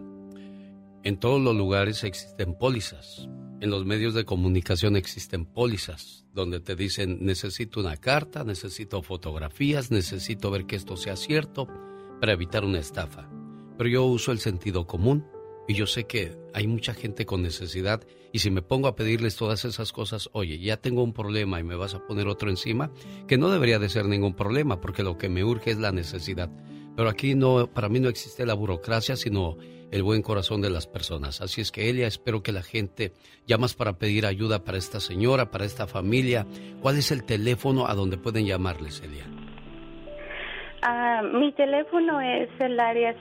[1.04, 3.28] En todos los lugares existen pólizas
[3.62, 9.92] en los medios de comunicación existen pólizas donde te dicen necesito una carta, necesito fotografías,
[9.92, 11.68] necesito ver que esto sea cierto
[12.20, 13.30] para evitar una estafa.
[13.78, 15.26] Pero yo uso el sentido común
[15.68, 19.36] y yo sé que hay mucha gente con necesidad y si me pongo a pedirles
[19.36, 22.92] todas esas cosas, oye, ya tengo un problema y me vas a poner otro encima,
[23.28, 26.50] que no debería de ser ningún problema porque lo que me urge es la necesidad.
[26.96, 29.58] Pero aquí no, para mí no existe la burocracia, sino
[29.92, 31.42] el buen corazón de las personas.
[31.42, 33.14] Así es que Elia, espero que la gente
[33.48, 36.46] llamas para pedir ayuda para esta señora, para esta familia.
[36.82, 39.26] ¿Cuál es el teléfono a donde pueden llamarles, Elia?
[40.82, 43.16] Ah, mi teléfono es el área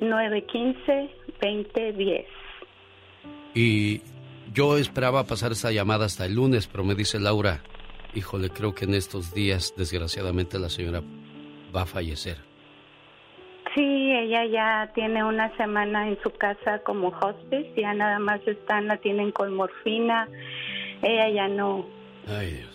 [0.00, 2.24] 512-915-2010.
[3.54, 4.02] Y
[4.52, 7.62] yo esperaba pasar esta llamada hasta el lunes, pero me dice Laura,
[8.14, 11.02] híjole, creo que en estos días, desgraciadamente, la señora
[11.74, 12.38] va a fallecer.
[13.76, 18.86] Sí, ella ya tiene una semana en su casa como hospice, ya nada más están,
[18.86, 20.26] la tienen con morfina,
[21.02, 21.84] ella ya no.
[22.26, 22.74] Ay Dios.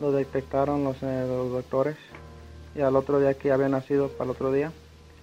[0.00, 1.94] Lo detectaron los, eh, los doctores
[2.74, 4.72] y al otro día que ya había nacido, para el otro día,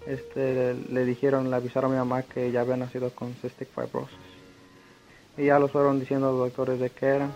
[0.07, 4.30] este, le dijeron, le avisaron a mi mamá que ya había nacido con cystic fibrosis
[5.41, 7.29] y ya los fueron diciendo los doctores de qué era.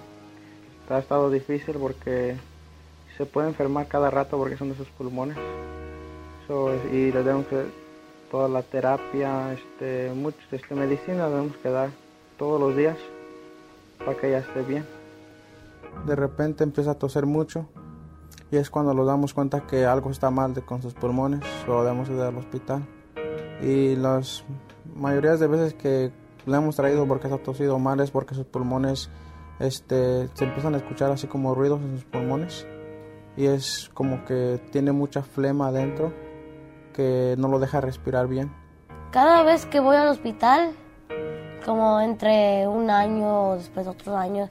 [0.90, 2.36] Ha estado difícil porque
[3.18, 5.36] se puede enfermar cada rato porque son de sus pulmones.
[6.91, 7.64] y le debemos que
[8.30, 11.90] toda la terapia, este, mucho, este, medicina debemos que dar
[12.38, 12.95] todos los días
[14.06, 14.86] para que ella esté bien.
[16.06, 17.65] De repente empieza a toser mucho
[18.52, 21.84] y es cuando nos damos cuenta que algo está mal de, con sus pulmones, lo
[21.84, 22.86] debemos ir al hospital.
[23.64, 24.44] Y las
[24.95, 26.11] mayorías de veces que
[26.45, 29.09] le hemos traído porque está tosido mal es porque sus pulmones
[29.59, 32.67] este, se empiezan a escuchar así como ruidos en sus pulmones
[33.38, 36.13] y es como que tiene mucha flema adentro
[36.93, 38.51] que no lo deja respirar bien.
[39.11, 40.72] Cada vez que voy al hospital,
[41.65, 44.49] como entre un año o después otros años,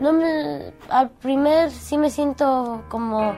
[0.00, 3.32] no me, al primer sí me siento como,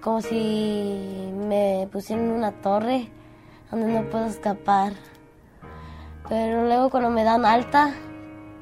[0.00, 3.10] como si me pusieran una torre
[3.70, 4.92] donde no puedo escapar.
[6.28, 7.94] Pero luego cuando me dan alta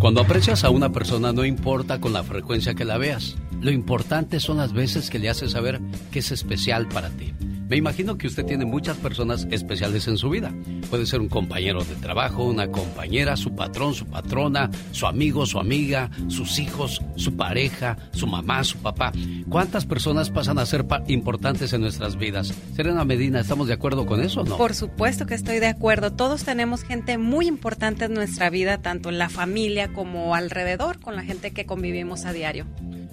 [0.00, 3.36] Cuando aprecias a una persona no importa con la frecuencia que la veas.
[3.60, 5.80] Lo importante son las veces que le haces saber
[6.10, 7.34] que es especial para ti.
[7.68, 10.52] Me imagino que usted tiene muchas personas especiales en su vida.
[10.88, 15.60] Puede ser un compañero de trabajo, una compañera, su patrón, su patrona, su amigo, su
[15.60, 19.12] amiga, sus hijos, su pareja, su mamá, su papá.
[19.48, 22.52] ¿Cuántas personas pasan a ser importantes en nuestras vidas?
[22.74, 24.56] Serena Medina, ¿estamos de acuerdo con eso o no?
[24.56, 26.10] Por supuesto que estoy de acuerdo.
[26.10, 31.14] Todos tenemos gente muy importante en nuestra vida, tanto en la familia como alrededor, con
[31.14, 32.66] la gente que convivimos a diario.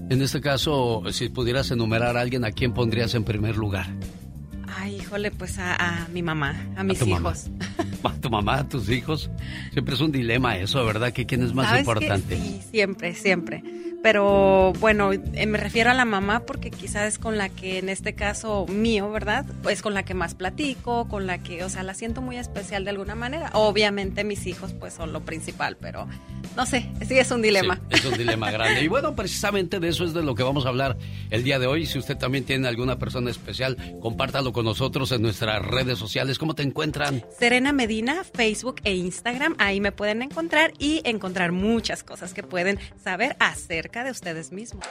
[0.10, 3.88] En este caso, si pudieras enumerar a alguien, ¿a quién pondrías en primer lugar?
[4.78, 7.50] Ay, híjole, pues a, mi mamá, a mis hijos.
[8.04, 9.30] ¿A tu mamá, a tus hijos?
[9.74, 11.12] Siempre es un dilema eso, ¿verdad?
[11.12, 12.38] ¿Que ¿Quién es más importante?
[12.38, 13.64] Sí, siempre, siempre.
[14.10, 17.90] Pero bueno, eh, me refiero a la mamá porque quizás es con la que, en
[17.90, 19.46] este caso mío, ¿verdad?
[19.64, 22.86] Pues con la que más platico, con la que, o sea, la siento muy especial
[22.86, 23.50] de alguna manera.
[23.52, 26.08] Obviamente mis hijos pues son lo principal, pero
[26.56, 27.82] no sé, sí es un dilema.
[27.90, 28.82] es un dilema grande.
[28.82, 30.98] Y bueno, precisamente de eso es de lo que vamos a hablar
[31.30, 31.86] el día de hoy.
[31.86, 36.40] Si usted también tiene alguna persona especial, compártalo con nosotros en nuestras redes sociales.
[36.40, 37.26] ¿Cómo te encuentran?
[37.38, 39.56] Serena Medina, Facebook e Instagram.
[39.60, 43.36] Ahí me pueden encontrar y encontrar muchas cosas que pueden saber
[44.04, 44.86] de ustedes mismos.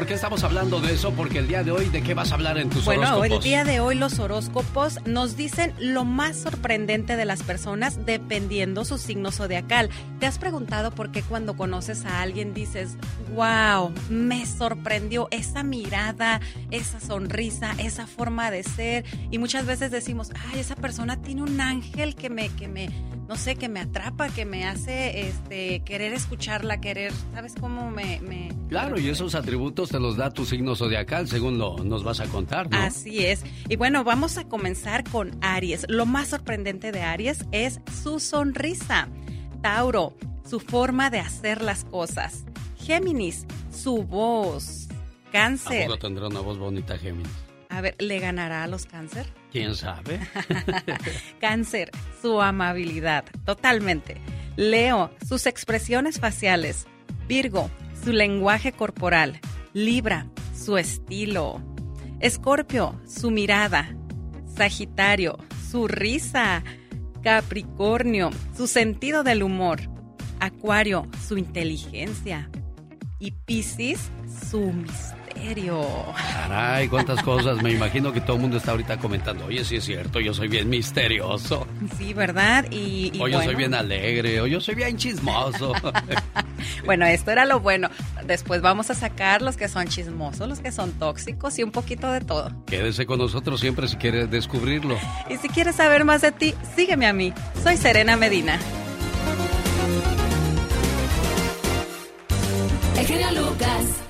[0.00, 1.12] Por qué estamos hablando de eso?
[1.12, 3.18] Porque el día de hoy, ¿de qué vas a hablar en tus horóscopos?
[3.18, 8.06] Bueno, el día de hoy los horóscopos nos dicen lo más sorprendente de las personas
[8.06, 9.90] dependiendo su signo zodiacal.
[10.18, 12.96] ¿Te has preguntado por qué cuando conoces a alguien dices,
[13.34, 16.40] wow, me sorprendió esa mirada,
[16.70, 19.04] esa sonrisa, esa forma de ser?
[19.30, 22.88] Y muchas veces decimos, ay, esa persona tiene un ángel que me, que me,
[23.28, 28.18] no sé, que me atrapa, que me hace este querer escucharla, querer, ¿sabes cómo me,
[28.70, 32.26] Claro, y esos atributos te los da tu signo zodiacal, según lo, nos vas a
[32.26, 32.78] contar, ¿no?
[32.78, 33.42] Así es.
[33.68, 35.84] Y bueno, vamos a comenzar con Aries.
[35.88, 39.08] Lo más sorprendente de Aries es su sonrisa.
[39.62, 40.14] Tauro,
[40.48, 42.44] su forma de hacer las cosas.
[42.78, 44.88] Géminis, su voz.
[45.32, 45.90] Cáncer.
[45.90, 47.30] ¿A tendrá una voz bonita Géminis?
[47.68, 49.26] A ver, ¿le ganará a los cáncer?
[49.52, 50.20] ¿Quién sabe?
[51.40, 51.90] cáncer,
[52.20, 54.16] su amabilidad, totalmente.
[54.56, 56.86] Leo, sus expresiones faciales.
[57.28, 57.70] Virgo,
[58.04, 59.40] su lenguaje corporal.
[59.72, 61.60] Libra, su estilo.
[62.18, 63.96] Escorpio, su mirada.
[64.56, 65.38] Sagitario,
[65.70, 66.64] su risa.
[67.22, 69.80] Capricornio, su sentido del humor.
[70.40, 72.50] Acuario, su inteligencia.
[73.18, 74.10] Y Piscis,
[74.50, 75.80] su misterio misterio.
[76.32, 77.62] Caray, cuántas cosas.
[77.62, 80.48] Me imagino que todo el mundo está ahorita comentando, oye, sí es cierto, yo soy
[80.48, 81.66] bien misterioso.
[81.98, 82.66] Sí, ¿verdad?
[82.70, 85.72] Y, o yo soy bien alegre, o yo soy bien chismoso.
[86.84, 87.88] bueno, esto era lo bueno.
[88.24, 92.10] Después vamos a sacar los que son chismosos, los que son tóxicos y un poquito
[92.12, 92.52] de todo.
[92.66, 94.96] Quédese con nosotros siempre si quieres descubrirlo.
[95.28, 97.32] Y si quieres saber más de ti, sígueme a mí.
[97.62, 98.58] Soy Serena Medina.
[102.96, 104.09] El Lucas.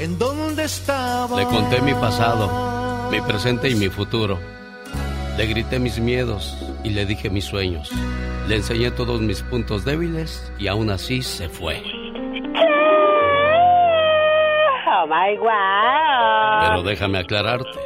[0.00, 1.36] ¿En dónde estaba?
[1.36, 4.38] Le conté mi pasado, mi presente y mi futuro.
[5.36, 7.90] Le grité mis miedos y le dije mis sueños.
[8.48, 11.82] Le enseñé todos mis puntos débiles y aún así se fue.
[14.86, 16.68] Oh my God.
[16.68, 17.78] Pero déjame aclararte.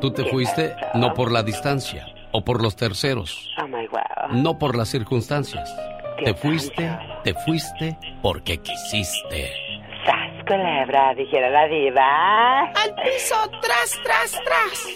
[0.00, 3.48] Tú te fuiste no por la distancia o por los terceros.
[3.62, 4.32] Oh my God.
[4.32, 5.72] No por las circunstancias.
[6.24, 9.67] Te fuiste, te fuiste porque quisiste
[10.48, 12.62] culebra, dijera la diva.
[12.62, 14.86] Al piso, tras, tras, tras.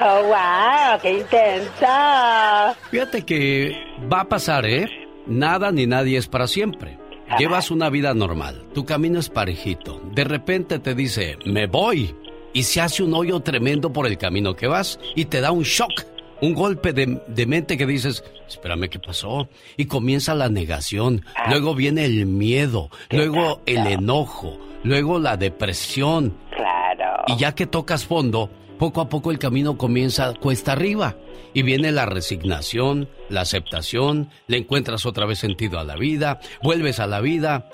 [0.00, 2.76] Oh, wow, qué intensa.
[2.90, 3.76] Fíjate que
[4.12, 4.88] va a pasar, ¿eh?
[5.26, 6.98] Nada ni nadie es para siempre.
[7.38, 10.00] Llevas una vida normal, tu camino es parejito.
[10.12, 12.14] De repente te dice, me voy.
[12.54, 15.64] Y se hace un hoyo tremendo por el camino que vas y te da un
[15.64, 16.04] shock
[16.40, 19.48] un golpe de, mente que dices, espérame, ¿qué pasó?
[19.76, 26.36] Y comienza la negación, luego viene el miedo, luego el enojo, luego la depresión.
[26.54, 27.24] Claro.
[27.26, 31.16] Y ya que tocas fondo, poco a poco el camino comienza cuesta arriba.
[31.54, 37.00] Y viene la resignación, la aceptación, le encuentras otra vez sentido a la vida, vuelves
[37.00, 37.70] a la vida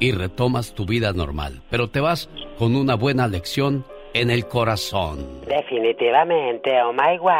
[0.00, 1.62] y retomas tu vida normal.
[1.70, 3.84] Pero te vas con una buena lección
[4.14, 5.40] en el corazón.
[5.46, 7.30] Definitivamente, oh my wow.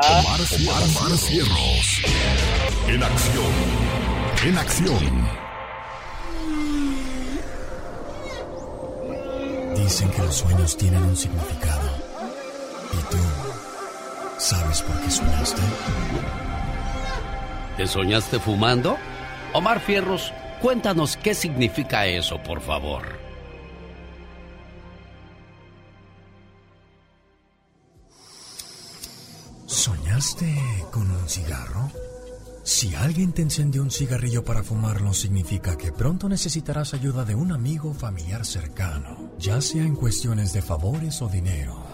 [0.00, 0.40] Omar,
[0.70, 2.02] Omar, Cierros.
[2.88, 3.52] En acción.
[4.46, 5.44] En acción.
[9.76, 11.90] Dicen que los sueños tienen un significado.
[12.92, 13.18] ¿Y tú
[14.38, 15.62] sabes por qué soñaste?
[17.76, 18.96] ¿Te soñaste fumando?
[19.52, 23.23] Omar Fierros, cuéntanos qué significa eso, por favor.
[29.74, 30.54] ¿Soñaste
[30.92, 31.90] con un cigarro?
[32.62, 37.50] Si alguien te encendió un cigarrillo para fumarlo, significa que pronto necesitarás ayuda de un
[37.50, 41.84] amigo o familiar cercano, ya sea en cuestiones de favores o dinero.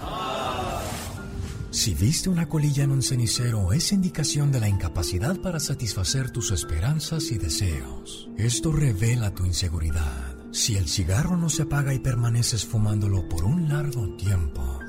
[1.70, 6.50] Si viste una colilla en un cenicero, es indicación de la incapacidad para satisfacer tus
[6.50, 8.28] esperanzas y deseos.
[8.36, 10.36] Esto revela tu inseguridad.
[10.52, 14.79] Si el cigarro no se apaga y permaneces fumándolo por un largo tiempo,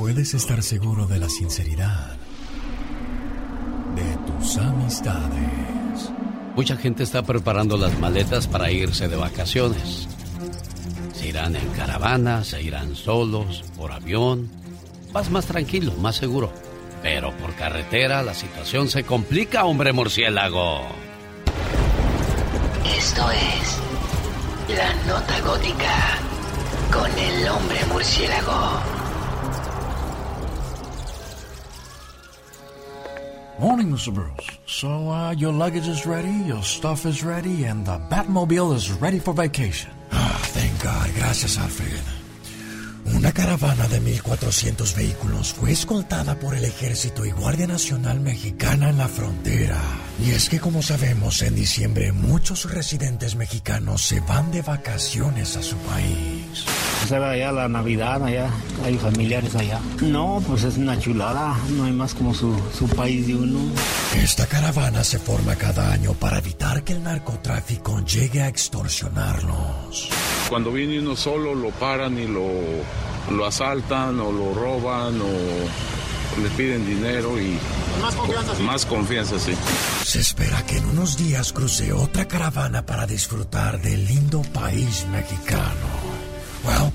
[0.00, 2.16] puedes estar seguro de la sinceridad
[3.94, 6.10] de tus amistades.
[6.56, 10.08] Mucha gente está preparando las maletas para irse de vacaciones.
[11.12, 14.50] Se irán en caravana, se irán solos, por avión.
[15.12, 16.50] Vas más tranquilo, más seguro.
[17.02, 20.80] Pero por carretera la situación se complica, hombre murciélago.
[22.96, 23.78] Esto es
[24.74, 26.18] La Nota Gótica
[26.90, 28.99] con el hombre murciélago.
[33.60, 34.10] Morning, Mr.
[34.14, 34.50] Bruce.
[34.64, 39.18] So, uh, your luggage is ready, your stuff is ready, and the Batmobile is ready
[39.18, 39.90] for vacation.
[40.10, 41.14] Ah, thank God.
[41.14, 42.00] Gracias, Alfred.
[43.14, 48.96] Una caravana de 1.400 vehículos fue escoltada por el ejército y Guardia Nacional Mexicana en
[48.96, 49.78] la frontera.
[50.24, 55.62] Y es que como sabemos, en diciembre muchos residentes mexicanos se van de vacaciones a
[55.62, 56.64] su país.
[57.08, 58.50] Se ve allá la Navidad, allá
[58.84, 59.80] hay familiares allá.
[60.00, 63.58] No, pues es una chulada, no hay más como su, su país de uno.
[64.16, 70.08] Esta caravana se forma cada año para evitar que el narcotráfico llegue a extorsionarlos.
[70.48, 72.48] Cuando viene uno solo lo paran y lo,
[73.30, 77.58] lo asaltan o lo roban o le piden dinero y
[78.00, 78.62] más confianza, sí.
[78.62, 79.52] más confianza, sí.
[80.04, 85.99] Se espera que en unos días cruce otra caravana para disfrutar del lindo país mexicano.
[86.64, 86.92] Well,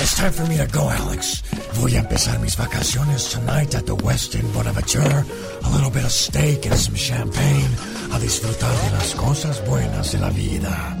[0.00, 1.42] it's time for me to go, Alex.
[1.74, 5.24] Voy a empezar mis vacaciones tonight at the Westin Bonaventure.
[5.64, 7.72] A little bit of steak and some champagne.
[8.12, 10.98] A disfrutar de las cosas buenas de la vida.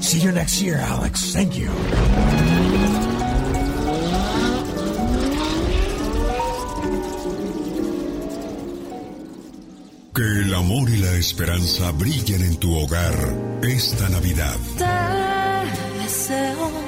[0.00, 1.32] See you next year, Alex.
[1.32, 1.68] Thank you.
[10.14, 13.14] Que el amor y la esperanza brillen en tu hogar
[13.62, 14.56] esta Navidad.
[14.76, 16.87] Te deseo muy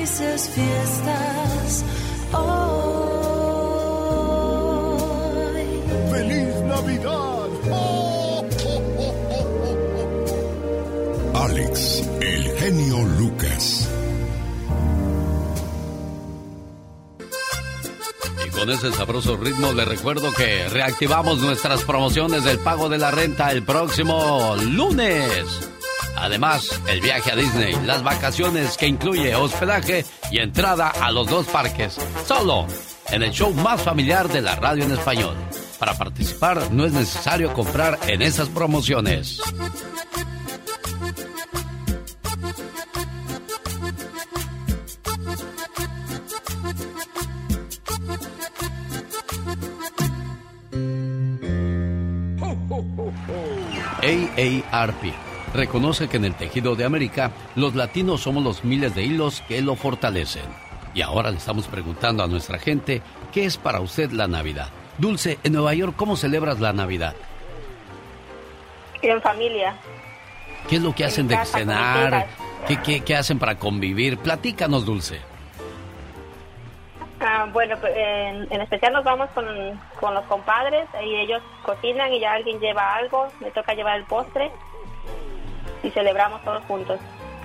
[0.00, 1.84] felices fiestas
[2.32, 2.40] hoy.
[6.10, 7.48] ¡Feliz Navidad!
[7.70, 9.44] ¡Oh, oh, oh, oh,
[11.34, 11.44] oh!
[11.44, 13.88] Alex, el genio Lucas.
[18.46, 23.10] Y con ese sabroso ritmo le recuerdo que reactivamos nuestras promociones del pago de la
[23.10, 25.70] renta el próximo lunes.
[26.20, 31.46] Además, el viaje a Disney, las vacaciones que incluye hospedaje y entrada a los dos
[31.46, 31.96] parques.
[32.26, 32.66] Solo
[33.10, 35.34] en el show más familiar de la radio en español.
[35.78, 39.40] Para participar no es necesario comprar en esas promociones.
[54.02, 59.42] AARP reconoce que en el tejido de América los latinos somos los miles de hilos
[59.48, 60.44] que lo fortalecen.
[60.94, 63.02] Y ahora le estamos preguntando a nuestra gente,
[63.32, 64.68] ¿qué es para usted la Navidad?
[64.98, 67.14] Dulce, en Nueva York, ¿cómo celebras la Navidad?
[69.02, 69.74] En familia.
[70.68, 72.26] ¿Qué es lo que En hacen de cenar?
[72.66, 74.18] ¿Qué, qué, qué hacen para convivir?
[74.18, 75.20] Platícanos, Dulce.
[77.20, 79.44] Ah, bueno, pues, en, en especial nos vamos con,
[79.98, 84.04] con los compadres y ellos cocinan y ya alguien lleva algo, me toca llevar el
[84.04, 84.50] postre
[85.82, 86.98] y celebramos todos juntos.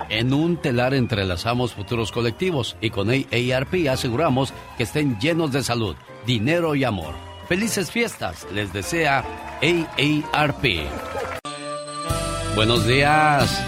[0.09, 5.95] En un telar entrelazamos futuros colectivos y con AARP aseguramos que estén llenos de salud,
[6.25, 7.13] dinero y amor.
[7.47, 9.23] Felices fiestas, les desea
[9.61, 10.63] AARP.
[12.55, 13.63] Buenos días.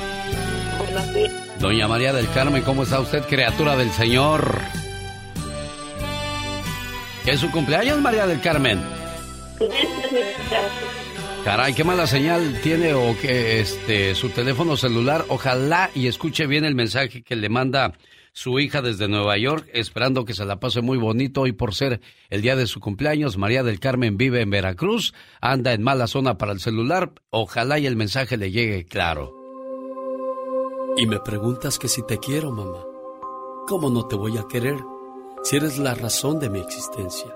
[0.77, 1.59] Buenos días.
[1.59, 4.59] Doña María del Carmen, ¿cómo está usted, criatura del Señor?
[7.25, 8.79] ¿Qué es su cumpleaños, María del Carmen?
[11.47, 15.23] Caray, qué mala señal tiene o que este su teléfono celular.
[15.29, 17.93] Ojalá y escuche bien el mensaje que le manda
[18.33, 22.01] su hija desde Nueva York, esperando que se la pase muy bonito hoy por ser
[22.29, 23.37] el día de su cumpleaños.
[23.37, 27.13] María del Carmen vive en Veracruz, anda en mala zona para el celular.
[27.29, 29.33] Ojalá y el mensaje le llegue claro.
[30.97, 32.83] Y me preguntas que si te quiero, mamá.
[33.69, 34.75] ¿Cómo no te voy a querer?
[35.43, 37.33] Si eres la razón de mi existencia.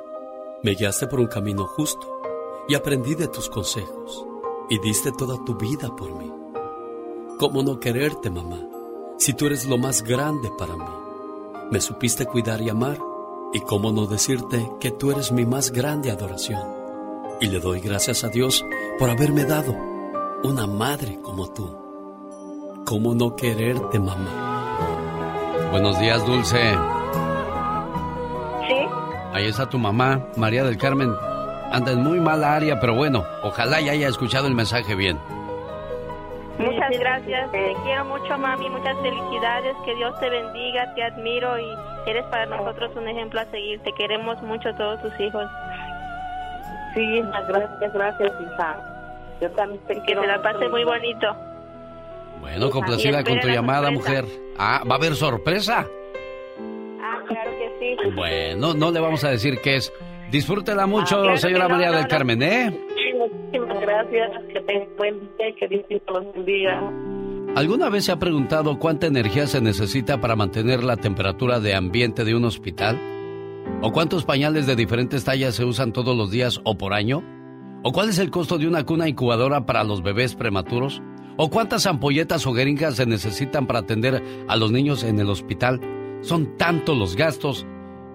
[0.64, 2.11] Me guiaste por un camino justo
[2.68, 4.26] y aprendí de tus consejos
[4.70, 6.32] y diste toda tu vida por mí.
[7.38, 8.60] ¿Cómo no quererte, mamá,
[9.18, 10.86] si tú eres lo más grande para mí?
[11.72, 13.00] Me supiste cuidar y amar
[13.54, 16.62] y cómo no decirte que tú eres mi más grande adoración.
[17.40, 18.66] Y le doy gracias a Dios
[19.00, 19.76] por haberme dado
[20.44, 21.76] una madre como tú.
[22.86, 25.70] ¿Cómo no quererte, mamá?
[25.72, 26.62] Buenos días, Dulce.
[28.68, 28.76] Sí.
[29.34, 31.12] Ahí está tu mamá, María del Carmen.
[31.72, 35.18] Anda en muy mala área, pero bueno, ojalá ya haya escuchado el mensaje bien.
[36.58, 41.66] Muchas gracias, te quiero mucho mami, muchas felicidades, que Dios te bendiga, te admiro y
[42.06, 45.46] eres para nosotros un ejemplo a seguir, te queremos mucho todos tus hijos.
[46.94, 48.78] Sí, gracias, gracias, hija.
[49.40, 51.36] Yo también te Que quiero se la pase muy bonito.
[52.42, 54.22] Bueno, complacida con tu llamada, sorpresa.
[54.22, 54.26] mujer.
[54.58, 55.86] Ah, ¿va a haber sorpresa?
[57.00, 58.10] Ah, claro que sí.
[58.14, 59.94] Bueno, no le vamos a decir qué es.
[60.32, 62.10] Disfrútela mucho, Ah, claro señora no, María no, del no.
[62.10, 62.80] Carmen, ¿eh?
[63.20, 66.82] Muchísimas gracias, que tengan buen día, que Dios los bendiga.
[67.56, 72.24] ¿Alguna vez se ha preguntado cuánta energía se necesita para mantener la temperatura de ambiente
[72.24, 72.98] de un hospital?
[73.82, 77.24] ¿O cuántos pañales de diferentes tallas se usan todos los días o por año?
[77.84, 81.02] ¿O cuál es el costo de una cuna incubadora para los bebés prematuros?
[81.36, 85.82] ¿O cuántas ampolletas o jeringas se necesitan para atender a los niños en el hospital?
[86.22, 87.66] Son tantos los gastos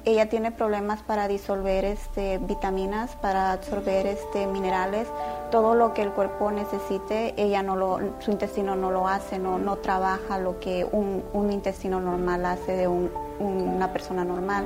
[0.07, 5.05] Ella tiene problemas para disolver este, vitaminas, para absorber este, minerales,
[5.51, 9.59] todo lo que el cuerpo necesite, ella no lo, su intestino no lo hace, no,
[9.59, 14.65] no trabaja lo que un, intestino normal hace de un, una persona normal.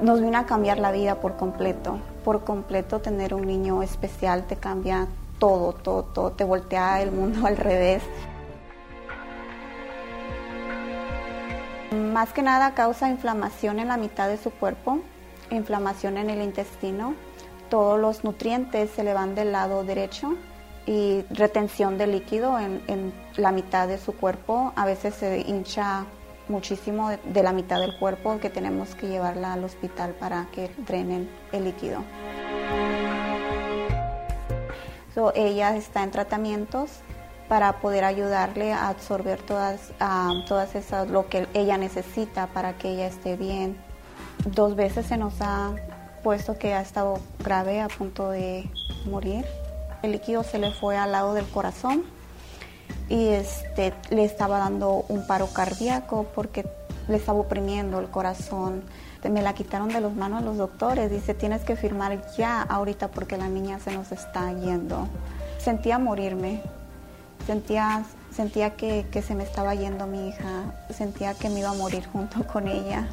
[0.00, 4.56] Nos vino a cambiar la vida por completo, por completo tener un niño especial te
[4.56, 8.02] cambia todo, todo, todo, te voltea el mundo al revés.
[11.94, 15.00] Más que nada causa inflamación en la mitad de su cuerpo,
[15.50, 17.14] inflamación en el intestino,
[17.70, 20.36] todos los nutrientes se le van del lado derecho
[20.86, 26.04] y retención de líquido en, en la mitad de su cuerpo, a veces se hincha
[26.48, 31.28] muchísimo de, la mitad del cuerpo que tenemos que llevarla al hospital para que drenen
[31.52, 32.02] el líquido.
[35.14, 36.90] So, ella está en tratamientos
[37.48, 42.90] para poder ayudarle a absorber todas, ah, todas esas, lo que ella necesita para que
[42.90, 43.76] ella esté bien.
[44.46, 45.74] Dos veces se nos ha
[46.22, 48.68] puesto que ha estado grave a punto de
[49.04, 49.44] morir.
[50.02, 52.04] El líquido se le fue al lado del corazón
[53.08, 56.66] y este, le estaba dando un paro cardíaco porque
[57.08, 58.82] le estaba oprimiendo el corazón.
[59.22, 61.10] Me la quitaron de las manos los doctores.
[61.10, 65.08] Dice, tienes que firmar ya ahorita porque la niña se nos está yendo.
[65.58, 66.60] Sentía morirme.
[67.46, 68.04] Sentía,
[68.34, 70.74] sentía que, que se me estaba yendo mi hija.
[70.90, 73.06] Sentía que me iba a morir junto con ella.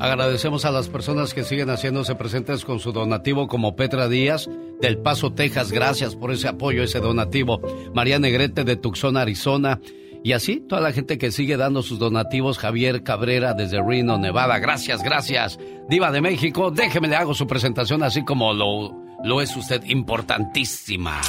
[0.00, 4.48] Agradecemos a las personas que siguen haciéndose presentes con su donativo como Petra Díaz
[4.80, 5.72] del Paso, Texas.
[5.72, 7.60] Gracias por ese apoyo, ese donativo.
[7.94, 9.80] María Negrete de Tucson, Arizona.
[10.22, 14.58] Y así, toda la gente que sigue dando sus donativos, Javier Cabrera desde Reno, Nevada.
[14.58, 15.58] Gracias, gracias.
[15.88, 18.94] Diva de México, déjeme le hago su presentación así como lo,
[19.24, 21.20] lo es usted importantísima.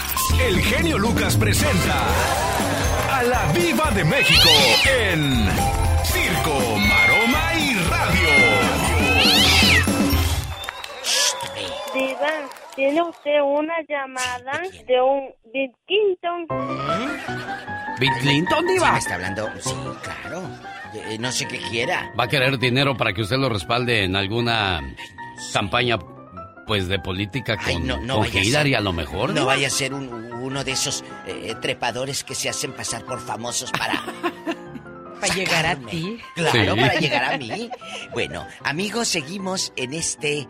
[0.48, 2.06] El genio Lucas presenta
[3.12, 4.50] a la Viva de México
[5.12, 5.89] en
[12.76, 16.48] Tiene usted una llamada de un Bill Clinton.
[18.00, 18.98] ¿Bill Clinton, Diva?
[18.98, 19.50] Está hablando.
[19.60, 19.74] Sí,
[20.04, 20.44] claro.
[20.94, 22.12] Eh, no sé qué quiera.
[22.20, 24.82] ¿Va a querer dinero para que usted lo respalde en alguna
[25.54, 25.98] campaña,
[26.66, 29.30] pues, de política con, Ay, no, no con vaya a Hillary ser- a lo mejor?
[29.30, 29.46] No Diva?
[29.46, 33.72] vaya a ser un- uno de esos eh, trepadores que se hacen pasar por famosos
[33.72, 34.02] para...
[35.20, 36.18] Para llegar a ti.
[36.34, 36.80] Claro, Sí.
[36.80, 37.70] para llegar a mí.
[38.14, 40.48] Bueno, amigos, seguimos en este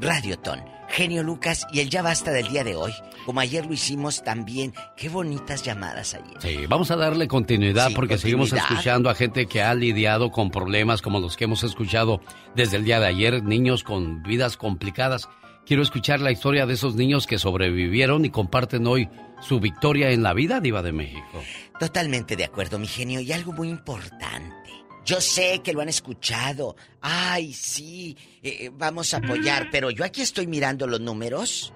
[0.00, 0.60] Radioton.
[0.88, 2.92] Genio Lucas y el ya basta del día de hoy.
[3.24, 4.72] Como ayer lo hicimos también.
[4.96, 6.36] Qué bonitas llamadas ayer.
[6.40, 10.50] Sí, vamos a darle continuidad Sí, porque seguimos escuchando a gente que ha lidiado con
[10.50, 12.20] problemas como los que hemos escuchado
[12.54, 15.28] desde el día de ayer, niños con vidas complicadas.
[15.66, 19.08] Quiero escuchar la historia de esos niños que sobrevivieron y comparten hoy
[19.40, 21.42] su victoria en la vida, Diva de México.
[21.80, 23.20] Totalmente de acuerdo, mi genio.
[23.20, 24.65] Y algo muy importante.
[25.06, 26.74] Yo sé que lo han escuchado.
[27.00, 29.68] Ay, sí, eh, vamos a apoyar.
[29.70, 31.72] Pero yo aquí estoy mirando los números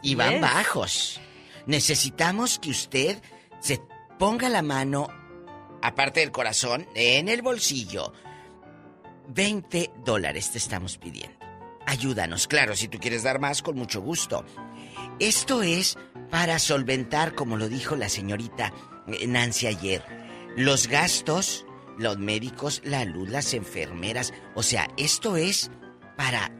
[0.00, 1.20] y van bajos.
[1.66, 3.20] Necesitamos que usted
[3.58, 3.80] se
[4.16, 5.08] ponga la mano,
[5.82, 8.12] aparte del corazón, en el bolsillo.
[9.26, 11.36] 20 dólares te estamos pidiendo.
[11.84, 14.44] Ayúdanos, claro, si tú quieres dar más, con mucho gusto.
[15.18, 15.98] Esto es
[16.30, 18.72] para solventar, como lo dijo la señorita
[19.08, 20.04] eh, Nancy ayer,
[20.56, 21.66] los gastos
[21.98, 24.32] los médicos, la luz, las enfermeras.
[24.54, 25.70] O sea, esto es
[26.16, 26.50] para...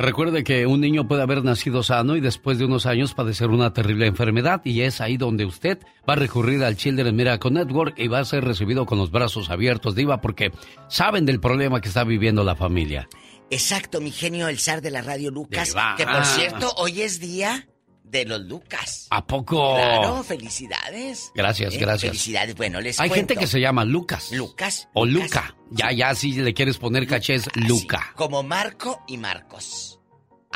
[0.00, 3.74] Recuerde que un niño puede haber nacido sano y después de unos años padecer una
[3.74, 5.78] terrible enfermedad y es ahí donde usted
[6.08, 9.50] va a recurrir al Children Miracle Network y va a ser recibido con los brazos
[9.50, 10.52] abiertos, Diva, porque
[10.88, 13.10] saben del problema que está viviendo la familia.
[13.50, 15.74] Exacto, mi genio, el zar de la radio Lucas.
[15.96, 17.66] Que por cierto, hoy es día
[18.04, 19.06] de los Lucas.
[19.10, 19.74] ¿A poco?
[19.74, 21.30] Claro, felicidades.
[21.34, 22.10] Gracias, Eh, gracias.
[22.10, 22.54] Felicidades.
[22.56, 24.32] Bueno, les Hay gente que se llama Lucas.
[24.32, 24.88] Lucas.
[24.94, 25.54] O Luca.
[25.70, 28.12] Ya, ya, si le quieres poner caché es Luca.
[28.16, 30.00] Como Marco y Marcos.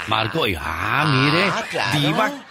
[0.08, 1.44] Marco, y ah, mire.
[1.44, 2.00] Ah, claro.
[2.00, 2.46] Diva,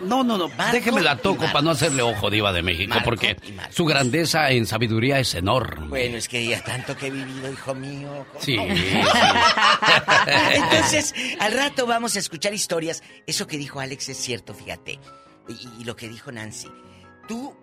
[0.00, 3.36] No, no, no, déjeme la toco para no hacerle ojo, Diva de México, Marco porque
[3.70, 5.88] su grandeza en sabiduría es enorme.
[5.88, 8.26] Bueno, es que ya tanto que he vivido, hijo mío.
[8.38, 8.56] Sí.
[10.52, 13.02] Entonces, al rato vamos a escuchar historias.
[13.26, 14.98] Eso que dijo Alex es cierto, fíjate.
[15.48, 16.68] Y, y lo que dijo Nancy.
[17.28, 17.54] Tú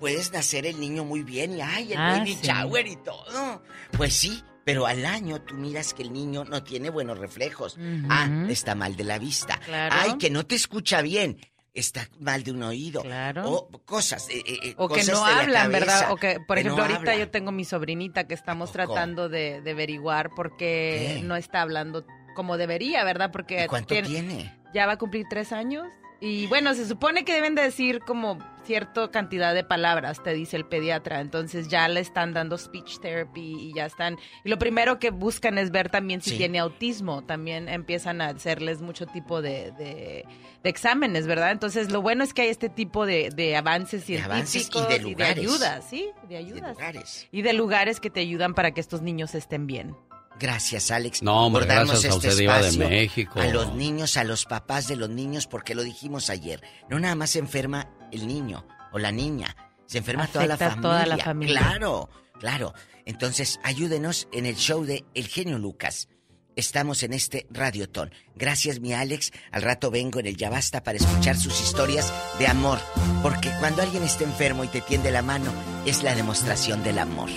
[0.00, 2.46] puedes nacer el niño muy bien y ay, el Ah, baby sí.
[2.46, 3.62] shower y todo.
[3.96, 7.76] Pues sí, pero al año tú miras que el niño no tiene buenos reflejos.
[7.76, 8.06] Ujú.
[8.10, 9.58] Ah, está mal de la vista.
[9.64, 9.94] Claro.
[9.98, 11.38] Ay, que no te escucha bien.
[11.74, 13.00] Está mal de un oído.
[13.02, 13.50] Claro.
[13.50, 14.28] O cosas.
[14.28, 16.12] eh, eh, eh, O que no hablan, ¿verdad?
[16.12, 17.18] O que, por que no ejemplo, ahorita hablan.
[17.18, 21.22] yo tengo mi sobrinita que estamos tratando de, de averiguar por qué, ¿Qué?
[21.22, 22.04] no está hablando
[22.34, 23.30] como debería, ¿verdad?
[23.32, 24.54] Porque ¿Y cuánto tiene?
[24.74, 25.86] Ya va a cumplir tres años.
[26.24, 30.56] Y bueno, se supone que deben de decir como cierta cantidad de palabras, te dice
[30.56, 31.20] el pediatra.
[31.20, 34.16] Entonces ya le están dando speech therapy y ya están.
[34.44, 36.36] Y lo primero que buscan es ver también si Sí.
[36.38, 37.22] tiene autismo.
[37.24, 40.24] También empiezan a hacerles mucho tipo de, de-
[40.62, 41.50] de exámenes, ¿verdad?
[41.50, 44.84] Entonces lo bueno es que hay este tipo de, de avances De avances y de
[44.84, 45.38] y de lugares.
[45.38, 46.08] ayudas, ¿sí?
[46.28, 46.70] De ayudas.
[46.76, 47.28] lugares.
[47.32, 49.96] Y de lugares que te ayudan para que estos niños estén bien.
[50.42, 51.22] Gracias, Alex.
[51.22, 53.40] No, hombre, por darnos gracias a este usted, Diva de espacio México.
[53.40, 56.60] A los niños, a los papás de los niños, porque lo dijimos ayer.
[56.90, 59.56] No nada más se enferma el niño o la niña,
[59.86, 60.90] se enferma toda la, Afecta a familia.
[60.90, 61.58] toda la familia.
[61.60, 62.10] Claro,
[62.40, 62.74] claro.
[63.06, 66.08] Entonces, ayúdenos en el show de El Genio Lucas.
[66.56, 68.12] Estamos en este radiotón.
[68.34, 69.30] Gracias, mi Alex.
[69.52, 72.80] Al rato vengo en el Ya Basta para escuchar sus historias de amor.
[73.22, 75.52] Porque cuando alguien está enfermo y te tiende la mano,
[75.86, 77.30] es la demostración del amor.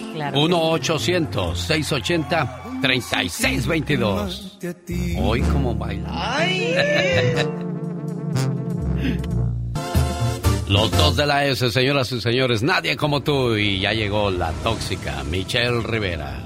[2.81, 5.19] 1-800-680-3622.
[5.21, 6.09] Hoy como baila.
[10.67, 13.55] Los dos de la S, señoras y señores, nadie como tú.
[13.55, 16.41] Y ya llegó la tóxica Michelle Rivera.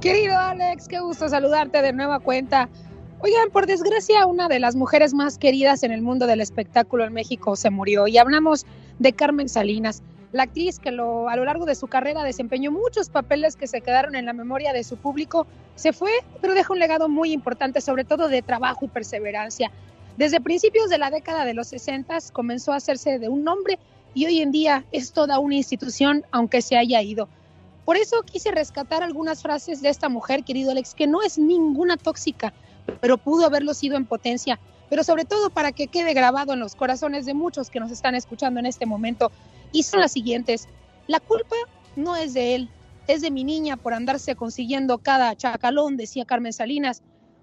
[0.00, 2.68] Querido Alex, qué gusto saludarte de nueva cuenta.
[3.20, 7.12] Oigan, por desgracia, una de las mujeres más queridas en el mundo del espectáculo en
[7.12, 8.66] México se murió y hablamos
[8.98, 13.56] de Carmen Salinas, la actriz que a lo largo de su carrera desempeñó muchos papeles
[13.56, 15.46] que se quedaron en la memoria de su público.
[15.76, 19.70] Se fue, pero deja un legado muy importante, sobre todo de trabajo y perseverancia.
[20.16, 23.78] Desde principios de la década de los 60 comenzó a hacerse de un nombre
[24.14, 27.28] y hoy en día es toda una institución, aunque se haya ido.
[27.84, 31.96] Por eso quise rescatar algunas frases de esta mujer, querido Alex, que no es ninguna
[31.96, 32.52] tóxica,
[33.00, 34.58] pero pudo haberlo sido en potencia,
[34.88, 38.14] pero sobre todo para que quede grabado en los corazones de muchos que nos están
[38.14, 39.30] escuchando en este momento.
[39.76, 40.68] Y son las siguientes.
[41.06, 41.54] La culpa
[41.96, 42.70] no es de él,
[43.08, 47.02] es de mi niña por andarse consiguiendo cada chacalón, decía Carmen Salinas.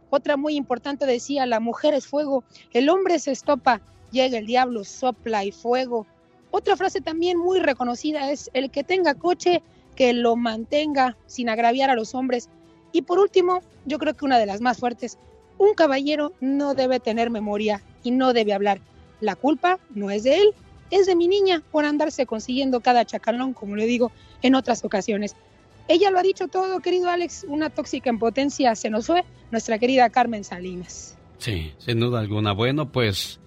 [0.10, 4.84] Otra muy importante decía, la mujer es fuego, el hombre se estopa, llega el diablo,
[4.84, 6.08] sopla y fuego.
[6.50, 9.62] Otra frase también muy reconocida es, el que tenga coche,
[9.96, 12.50] que lo mantenga sin agraviar a los hombres.
[12.94, 15.20] Y por último, yo creo que una de las más fuertes,
[15.60, 18.82] un caballero no debe tener memoria y no debe hablar.
[19.20, 20.56] La culpa no es de él,
[20.94, 24.12] es de mi niña por andarse consiguiendo cada chacalón, como le digo
[24.42, 25.36] en otras ocasiones.
[25.88, 29.80] Ella lo ha dicho todo, querido Alex, una tóxica en potencia se nos fue, nuestra
[29.80, 31.18] querida Carmen Salinas.
[31.40, 32.54] Sí, sin duda alguna.
[32.54, 33.40] Bueno, pues,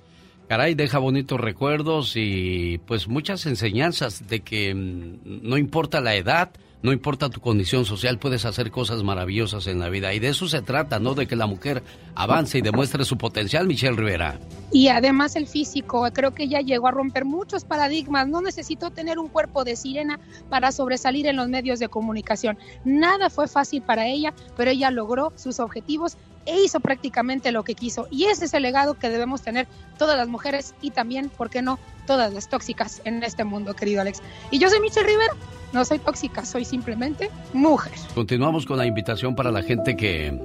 [0.48, 6.50] caray, deja bonitos recuerdos y pues muchas enseñanzas de que mm, no importa la edad,
[6.86, 10.14] no importa tu condición social, puedes hacer cosas maravillosas en la vida.
[10.14, 11.14] Y de eso se trata, ¿no?
[11.14, 11.82] De que la mujer
[12.14, 14.38] avance y demuestre su potencial, Michelle Rivera.
[14.70, 18.28] Y además el físico, creo que ella llegó a romper muchos paradigmas.
[18.28, 22.56] No necesitó tener un cuerpo de sirena para sobresalir en los medios de comunicación.
[22.84, 26.16] Nada fue fácil para ella, pero ella logró sus objetivos
[26.46, 28.08] e hizo prácticamente lo que quiso.
[28.10, 29.66] Y ese es el legado que debemos tener
[29.98, 34.00] todas las mujeres y también, ¿por qué no?, todas las tóxicas en este mundo, querido
[34.00, 34.22] Alex.
[34.50, 35.34] Y yo soy Michelle Rivera,
[35.72, 37.92] no soy tóxica, soy simplemente mujer.
[38.14, 40.40] Continuamos con la invitación para la gente que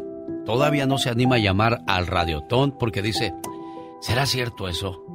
[0.46, 3.34] todavía no se anima a llamar al Radiotón porque dice,
[4.02, 5.06] ¿será cierto eso?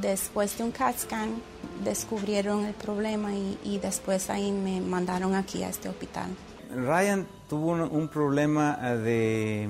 [0.00, 1.42] después de un CAT scan
[1.82, 6.28] descubrieron el problema y, después ahí me mandaron aquí a este hospital.
[6.74, 9.68] Ryan tuvo un, problema eh, de,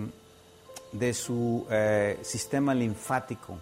[0.92, 3.58] de su eh, sistema linfático.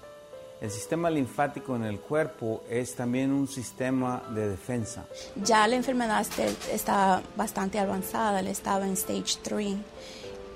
[0.60, 5.04] El sistema linfático en el cuerpo es también un sistema de defensa.
[5.34, 6.24] Ya la enfermedad
[6.70, 9.74] está bastante avanzada, él estaba en stage 3,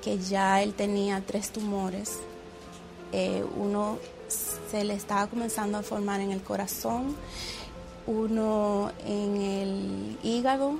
[0.00, 2.20] que ya él tenía tres tumores.
[3.10, 3.98] Eh, uno
[4.28, 7.16] se le estaba comenzando a formar en el corazón,
[8.06, 10.78] uno en el hígado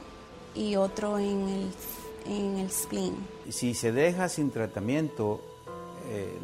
[0.55, 1.73] y otro en el,
[2.27, 3.17] en el spleen.
[3.51, 5.41] Si se deja sin tratamiento,
[6.09, 6.39] eh,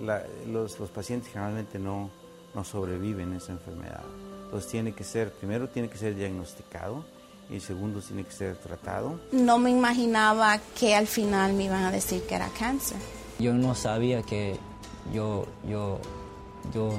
[0.46, 2.10] los, los, pacientes generalmente no,
[2.54, 4.02] no sobreviven a esa enfermedad.
[4.44, 7.04] Entonces tiene que ser, primero tiene que ser diagnosticado
[7.48, 9.20] y segundo tiene que ser tratado.
[9.30, 12.98] No me imaginaba que al final me iban a decir que era cáncer.
[13.38, 14.58] Yo no sabía que
[15.12, 15.98] yo, yo
[16.72, 16.92] yo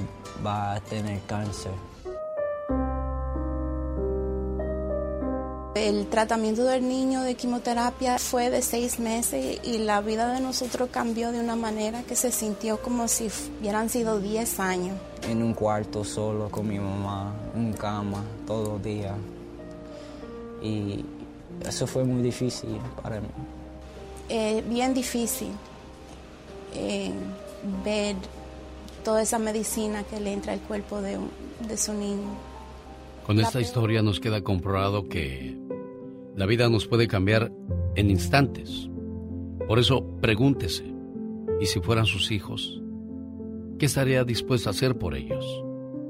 [0.44, 1.72] va a tener cáncer.
[5.74, 10.88] El tratamiento del niño de quimioterapia fue de seis meses y la vida de nosotros
[10.92, 13.28] cambió de una manera que se sintió como si
[13.58, 14.96] hubieran sido diez años.
[15.28, 19.14] En un cuarto solo con mi mamá, en cama, todo el día.
[20.62, 21.04] Y
[21.66, 23.28] eso fue muy difícil para mí.
[24.28, 25.50] Eh, bien difícil
[26.74, 27.12] eh,
[27.84, 28.16] ver
[29.04, 31.18] toda esa medicina que le entra al cuerpo de,
[31.68, 32.26] de su niño.
[33.26, 35.56] Con esta historia nos queda comprobado que
[36.34, 37.52] la vida nos puede cambiar
[37.94, 38.88] en instantes.
[39.66, 40.92] Por eso pregúntese,
[41.60, 42.80] ¿y si fueran sus hijos?
[43.78, 45.44] ¿Qué estaría dispuesto a hacer por ellos?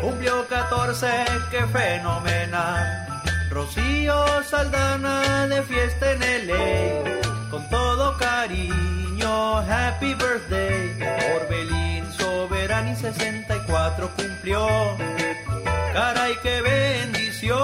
[0.01, 1.07] cumplió 14,
[1.51, 3.08] qué fenomenal.
[3.49, 10.95] Rocío Saldana de fiesta en LA, con todo cariño, happy birthday.
[11.35, 14.67] Orbelín Soberani 64 cumplió,
[15.93, 17.59] caray qué bendición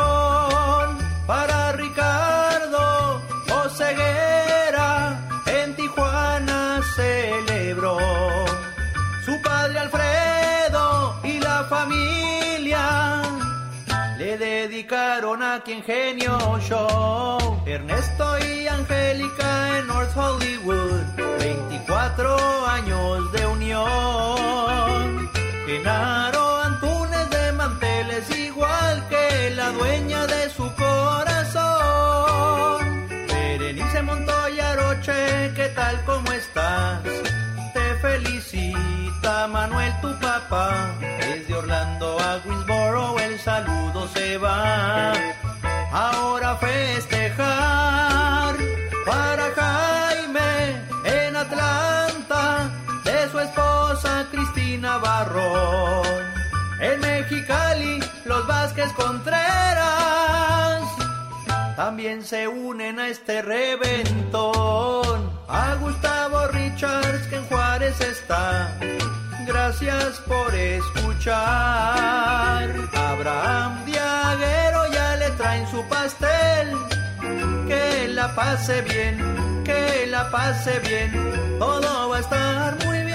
[1.28, 3.22] para Ricardo
[3.64, 7.98] Oseguera en Tijuana celebró.
[9.24, 12.25] Su padre Alfredo y la familia
[14.38, 21.04] dedicaron a quien genio show Ernesto y Angélica en North Hollywood
[21.40, 25.30] 24 años de unión.
[25.66, 31.66] Genaro Antunes de manteles igual que la dueña de su corazón.
[33.28, 37.02] Berenice Montoya Roche, ¿qué tal como estás?
[39.48, 45.14] Manuel tu papá Desde Orlando a Greensboro el saludo se va.
[45.92, 48.56] Ahora festejar
[49.06, 52.70] para Jaime en Atlanta
[53.04, 56.24] de su esposa Cristina Barrón.
[56.82, 59.85] En Mexicali los Vázquez Contreras
[61.76, 65.30] también se unen a este reventón.
[65.48, 68.78] A Gustavo Richards que en Juárez está.
[69.46, 71.36] Gracias por escuchar.
[72.94, 76.76] Abraham Diaguero ya le traen su pastel.
[77.68, 81.12] Que la pase bien, que la pase bien.
[81.60, 83.15] Todo va a estar muy bien.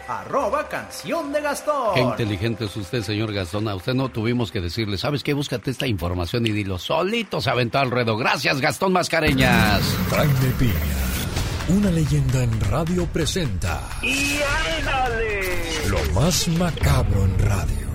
[0.07, 1.93] arroba canción de Gastón.
[1.95, 3.67] Qué inteligente es usted, señor Gastón.
[3.69, 5.33] A usted no tuvimos que decirle, ¿sabes qué?
[5.33, 6.77] Búscate esta información y dilo.
[6.77, 8.17] Solito se aventó al ruedo.
[8.17, 9.81] Gracias, Gastón Mascareñas.
[10.09, 10.73] Jaime Piña,
[11.69, 14.39] una leyenda en radio presenta ¡Y
[14.79, 15.89] ándale!
[15.89, 17.87] lo más macabro en radio.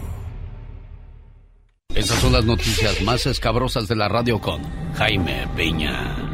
[1.94, 4.62] Esas son las noticias más escabrosas de la radio con
[4.94, 6.31] Jaime Piña.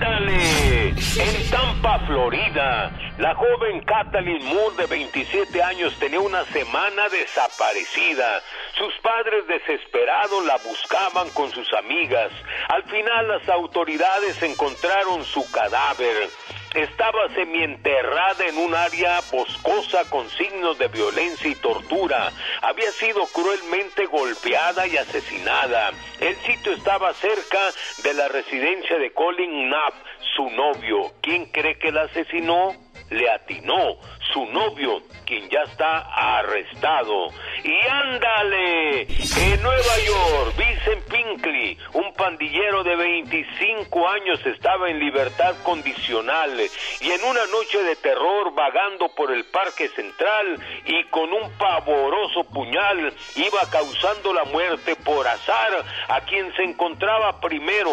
[0.00, 8.40] En Tampa, Florida, la joven Kathleen Moore de 27 años tenía una semana desaparecida.
[8.76, 12.30] Sus padres desesperados la buscaban con sus amigas.
[12.68, 16.28] Al final las autoridades encontraron su cadáver.
[16.74, 22.30] Estaba semienterrada en un área boscosa con signos de violencia y tortura.
[22.62, 25.90] Había sido cruelmente golpeada y asesinada.
[26.20, 27.58] El sitio estaba cerca
[28.02, 29.94] de la residencia de Colin Knapp,
[30.36, 31.12] su novio.
[31.22, 32.87] ¿Quién cree que la asesinó?
[33.10, 33.96] Le atinó
[34.32, 36.00] su novio, quien ya está
[36.38, 37.28] arrestado.
[37.64, 45.54] Y ándale, en Nueva York, Vincent Pinkley, un pandillero de 25 años, estaba en libertad
[45.62, 46.60] condicional
[47.00, 52.44] y en una noche de terror vagando por el Parque Central y con un pavoroso
[52.44, 57.90] puñal iba causando la muerte por azar a quien se encontraba primero.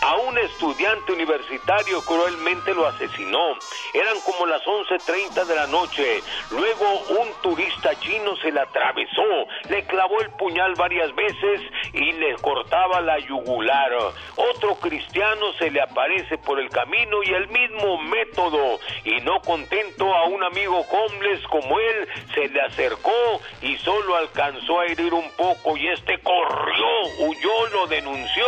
[0.00, 3.58] A un estudiante universitario cruelmente lo asesinó.
[3.92, 6.22] Eran como las 11.30 de la noche.
[6.52, 6.84] Luego
[7.20, 11.62] un turista chino se le atravesó, le clavó el puñal varias veces
[11.92, 13.90] y le cortaba la yugular.
[14.36, 18.78] Otro cristiano se le aparece por el camino y el mismo método.
[19.04, 24.78] Y no contento a un amigo homeless como él, se le acercó y solo alcanzó
[24.78, 26.86] a herir un poco y este corrió,
[27.18, 28.46] huyó, lo denunció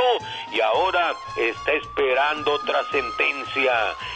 [0.53, 1.13] y ahora
[1.49, 3.73] está esperando otra sentencia.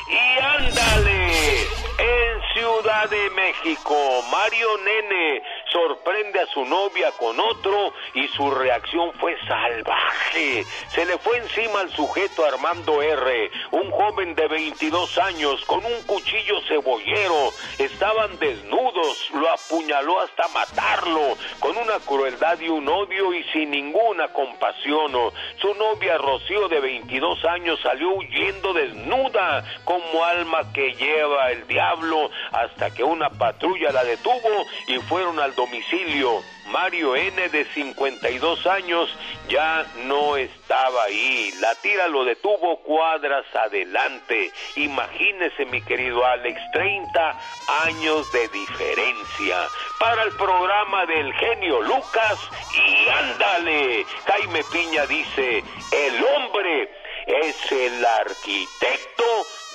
[0.09, 1.63] Y ándale,
[1.99, 3.97] en Ciudad de México,
[4.31, 5.43] Mario Nene
[5.75, 10.65] sorprende a su novia con otro y su reacción fue salvaje.
[10.95, 16.03] Se le fue encima al sujeto Armando R., un joven de 22 años con un
[16.07, 17.51] cuchillo cebollero.
[17.79, 24.29] Estaban desnudos, lo apuñaló hasta matarlo, con una crueldad y un odio y sin ninguna
[24.29, 25.13] compasión.
[25.61, 32.31] Su novia Rocío de 22 años salió huyendo desnuda como alma que lleva el diablo
[32.53, 36.43] hasta que una patrulla la detuvo y fueron al domicilio.
[36.67, 39.09] Mario N de 52 años
[39.49, 41.53] ya no estaba ahí.
[41.61, 44.51] La tira lo detuvo cuadras adelante.
[44.77, 47.41] Imagínese mi querido Alex, 30
[47.85, 49.57] años de diferencia.
[49.99, 52.39] Para el programa del genio Lucas
[52.75, 54.07] y ándale.
[54.27, 55.63] Jaime Piña dice,
[55.93, 56.91] el hombre
[57.27, 59.25] es el arquitecto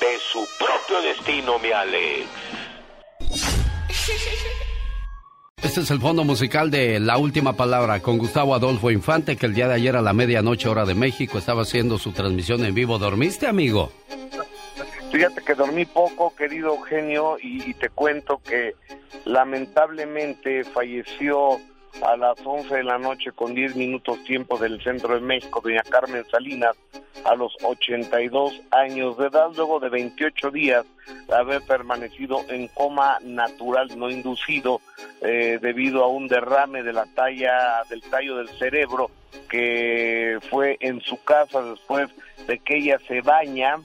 [0.01, 2.27] de su propio destino, mi Alex.
[5.61, 9.53] Este es el fondo musical de La Última Palabra con Gustavo Adolfo Infante, que el
[9.53, 12.97] día de ayer a la medianoche hora de México estaba haciendo su transmisión en vivo.
[12.97, 13.91] ¿Dormiste, amigo?
[15.11, 18.75] Fíjate que dormí poco, querido Eugenio, y, y te cuento que
[19.25, 21.59] lamentablemente falleció
[22.01, 25.83] a las 11 de la noche con 10 minutos tiempo del centro de México, doña
[25.83, 26.75] Carmen Salinas,
[27.25, 30.85] a los 82 años de edad, luego de 28 días
[31.27, 34.81] de haber permanecido en coma natural no inducido
[35.21, 39.11] eh, debido a un derrame de la talla del tallo del cerebro
[39.49, 42.09] que fue en su casa después
[42.47, 43.79] de que ella se baña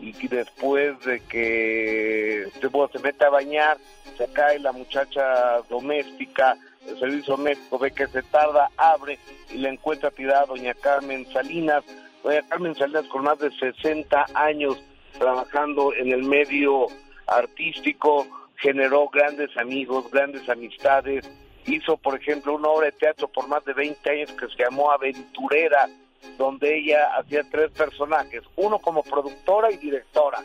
[0.00, 3.78] y después de que se, bueno, se mete a bañar,
[4.16, 6.56] se cae la muchacha doméstica,
[6.88, 9.18] el servicio doméstico ve que se tarda, abre
[9.50, 11.84] y le encuentra tirada doña Carmen Salinas.
[12.22, 14.82] Doña Carmen Salinas con más de 60 años
[15.18, 16.86] trabajando en el medio
[17.26, 21.28] artístico, generó grandes amigos, grandes amistades,
[21.66, 24.90] hizo por ejemplo una obra de teatro por más de 20 años que se llamó
[24.90, 25.88] Aventurera,
[26.36, 30.38] donde ella hacía tres personajes, uno como productora y directora,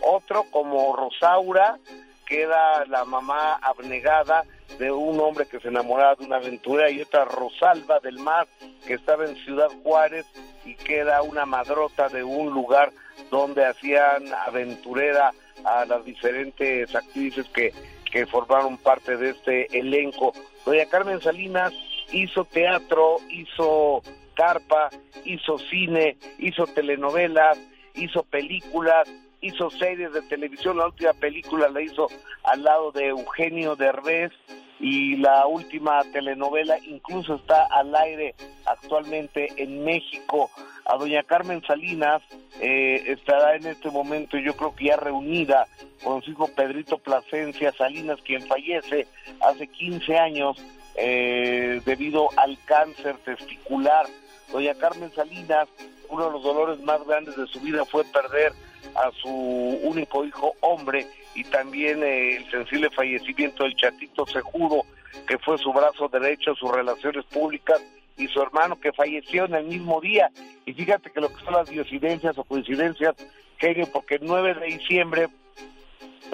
[0.00, 1.78] otro como Rosaura,
[2.26, 4.44] que era la mamá abnegada
[4.78, 8.46] de un hombre que se enamoraba de una aventura y otra Rosalba del Mar
[8.86, 10.26] que estaba en Ciudad Juárez
[10.64, 12.92] y que era una madrota de un lugar
[13.30, 15.32] donde hacían aventurera
[15.64, 17.72] a las diferentes actrices que,
[18.10, 20.32] que formaron parte de este elenco.
[20.64, 21.72] Doña Carmen Salinas
[22.12, 24.02] hizo teatro, hizo
[24.34, 24.90] carpa,
[25.24, 27.58] hizo cine, hizo telenovelas,
[27.94, 29.08] hizo películas,
[29.40, 32.08] hizo series de televisión, la última película la hizo
[32.44, 34.32] al lado de Eugenio Derbez
[34.80, 38.34] y la última telenovela incluso está al aire
[38.64, 40.50] actualmente en México.
[40.86, 42.22] A doña Carmen Salinas
[42.60, 45.66] eh, estará en este momento yo creo que ya reunida
[46.02, 49.06] con su hijo Pedrito Plasencia Salinas, quien fallece
[49.40, 50.56] hace 15 años
[50.96, 54.06] eh, debido al cáncer testicular.
[54.50, 55.68] Doña Carmen Salinas,
[56.08, 58.52] uno de los dolores más grandes de su vida fue perder
[58.94, 64.84] a su único hijo hombre y también eh, el sensible fallecimiento del chatito Sejudo,
[65.26, 67.80] que fue su brazo derecho, sus relaciones públicas,
[68.20, 70.30] y su hermano que falleció en el mismo día.
[70.66, 73.14] Y fíjate que lo que son las diosidencias o coincidencias,
[73.56, 75.28] genio, porque el 9 de diciembre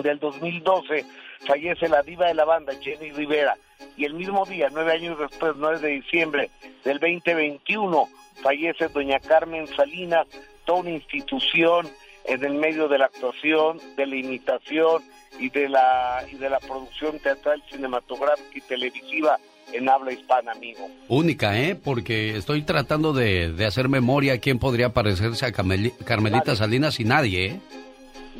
[0.02, 1.04] del 2012
[1.46, 3.56] fallece la diva de la banda, Jenny Rivera,
[3.96, 6.50] y el mismo día, nueve años después, 9 de diciembre
[6.84, 8.08] del 2021,
[8.42, 10.26] fallece doña Carmen Salinas,
[10.64, 11.88] toda una institución
[12.26, 15.02] en el medio de la actuación, de la imitación
[15.38, 19.38] y de la, y de la producción teatral, cinematográfica y televisiva
[19.72, 20.88] en habla hispana, amigo.
[21.08, 21.74] Única, ¿eh?
[21.74, 27.46] Porque estoy tratando de, de hacer memoria quién podría parecerse a Carmelita Salinas y nadie,
[27.46, 27.60] ¿eh?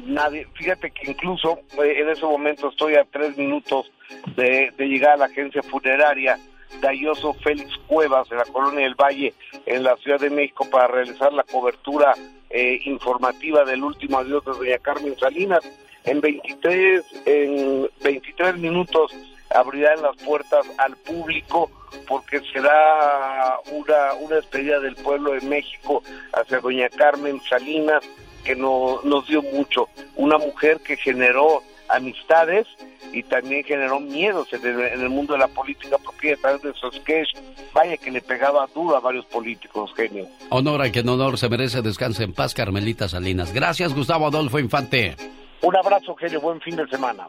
[0.05, 0.47] Nadie.
[0.55, 3.91] Fíjate que incluso eh, en ese momento estoy a tres minutos
[4.37, 6.39] de, de llegar a la agencia funeraria
[6.81, 9.35] Dayoso Félix Cuevas de la Colonia del Valle
[9.65, 12.15] en la Ciudad de México para realizar la cobertura
[12.51, 15.61] eh, informativa del último adiós de doña Carmen Salinas.
[16.05, 19.13] En 23, en 23 minutos
[19.51, 21.71] abrirán las puertas al público
[22.07, 26.03] porque será una, una despedida del pueblo de México
[26.33, 28.03] hacia doña Carmen Salinas
[28.45, 29.89] que no, nos dio mucho.
[30.15, 32.67] Una mujer que generó amistades
[33.13, 36.95] y también generó miedos en el, mundo de la política porque a través de esos
[36.97, 37.37] sketch,
[37.73, 40.27] vaya que le pegaba duro a varios políticos, genio.
[40.51, 43.53] Honor a quien honor se merece, descanse en paz, Carmelita Salinas.
[43.53, 45.17] Gracias, Gustavo Adolfo Infante.
[45.63, 47.29] Un abrazo, genio, buen fin de semana.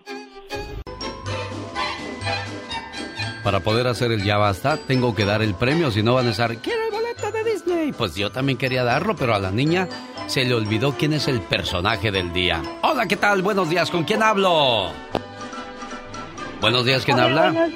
[3.43, 6.31] Para poder hacer el ya basta, tengo que dar el premio, si no van a
[6.31, 7.91] estar, quiero el boleto de Disney.
[7.93, 9.87] Pues yo también quería darlo, pero a la niña
[10.27, 12.61] se le olvidó quién es el personaje del día.
[12.81, 13.41] Hola, ¿qué tal?
[13.41, 14.91] Buenos días, ¿con quién hablo?
[16.61, 17.69] Buenos días, ¿quién habla?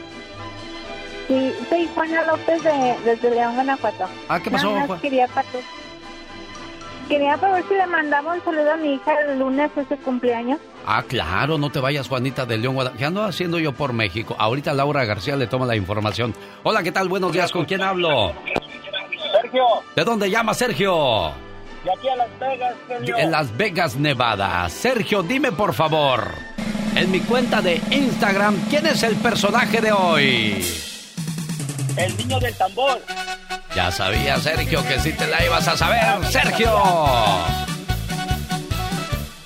[1.28, 4.06] Sí, soy Juana López de, desde León, Guanajuato.
[4.28, 5.48] Ah, ¿qué pasó, más quería, para,
[7.08, 10.60] quería para ver si le mandaba un saludo a mi hija el lunes, ese cumpleaños.
[10.86, 13.00] Ah, claro, no te vayas, Juanita de León, Guanajuato.
[13.00, 14.36] ¿Qué ando haciendo yo por México?
[14.38, 16.36] Ahorita Laura García le toma la información.
[16.64, 17.08] Hola, ¿qué tal?
[17.08, 18.34] Buenos días, ¿con quién hablo?
[19.32, 19.64] Sergio.
[19.96, 21.32] ¿De dónde llama Sergio?
[21.84, 23.18] De aquí a Las Vegas, genio.
[23.18, 24.70] En Las Vegas, Nevada.
[24.70, 26.32] Sergio, dime por favor,
[26.96, 30.66] en mi cuenta de Instagram, ¿quién es el personaje de hoy?
[31.98, 33.02] El niño del tambor.
[33.76, 36.26] Ya sabía, Sergio, que sí te la ibas a saber.
[36.30, 36.72] ¡Sergio!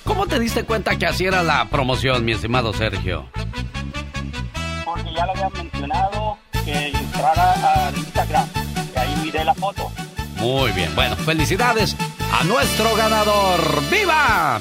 [0.04, 3.28] ¿Cómo te diste cuenta que así era la promoción, mi estimado Sergio?
[4.84, 8.48] Porque ya lo había mencionado que entrara a Instagram.
[8.94, 9.90] Y ahí miré la foto.
[10.46, 11.96] Muy bien, bueno, felicidades
[12.32, 13.58] a nuestro ganador.
[13.90, 14.60] ¡Viva!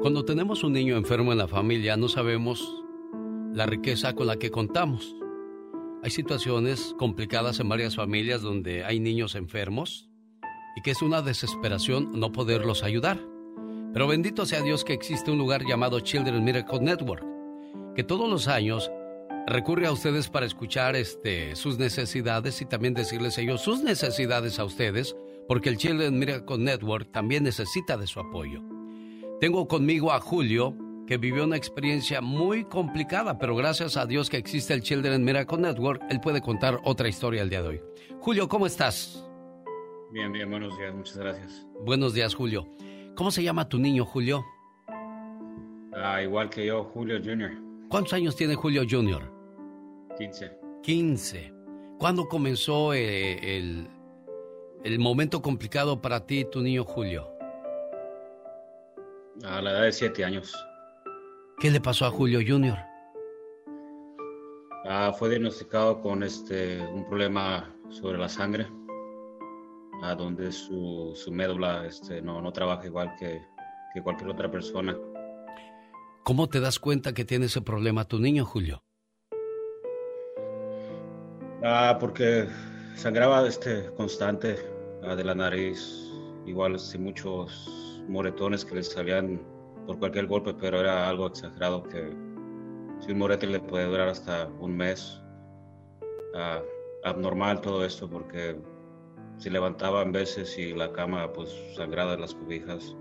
[0.00, 2.82] Cuando tenemos un niño enfermo en la familia no sabemos
[3.52, 5.14] la riqueza con la que contamos.
[6.02, 10.08] Hay situaciones complicadas en varias familias donde hay niños enfermos
[10.74, 13.20] y que es una desesperación no poderlos ayudar.
[13.92, 17.24] Pero bendito sea Dios que existe un lugar llamado Children Miracle Network,
[17.94, 18.90] que todos los años
[19.46, 24.64] recurre a ustedes para escuchar este, sus necesidades y también decirles ellos sus necesidades a
[24.64, 25.16] ustedes,
[25.46, 28.62] porque el Children Miracle Network también necesita de su apoyo.
[29.40, 30.76] Tengo conmigo a Julio,
[31.06, 35.58] que vivió una experiencia muy complicada, pero gracias a Dios que existe el Children Miracle
[35.58, 37.80] Network, él puede contar otra historia el día de hoy.
[38.20, 39.22] Julio, ¿cómo estás?
[40.12, 41.66] Bien, bien, buenos días, muchas gracias.
[41.84, 42.66] Buenos días, Julio.
[43.16, 44.44] ¿Cómo se llama tu niño, Julio?
[45.94, 47.52] Ah, igual que yo, Julio Jr.
[47.88, 49.33] ¿Cuántos años tiene Julio Jr.?
[50.16, 50.58] 15.
[50.82, 51.52] 15.
[51.98, 53.88] ¿Cuándo comenzó eh, el,
[54.84, 57.30] el momento complicado para ti y tu niño Julio?
[59.44, 60.54] A la edad de 7 años.
[61.58, 62.76] ¿Qué le pasó a Julio Jr.?
[64.86, 68.66] Ah, fue diagnosticado con este un problema sobre la sangre,
[70.02, 73.40] a donde su, su médula este, no, no trabaja igual que,
[73.94, 74.94] que cualquier otra persona.
[76.22, 78.82] ¿Cómo te das cuenta que tiene ese problema tu niño, Julio?
[81.66, 82.46] Ah, porque
[82.94, 84.58] sangraba este constante
[85.02, 86.12] ah, de la nariz,
[86.44, 89.40] igual este, muchos moretones que le salían
[89.86, 92.14] por cualquier golpe, pero era algo exagerado que
[93.00, 95.22] si un morete le puede durar hasta un mes.
[96.34, 96.60] Ah,
[97.04, 98.60] abnormal todo esto porque
[99.38, 102.94] se levantaba en veces y la cama pues sangrada las cobijas,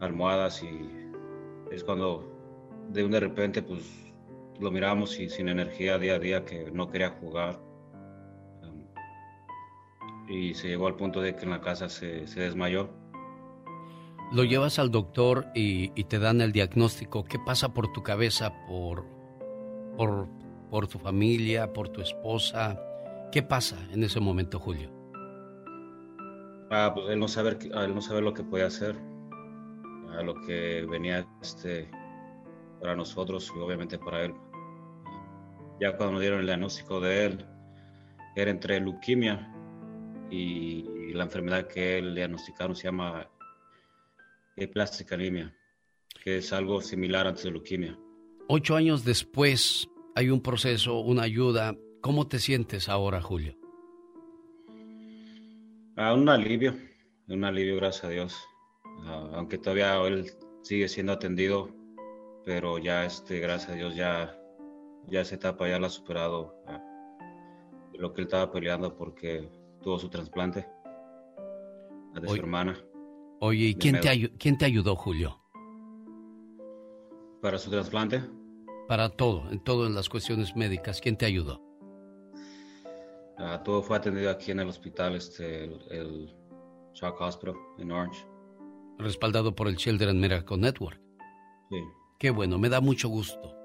[0.00, 0.90] almohadas y
[1.70, 2.22] es cuando
[2.90, 4.12] de un de repente pues
[4.60, 7.67] lo miramos y sin energía día a día que no quería jugar
[10.28, 12.90] y se llegó al punto de que en la casa se, se desmayó.
[14.30, 17.24] Lo llevas al doctor y, y, te dan el diagnóstico.
[17.24, 19.06] ¿Qué pasa por tu cabeza, por,
[19.96, 20.28] por,
[20.70, 22.78] por tu familia, por tu esposa?
[23.32, 24.90] ¿Qué pasa en ese momento, Julio?
[26.70, 28.96] Ah, pues él no sabe, él no sabe lo que puede hacer,
[30.18, 31.90] a lo que venía este,
[32.80, 34.34] para nosotros y obviamente para él.
[35.80, 37.46] Ya cuando nos dieron el diagnóstico de él,
[38.36, 39.54] era entre leuquimia
[40.30, 43.28] y, la enfermedad que él diagnosticaron se llama
[44.72, 45.54] plástica anemia,
[46.22, 47.98] que es algo similar antes de leuquimia.
[48.48, 51.76] Ocho años después hay un proceso, una ayuda.
[52.00, 53.56] ¿Cómo te sientes ahora, Julio?
[55.96, 56.74] Ah, un alivio,
[57.28, 58.36] un alivio, gracias a Dios.
[59.04, 60.30] Ah, aunque todavía él
[60.62, 61.74] sigue siendo atendido,
[62.44, 64.36] pero ya, este, gracias a Dios, ya,
[65.08, 66.54] ya esa etapa ya la ha superado.
[66.66, 66.82] Ah,
[67.94, 69.48] lo que él estaba peleando porque
[69.82, 70.66] tuvo su trasplante
[72.14, 72.76] de Oye, su hermana.
[73.40, 75.40] Oye, ¿y quién te, quién te ayudó, Julio?
[77.40, 78.22] ¿Para su trasplante?
[78.88, 81.00] Para todo, en todo en las cuestiones médicas.
[81.00, 81.62] ¿Quién te ayudó?
[83.38, 86.34] Uh, todo fue atendido aquí en el hospital, este, el, el
[86.94, 88.26] Shock Hospital en Orange.
[88.98, 91.00] Respaldado por el Children Miracle Network.
[91.70, 91.76] Sí.
[92.18, 93.57] Qué bueno, me da mucho gusto.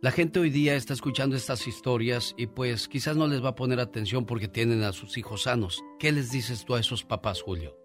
[0.00, 3.54] La gente hoy día está escuchando estas historias y pues quizás no les va a
[3.56, 5.82] poner atención porque tienen a sus hijos sanos.
[5.98, 7.76] ¿Qué les dices tú a esos papás, Julio?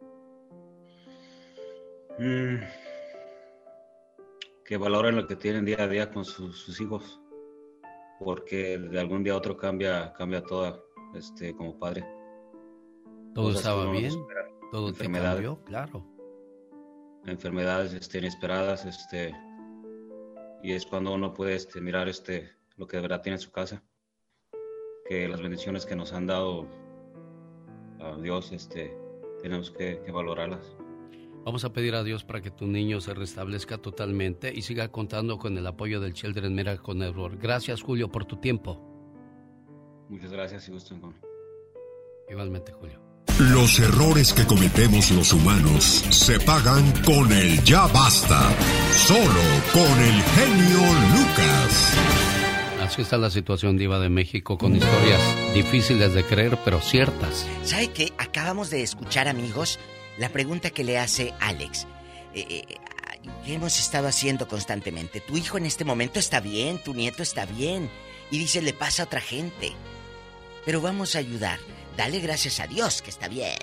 [2.19, 2.57] Mm,
[4.63, 7.19] que valoren lo que tienen día a día con sus, sus hijos,
[8.19, 10.85] porque de algún día a otro cambia, cambia todo,
[11.15, 12.05] este, como padre.
[13.33, 14.13] Todo Cosas estaba bien,
[14.71, 16.05] todo te cambió, claro.
[17.25, 19.33] enfermedades este, inesperadas, este,
[20.63, 23.51] y es cuando uno puede este, mirar este, lo que de verdad tiene en su
[23.51, 23.83] casa,
[25.07, 26.67] que las bendiciones que nos han dado
[27.99, 28.97] a Dios, este,
[29.41, 30.75] tenemos que, que valorarlas.
[31.43, 35.37] Vamos a pedir a Dios para que tu niño se restablezca totalmente y siga contando
[35.37, 37.37] con el apoyo del Children Miracle Network.
[37.41, 38.79] Gracias, Julio, por tu tiempo.
[40.07, 41.13] Muchas gracias y gusto en
[42.29, 43.12] Igualmente, Julio.
[43.39, 48.55] Los errores que cometemos los humanos se pagan con el ya basta.
[48.95, 49.41] Solo
[49.73, 50.79] con el genio
[51.15, 51.93] Lucas.
[52.79, 55.19] Así está la situación diva de México con historias
[55.55, 57.47] difíciles de creer, pero ciertas.
[57.63, 58.13] ¿Sabe qué?
[58.19, 59.79] Acabamos de escuchar, amigos,
[60.19, 61.87] la pregunta que le hace Alex.
[62.35, 62.75] Eh, eh,
[63.45, 65.21] ¿Qué hemos estado haciendo constantemente?
[65.21, 67.89] Tu hijo en este momento está bien, tu nieto está bien.
[68.29, 69.71] Y dice, le pasa a otra gente.
[70.65, 71.59] pero vamos a ayudar.
[71.95, 73.57] Dale gracias a Dios que está bien.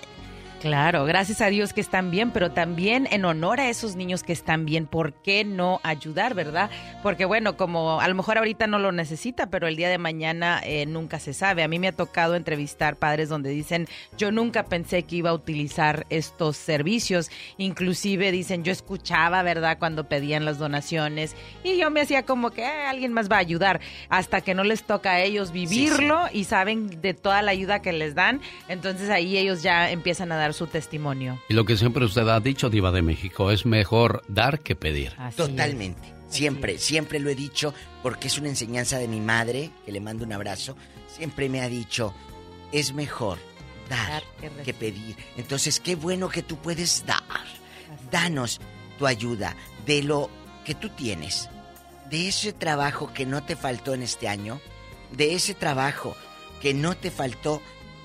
[0.61, 4.31] Claro, gracias a Dios que están bien, pero también en honor a esos niños que
[4.31, 6.69] están bien, ¿por qué no ayudar, verdad?
[7.01, 10.61] Porque bueno, como a lo mejor ahorita no lo necesita, pero el día de mañana
[10.63, 11.63] eh, nunca se sabe.
[11.63, 13.87] A mí me ha tocado entrevistar padres donde dicen,
[14.19, 17.31] yo nunca pensé que iba a utilizar estos servicios.
[17.57, 19.79] Inclusive dicen, yo escuchaba, ¿verdad?
[19.79, 23.39] Cuando pedían las donaciones y yo me hacía como que "Ah, alguien más va a
[23.39, 27.81] ayudar, hasta que no les toca a ellos vivirlo y saben de toda la ayuda
[27.81, 28.41] que les dan.
[28.67, 31.39] Entonces ahí ellos ya empiezan a dar su testimonio.
[31.49, 35.13] Y lo que siempre usted ha dicho, Diva de México, es mejor dar que pedir.
[35.35, 36.13] Totalmente.
[36.29, 40.23] Siempre, siempre lo he dicho porque es una enseñanza de mi madre, que le mando
[40.23, 40.77] un abrazo.
[41.07, 42.13] Siempre me ha dicho,
[42.71, 43.37] es mejor
[43.89, 44.23] dar,
[44.63, 45.17] que, pedir.
[45.35, 47.21] Entonces, qué bueno que tú puedes dar.
[48.09, 48.61] Danos
[48.97, 49.55] tu ayuda
[49.85, 50.29] de lo
[50.63, 51.49] que tú tienes,
[52.09, 54.61] de ese trabajo que no te faltó en este año,
[55.11, 56.15] de ese trabajo
[56.61, 57.61] que no te faltó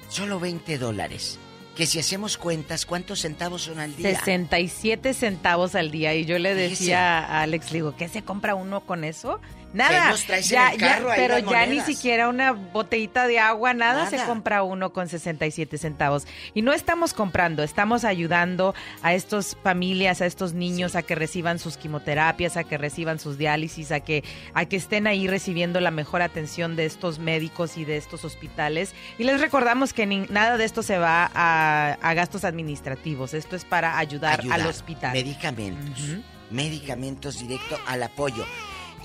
[0.08, 1.39] solo 20 dólares.
[1.77, 4.19] Que si hacemos cuentas, ¿cuántos centavos son al día?
[4.19, 6.15] 67 centavos al día.
[6.15, 9.41] Y yo le decía a Alex, le digo, ¿qué se compra uno con eso?
[9.73, 10.05] Nada.
[10.05, 13.75] ¿Qué nos traes en el carro ahí pero ya ni siquiera una botellita de agua,
[13.75, 14.11] nada, Nada.
[14.19, 16.27] se compra uno con 67 centavos.
[16.55, 21.59] Y no estamos comprando, estamos ayudando a estas familias, a estos niños a que reciban
[21.59, 25.91] sus quimioterapias, a que reciban sus diálisis, a que, a que estén ahí recibiendo la
[25.91, 28.95] mejor atención de estos médicos y de estos hospitales.
[29.19, 33.57] Y les recordamos que ni- nada de esto se va a, a gastos administrativos, esto
[33.57, 34.61] es para ayudar, Ayudar.
[34.61, 35.12] al hospital.
[35.12, 36.03] Medicamentos.
[36.51, 38.47] Medicamentos directo al apoyo.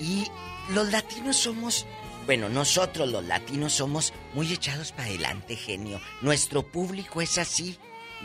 [0.00, 0.26] Y
[0.72, 1.86] los latinos somos,
[2.26, 6.00] bueno, nosotros los latinos somos muy echados para adelante, genio.
[6.20, 7.78] Nuestro público es así.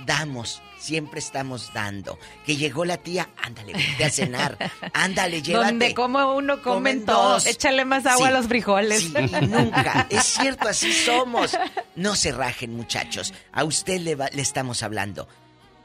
[0.06, 2.20] Damos, siempre estamos dando.
[2.46, 4.56] Que llegó la tía, ándale, vete a cenar.
[4.94, 5.66] Ándale, llévate.
[5.72, 7.48] Donde como uno comen, Comen todo, dos.
[7.48, 9.00] échale más agua Sí, a los frijoles.
[9.02, 10.06] sí, y nunca.
[10.12, 11.58] Es cierto, así somos.
[11.96, 13.34] No se rajen, muchachos.
[13.52, 15.28] A usted le, va- le estamos hablando.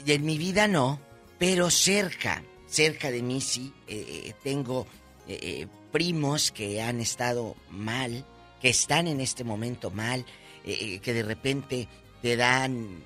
[0.05, 0.99] en mi vida no,
[1.37, 4.87] pero cerca, cerca de mí sí, eh, eh, tengo
[5.27, 8.25] eh, eh, primos que han estado mal,
[8.61, 10.25] que están en este momento mal,
[10.65, 11.87] eh, que de repente
[12.21, 13.03] te dan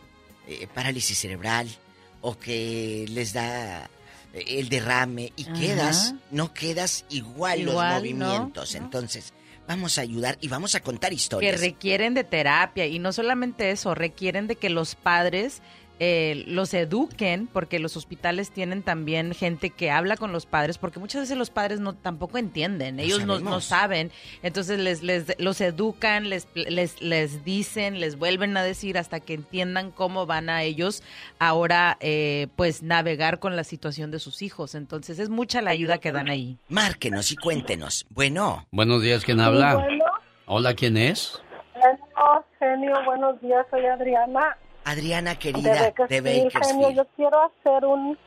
[0.76, 1.68] parálisis cerebral
[2.22, 3.90] o que les da
[4.34, 5.54] el derrame y Ajá.
[5.60, 8.76] quedas, no quedas igual, los movimientos.
[8.76, 9.34] Entonces,
[9.68, 11.60] vamos a ayudar y vamos a contar que historias.
[11.60, 15.62] requieren de terapia y no solamente eso, requieren de que los padres
[16.00, 21.00] eh, los eduquen, porque los hospitales tienen también gente que habla con los padres, porque
[21.00, 24.12] muchas veces los padres no tampoco entienden, ellos no, no saben,
[24.44, 29.34] entonces les, les los educan, les, les, les dicen, les vuelven a decir hasta que
[29.34, 31.04] entiendan cómo van a ellos
[31.40, 35.98] ahora eh, pues navegar con la situación de sus hijos, entonces es mucha la ayuda
[35.98, 36.58] que dan ahí.
[36.70, 38.06] Márquenos y cuéntenos.
[38.10, 38.66] Bueno.
[38.72, 39.76] Buenos días, ¿quién habla?
[39.76, 40.06] bueno.
[40.48, 41.42] Hola, ¿quién es?
[42.60, 44.58] Genio, buenos días, soy Adriana.
[44.86, 46.66] Adriana de querida, de Bakersfield.
[46.66, 48.18] Genio, yo quiero hacer un,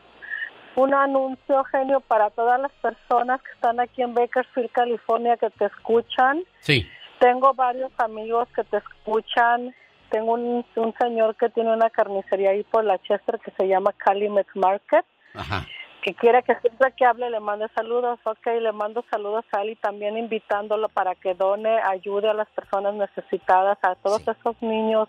[0.76, 5.66] un anuncio, genio, para todas las personas que están aquí en Bakersfield, California, que te
[5.66, 6.42] escuchan.
[6.60, 6.86] Sí.
[7.20, 9.74] Tengo varios amigos que te escuchan.
[10.10, 13.92] Tengo un, un señor que tiene una carnicería ahí por la Chester que se llama
[13.92, 15.04] Calumet Market.
[15.34, 15.66] Ajá.
[16.02, 19.70] Que quiere que siempre que hable le mande saludos, ok, le mando saludos a él
[19.70, 25.08] y también invitándolo para que done, ayude a las personas necesitadas, a todos esos niños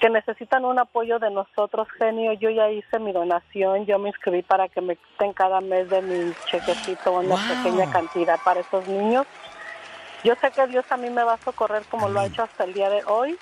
[0.00, 2.32] que necesitan un apoyo de nosotros, genio.
[2.32, 6.02] Yo ya hice mi donación, yo me inscribí para que me quiten cada mes de
[6.02, 9.26] mi chequecito una pequeña cantidad para esos niños.
[10.24, 12.64] Yo sé que Dios a mí me va a socorrer como lo ha hecho hasta
[12.64, 13.38] el día de hoy.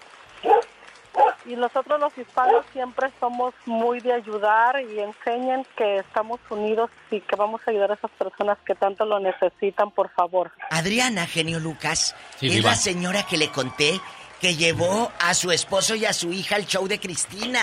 [1.46, 7.20] Y nosotros los hispanos siempre somos muy de ayudar y enseñen que estamos unidos y
[7.20, 10.50] que vamos a ayudar a esas personas que tanto lo necesitan, por favor.
[10.70, 14.00] Adriana, genio Lucas, Sí, es la señora que le conté
[14.40, 17.60] que llevó a su esposo y a su hija al show de Cristina.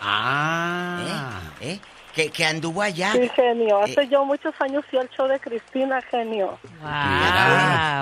[0.00, 1.40] Ah.
[1.60, 1.72] ¿Eh?
[1.72, 1.80] ¿Eh?
[2.14, 3.10] Que, que anduvo allá.
[3.12, 3.80] Sí, genio.
[3.80, 6.56] Eh, Hace yo muchos años fui al show de Cristina, genio.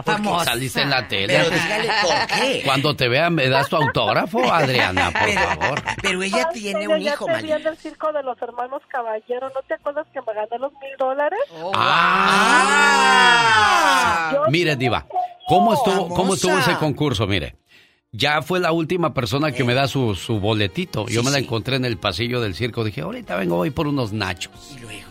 [0.04, 0.44] Porque famosa.
[0.50, 1.32] saliste en la tele.
[1.38, 2.62] Pero dígale por qué.
[2.64, 5.82] Cuando te vea, ¿me das tu autógrafo, Adriana, por favor?
[6.02, 7.56] Pero ella Ay, tiene un hijo, te vi María.
[7.56, 9.48] en el circo de los hermanos Caballero.
[9.48, 11.40] ¿No te acuerdas que me gané los mil dólares?
[12.64, 14.30] Ah.
[14.34, 15.06] Yo Mire, Diva,
[15.48, 16.14] ¿cómo estuvo, Famosa.
[16.14, 17.26] ¿cómo estuvo ese concurso?
[17.26, 17.56] Mire,
[18.14, 21.06] ya fue la última persona que me da su, su boletito.
[21.08, 22.84] yo me la encontré en el pasillo del circo.
[22.84, 24.52] Dije, ahorita vengo, voy por unos nachos.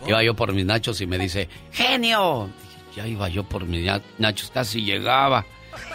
[0.06, 2.48] Iba yo por mis nachos y me dice, genio.
[2.94, 5.44] ya iba yo por mis nachos, casi llegaba.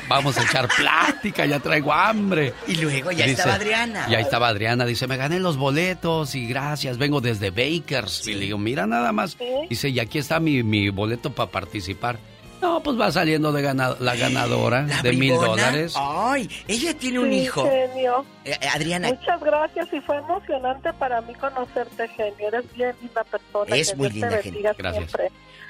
[0.09, 2.53] Vamos a echar plática, ya traigo hambre.
[2.67, 4.07] Y luego ya estaba Adriana.
[4.09, 8.27] Ya estaba Adriana, dice, me gané los boletos y gracias, vengo desde Bakers.
[8.27, 9.37] Y le digo, mira nada más.
[9.69, 12.19] Dice, y aquí está mi, mi boleto para participar.
[12.61, 15.93] No, pues va saliendo de la ganadora de mil dólares.
[15.97, 17.63] Ay, ella tiene un hijo.
[17.69, 18.25] Genio.
[18.45, 19.09] Eh, eh, Adriana.
[19.09, 22.47] Muchas gracias y fue emocionante para mí conocerte, genio.
[22.47, 23.75] Eres bien linda persona.
[23.75, 24.71] Es muy linda, genio.
[24.77, 25.13] Gracias.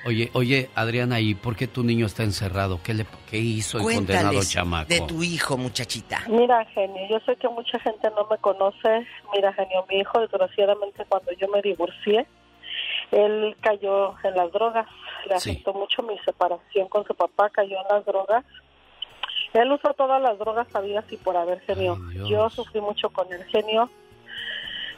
[0.06, 2.80] Oye, oye, Adriana, ¿y por qué tu niño está encerrado?
[2.82, 4.88] ¿Qué, le, qué hizo el condenado chamaco?
[4.88, 6.24] de tu hijo, muchachita.
[6.30, 9.06] Mira, genio, yo sé que mucha gente no me conoce.
[9.34, 12.26] Mira, genio, mi hijo, desgraciadamente, cuando yo me divorcié,
[13.12, 14.88] él cayó en las drogas,
[15.28, 18.44] le afectó mucho mi separación con su papá, cayó en las drogas.
[19.54, 21.98] Él usó todas las drogas sabidas y por haber genio.
[22.28, 23.90] Yo sufrí mucho con el genio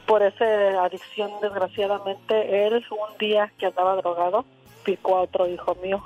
[0.08, 2.66] por esa adicción, desgraciadamente.
[2.66, 4.44] Él, un día que andaba drogado,
[4.84, 6.04] picó a otro hijo mío.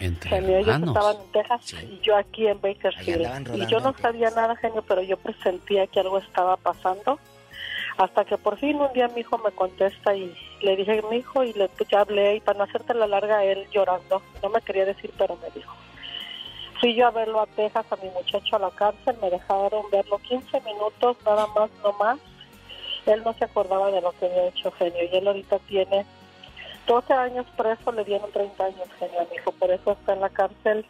[0.00, 3.54] Entre genio, ellos estaban en Texas y yo aquí en Bakersfield.
[3.54, 7.20] Y yo no sabía nada, genio, pero yo presentía que algo estaba pasando
[8.02, 11.44] hasta que por fin un día mi hijo me contesta y le dije mi hijo
[11.44, 14.84] y le ya hablé y para no hacerte la larga él llorando, no me quería
[14.84, 15.72] decir pero me dijo.
[16.80, 20.18] Fui yo a verlo a Texas a mi muchacho a la cárcel, me dejaron verlo
[20.18, 22.18] 15 minutos, nada más, no más.
[23.06, 26.04] Él no se acordaba de lo que había hecho genio y él ahorita tiene
[26.88, 30.20] 12 años preso, le dieron 30 años genio a mi hijo, por eso está en
[30.20, 30.84] la cárcel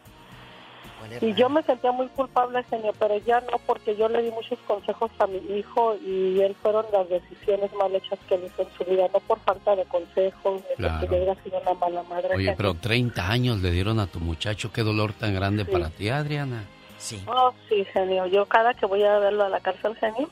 [1.21, 4.59] y yo me sentía muy culpable, genio, pero ya no, porque yo le di muchos
[4.61, 8.69] consejos a mi hijo y él fueron las decisiones mal hechas que él hizo en
[8.77, 12.35] su vida, no por falta de consejos, ni porque hubiera sido una mala madre.
[12.35, 16.09] Oye, pero 30 años le dieron a tu muchacho, qué dolor tan grande para ti,
[16.09, 16.65] Adriana.
[16.99, 17.23] Sí.
[17.27, 18.27] Oh, sí, genio.
[18.27, 20.29] Yo cada que voy a verlo a la cárcel, genio,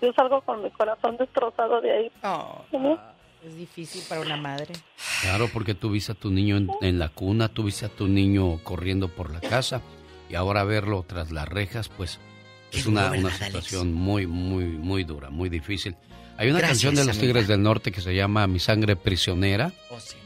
[0.00, 2.12] yo salgo con mi corazón destrozado de ahí.
[2.22, 2.62] Oh,
[3.44, 4.74] es difícil para una madre.
[5.22, 9.30] Claro, porque tuviste a tu niño en, la cuna, tuviste a tu niño corriendo por
[9.32, 9.82] la casa
[10.28, 12.18] y ahora verlo tras las rejas, pues
[12.72, 15.96] es una, una situación muy, muy, muy dura, muy difícil.
[16.38, 19.72] Hay una canción de los Tigres del Norte que se llama Mi sangre prisionera.
[19.90, 20.16] Oh, sí.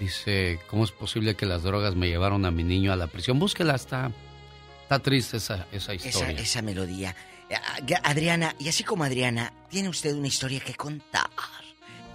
[0.00, 3.38] Dice, ¿cómo es posible que las drogas me llevaron a mi niño a la prisión?
[3.38, 4.10] Búsquela, está,
[4.82, 6.30] está triste esa, esa historia.
[6.32, 7.14] Esa, esa melodía.
[8.02, 11.30] Adriana, y así como Adriana, tiene usted una historia que contar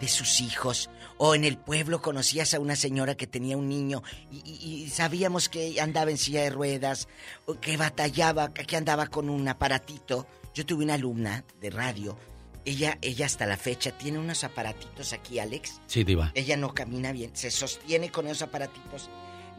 [0.01, 0.89] de sus hijos.
[1.17, 5.79] O en el pueblo conocías a una señora que tenía un niño y, sabíamos que
[5.79, 7.07] andaba en silla de ruedas,
[7.45, 10.27] o que batallaba, que andaba con un aparatito.
[10.53, 12.17] Yo tuve una alumna de radio.
[12.65, 15.79] Ella, ella hasta la fecha tiene unos aparatitos aquí, Alex.
[15.87, 16.31] Sí, diva.
[16.33, 19.09] Ella no camina bien, se sostiene con esos aparatitos.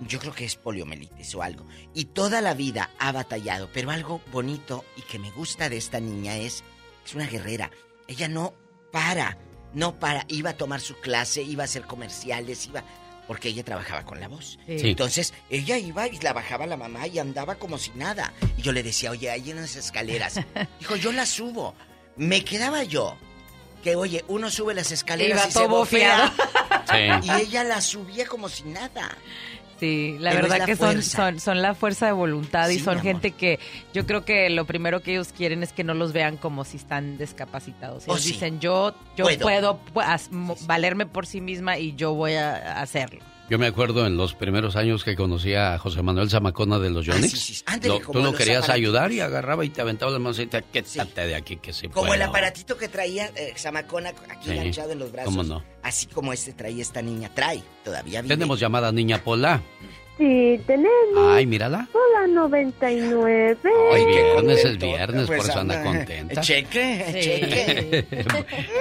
[0.01, 1.67] Yo creo que es poliomelitis o algo.
[1.95, 3.69] Y toda la vida ha batallado.
[3.73, 6.65] Pero algo bonito y que me gusta de esta niña es,
[7.05, 7.71] es una guerrera.
[8.09, 8.55] Ella no
[8.91, 9.39] para
[9.75, 12.85] no para, iba a tomar su clase, iba a hacer comerciales, iba,
[13.27, 14.59] porque ella trabajaba con la voz.
[14.67, 18.33] Entonces, ella iba y la bajaba la mamá y andaba como si nada.
[18.57, 20.41] Y yo le decía, oye, hay unas escaleras.
[20.81, 21.75] Dijo, yo las subo.
[22.17, 23.17] Me quedaba yo.
[23.83, 26.33] Que, oye, uno sube las escaleras y se bofea.
[27.23, 29.17] Y ella las subía como si nada.
[29.83, 33.59] Sí, la verdad que son, son, son, la fuerza de voluntad y son gente que
[33.93, 36.77] yo creo que lo primero que ellos quieren es que no los vean como si
[36.77, 38.05] están descapacitados.
[38.05, 39.81] Ellos oh, dicen, yo, yo puedo,
[40.67, 43.25] valerme por sí misma y yo voy a hacerlo.
[43.51, 47.05] Yo me acuerdo en los primeros años que conocí a José Manuel Zamacona de los
[47.05, 47.65] Yonix.
[47.67, 51.57] Ah, tú lo querías ayudar y agarraba y te aventaba y te quédate de aquí
[51.57, 55.35] que se Como el aparatito que traía eh, Zamacona aquí enganchado en los brazos.
[55.35, 55.63] ¿Cómo no?
[55.83, 57.31] Así como este traía esta niña.
[57.35, 58.35] Trae, todavía vive.
[58.35, 59.63] Tenemos llamada Niña Pola.
[60.23, 61.35] Sí, tenemos.
[61.35, 61.89] Ay, mírala.
[61.93, 63.57] Hola, 99.
[63.93, 66.41] Ay, viernes es viernes, por pues eso anda contenta.
[66.41, 68.07] Cheque, cheque.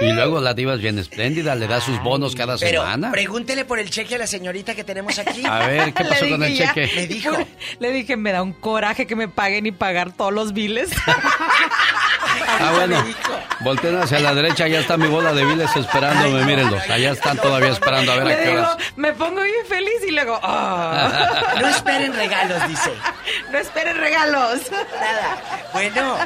[0.00, 3.10] y luego la diva es bien espléndida, le da sus bonos cada Pero semana.
[3.10, 5.42] pregúntele por el cheque a la señorita que tenemos aquí.
[5.44, 6.88] A ver, ¿qué pasó con el cheque?
[6.94, 7.32] Me dijo.
[7.80, 10.90] Le dije, me da un coraje que me paguen y pagar todos los biles.
[11.08, 13.04] ah, bueno.
[13.62, 16.88] Volteen hacia la derecha, ya está mi bola de biles esperándome, mírenlos.
[16.88, 18.76] Allá están todavía esperando a ver a qué horas.
[18.94, 20.38] Me pongo bien feliz y luego.
[20.40, 21.31] Ah".
[21.60, 22.92] No esperen regalos, dice.
[23.50, 24.70] No esperen regalos.
[24.70, 25.70] Nada.
[25.72, 26.16] Bueno.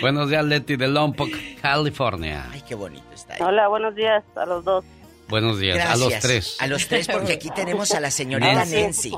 [0.00, 1.28] Buenos días, Leti de Lompoc,
[1.60, 2.46] California.
[2.50, 3.42] Ay, qué bonito está ahí.
[3.42, 4.84] Hola, buenos días a los dos.
[5.28, 6.56] Buenos días, a los tres.
[6.60, 9.16] A los tres, porque aquí tenemos a la señorita Nancy.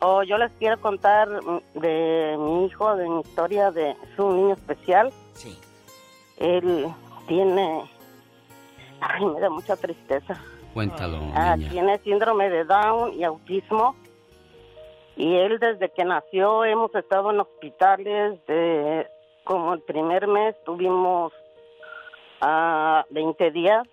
[0.00, 1.28] Oh, yo les quiero contar
[1.74, 5.12] de mi hijo, de mi historia de su niño especial.
[5.34, 5.58] Sí.
[6.38, 6.86] Él
[7.26, 7.90] tiene...
[9.00, 10.38] Ay, me da mucha tristeza.
[10.74, 11.18] Cuéntalo.
[11.34, 13.94] Ah, tiene síndrome de Down y autismo.
[15.16, 19.06] Y él desde que nació hemos estado en hospitales de
[19.44, 21.32] como el primer mes tuvimos
[22.40, 23.86] a 20 días.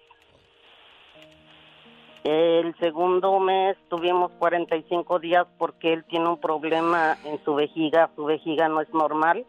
[2.23, 8.09] El segundo mes tuvimos 45 días porque él tiene un problema en su vejiga.
[8.15, 9.45] Su vejiga no es normal.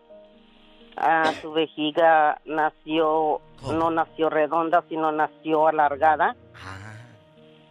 [0.96, 3.40] Ah, su vejiga nació,
[3.72, 6.36] no nació redonda, sino nació alargada.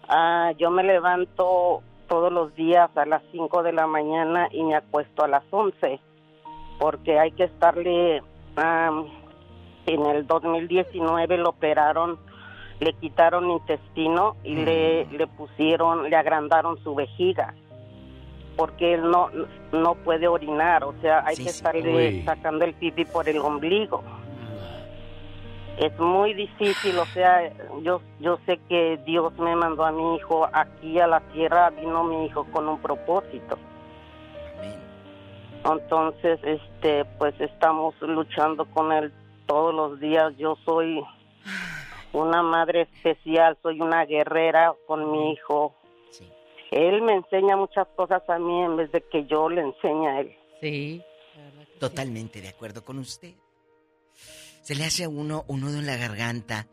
[0.08, 4.76] Ah, yo me levanto todos los días a las 5 de la mañana y me
[4.76, 6.00] acuesto a las 11
[6.78, 8.22] porque hay que estarle
[9.86, 12.20] en el 2019 lo operaron
[12.82, 17.54] le quitaron intestino y le, le pusieron le agrandaron su vejiga
[18.58, 19.30] porque él no
[19.72, 24.04] no puede orinar o sea hay que estarle sacando el pipí por el ombligo
[25.78, 27.52] es muy difícil, o sea,
[27.82, 32.04] yo yo sé que Dios me mandó a mi hijo aquí a la tierra, vino
[32.04, 33.58] mi hijo con un propósito.
[35.64, 39.14] Entonces, este, pues estamos luchando con él
[39.46, 40.34] todos los días.
[40.38, 41.04] Yo soy
[42.14, 45.76] una madre especial, soy una guerrera con mi hijo.
[46.72, 50.20] Él me enseña muchas cosas a mí en vez de que yo le enseñe a
[50.22, 50.36] él.
[50.62, 51.04] Sí.
[51.80, 53.34] Totalmente de acuerdo con usted.
[54.62, 56.68] Se le hace a uno un nudo en la garganta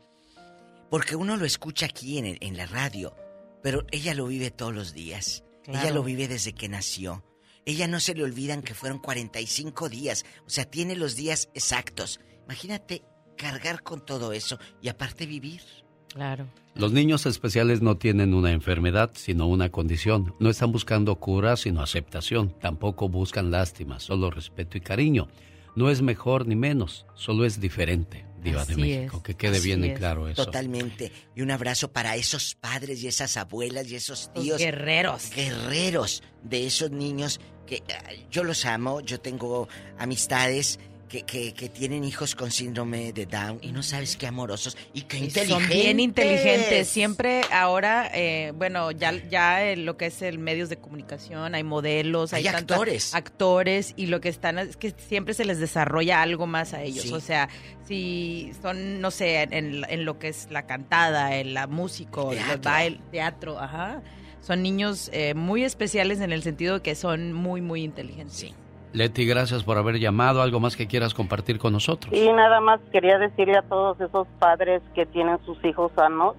[0.89, 3.15] porque uno lo escucha aquí en, el- en la radio,
[3.61, 5.43] pero ella lo vive todos los días.
[5.63, 5.79] Claro.
[5.79, 7.23] Ella lo vive desde que nació.
[7.65, 12.19] Ella no se le olvidan que fueron 45 días, o sea, tiene los días exactos.
[12.45, 13.03] Imagínate
[13.37, 15.61] cargar con todo eso y aparte vivir.
[16.07, 16.47] Claro.
[16.73, 20.33] Los niños especiales no tienen una enfermedad, sino una condición.
[20.39, 22.57] No están buscando cura, sino aceptación.
[22.59, 25.27] Tampoco buscan lástima, solo respeto y cariño.
[25.75, 29.17] No es mejor ni menos, solo es diferente, Diva de México.
[29.17, 30.45] es, Que quede así bien en claro eso.
[30.45, 31.11] Totalmente.
[31.35, 34.57] Y un abrazo para esos padres y esas abuelas y esos Los tíos.
[34.59, 35.29] guerreros.
[35.35, 37.83] Guerreros de esos niños que
[38.31, 39.01] yo los amo.
[39.01, 39.67] Yo tengo
[39.97, 44.77] amistades que, que, que tienen hijos con síndrome de Down y no sabes qué amorosos
[44.93, 45.49] y qué Y inteligentes.
[45.49, 46.87] Son bien inteligentes.
[46.87, 51.63] Siempre ahora, eh, bueno, ya, ya en lo que es el medios de comunicación, hay
[51.63, 53.13] modelos, hay, actores.
[53.15, 57.05] actores y lo que están es que siempre se les desarrolla algo más a ellos.
[57.05, 57.13] Sí.
[57.13, 57.49] O sea,
[57.87, 62.37] si son, no sé, en, en lo que es la cantada, en la música, el
[62.37, 62.61] Teatro.
[62.61, 64.01] baile, teatro, ajá.
[64.41, 68.53] Son niños eh, muy especiales en el sentido de que son muy, muy inteligentes.
[68.93, 70.41] Leti, gracias por haber llamado.
[70.41, 72.13] ¿Algo más que quieras compartir con nosotros?
[72.13, 76.35] Y nada más quería decirle a todos esos padres que tienen sus hijos sanos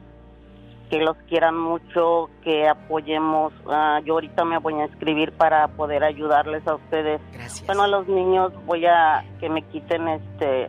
[0.91, 3.53] que los quieran mucho, que apoyemos.
[3.69, 7.21] Ah, yo ahorita me voy a inscribir para poder ayudarles a ustedes.
[7.67, 10.69] Bueno, a los niños voy a que me quiten este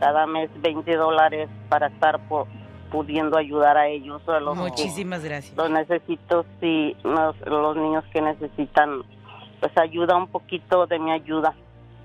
[0.00, 2.18] cada mes 20 dólares para estar
[2.90, 4.26] pudiendo ayudar a ellos.
[4.26, 5.54] A los que- Muchísimas gracias.
[5.54, 9.02] los necesito, sí, los, los niños que necesitan,
[9.62, 11.54] pues ayuda un poquito de mi ayuda.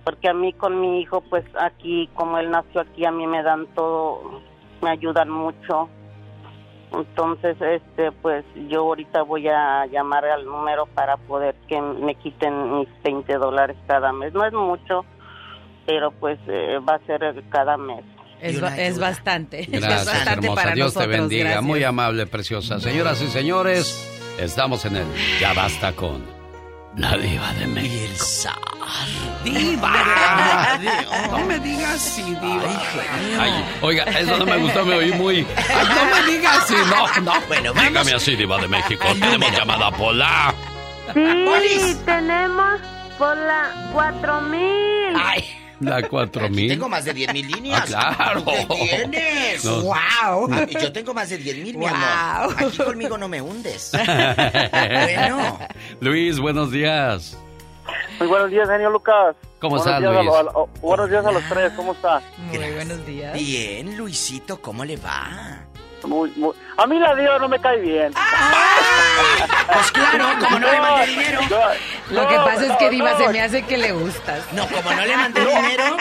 [0.05, 3.41] Porque a mí con mi hijo, pues aquí, como él nació aquí, a mí me
[3.41, 4.41] dan todo,
[4.81, 5.89] me ayudan mucho.
[6.93, 12.77] Entonces, este, pues yo ahorita voy a llamar al número para poder que me quiten
[12.77, 14.31] mis 20 dólares cada mes.
[14.33, 15.03] No es mucho,
[15.87, 18.05] pero pues eh, va a ser cada mes.
[18.39, 19.61] Es, ba- es bastante.
[19.75, 20.55] es bastante hermosa.
[20.61, 21.07] para Dios te nosotros.
[21.21, 21.43] bendiga.
[21.45, 21.63] gracias.
[21.63, 22.79] Muy amable, preciosa.
[22.79, 25.05] Señoras y señores, estamos en el
[25.41, 26.36] Ya Basta con
[26.97, 28.25] la Diva de México.
[29.43, 30.79] ¡Diva!
[31.31, 32.63] No me digas así, Diva.
[33.39, 35.47] Ay, oiga, eso no me gustó, me oí muy.
[35.55, 37.41] Ay, no me digas así, no, no.
[37.47, 39.07] Bueno, Dígame así, Diva de México.
[39.19, 40.53] Tenemos llamada Pola.
[41.13, 42.81] Sí, tenemos
[43.17, 45.56] por la 4000.
[45.79, 46.69] La 4000.
[46.69, 47.93] Tengo más de 10 mil líneas.
[47.95, 48.43] Ah, claro.
[48.45, 48.65] ¿Qué
[49.09, 49.63] tienes?
[49.65, 49.81] No.
[49.83, 50.65] ¡Wow!
[50.81, 51.93] Yo tengo más de 10 mil, mi Wow.
[51.95, 52.55] amor.
[52.57, 53.91] Aquí conmigo no me hundes.
[54.71, 55.59] bueno.
[55.99, 57.37] Luis, buenos días.
[58.19, 59.35] Muy buenos días, genio Lucas.
[59.59, 60.25] ¿Cómo buenos estás, días a Luis?
[60.25, 62.21] lo- a lo- buenos días a los tres, ¿cómo está?
[62.37, 63.33] Muy buenos días.
[63.33, 65.66] Bien, Luisito, ¿cómo le va?
[66.03, 66.53] Muy, muy...
[66.77, 68.13] A mí la diva no me cae bien.
[69.73, 71.41] Pues claro, como no le mandé dinero.
[72.11, 73.17] Lo que No, pasa es no, que Diva no.
[73.17, 74.53] se me hace que le gustas.
[74.53, 75.97] No, como no le mandé dinero.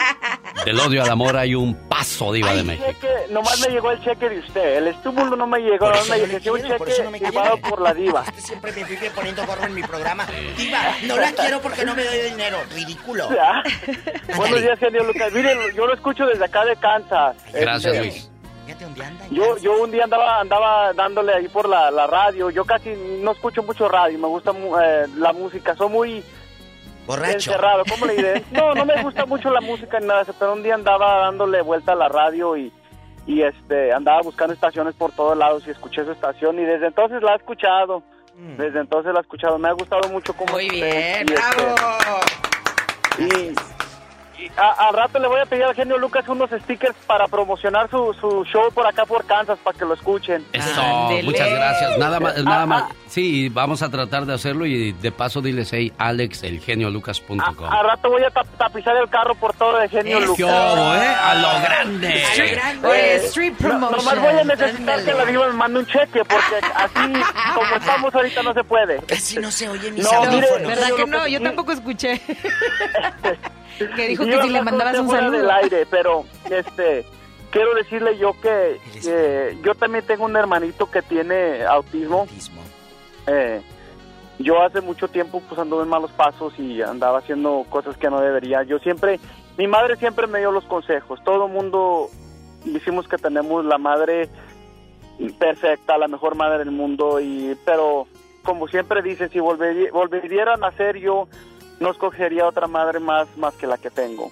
[0.65, 2.85] Del odio al amor hay un paso, Diva de México.
[2.87, 4.77] Cheque, nomás me llegó el cheque de usted.
[4.77, 5.91] El estímulo no me llegó.
[5.91, 7.69] Eso me no llegó le un por cheque eso no me firmado quiere.
[7.69, 8.21] por la diva.
[8.21, 10.25] Usted siempre me vive poniendo gorro en mi programa.
[10.57, 12.57] Diva, no la quiero porque no me doy dinero.
[12.73, 13.29] Ridículo.
[14.35, 15.31] Buenos días, genio Lucas.
[15.33, 17.35] Mire, yo lo escucho desde acá de Kansas.
[17.53, 18.31] Gracias, Este, Luis.
[18.67, 19.25] Fíjate dónde anda.
[19.31, 22.49] Yo, yo un día andaba andaba dándole ahí por la, la radio.
[22.49, 22.89] Yo casi
[23.21, 24.19] no escucho mucho radio.
[24.19, 25.73] Me gusta eh, la música.
[25.73, 26.23] Soy muy
[27.05, 27.31] Borracho.
[27.35, 27.83] encerrado.
[27.89, 28.43] ¿Cómo le diré?
[28.51, 30.25] No, no me gusta mucho la música ni nada.
[30.37, 32.73] Pero un día andaba dándole vuelta a la radio y,
[33.25, 37.23] y este andaba buscando estaciones por todos lados y escuché esa estación y desde entonces
[37.23, 38.03] la he escuchado.
[38.57, 39.57] Desde entonces la he escuchado.
[39.57, 40.51] Me ha gustado mucho cómo...
[40.51, 41.75] Muy bien, este, bravo.
[43.17, 43.55] y,
[44.55, 48.43] al rato le voy a pedir al genio Lucas unos stickers para promocionar su, su
[48.45, 50.45] show por acá por Kansas para que lo escuchen.
[50.53, 50.81] Eso,
[51.23, 51.97] muchas gracias.
[51.97, 52.83] Nada más, nada más.
[53.07, 57.39] Sí, vamos a tratar de hacerlo y de paso diles, hey, Alex, elgeniolucas.com.
[57.71, 60.45] Al rato voy a tap- tapizar el carro por todo de genio ¡Qué Lucas.
[60.49, 61.07] obo, eh!
[61.07, 62.23] A lo grande.
[62.23, 63.13] A lo grande.
[63.13, 63.97] Eh, Street no- promotion.
[63.97, 67.13] nomás voy a necesitar que la diva me mande un cheque porque así
[67.55, 68.97] como estamos ahorita no se puede.
[69.03, 70.51] Casi no se oye mis No, audífonos.
[70.61, 71.27] mire, ¿Verdad que no?
[71.27, 72.21] Yo tampoco escuché.
[73.77, 75.37] que dijo que si le mandabas un saludo.
[75.37, 77.05] del aire, pero este
[77.51, 82.27] quiero decirle yo que, que yo también tengo un hermanito que tiene autismo.
[83.27, 83.61] Eh,
[84.39, 88.21] yo hace mucho tiempo pues anduve en malos pasos y andaba haciendo cosas que no
[88.21, 88.63] debería.
[88.63, 89.19] Yo siempre,
[89.57, 91.23] mi madre siempre me dio los consejos.
[91.23, 92.09] Todo mundo
[92.63, 94.29] decimos que tenemos la madre
[95.39, 98.07] perfecta, la mejor madre del mundo y pero
[98.43, 101.27] como siempre dice, si volvería, volviera a nacer yo
[101.79, 104.31] no escogería otra madre más más que la que tengo.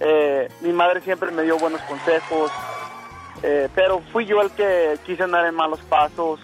[0.00, 2.50] Eh, mi madre siempre me dio buenos consejos,
[3.42, 6.40] eh, pero fui yo el que quise andar en malos pasos.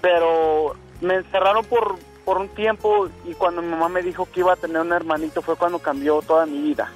[0.00, 4.52] Pero me encerraron por, por un tiempo y cuando mi mamá me dijo que iba
[4.52, 6.90] a tener un hermanito fue cuando cambió toda mi vida.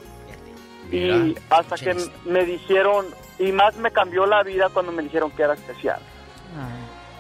[0.91, 3.07] Y hasta que me dijeron,
[3.39, 6.01] y más me cambió la vida cuando me dijeron que era especial.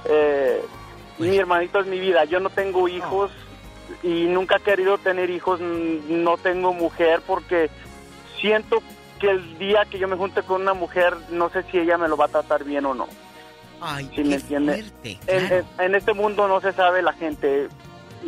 [0.07, 0.63] Eh,
[1.19, 3.31] mi hermanito es mi vida, yo no tengo hijos
[4.03, 7.71] y nunca he querido tener hijos, no tengo mujer porque
[8.41, 8.83] siento
[9.21, 12.09] que el día que yo me junte con una mujer, no sé si ella me
[12.09, 13.09] lo va a tratar bien o no.
[13.81, 14.73] Ay, ¿Sí me entiende?
[14.75, 17.69] fuerte, En, en- en este mundo no se sabe la gente.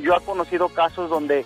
[0.01, 1.45] Yo he conocido casos donde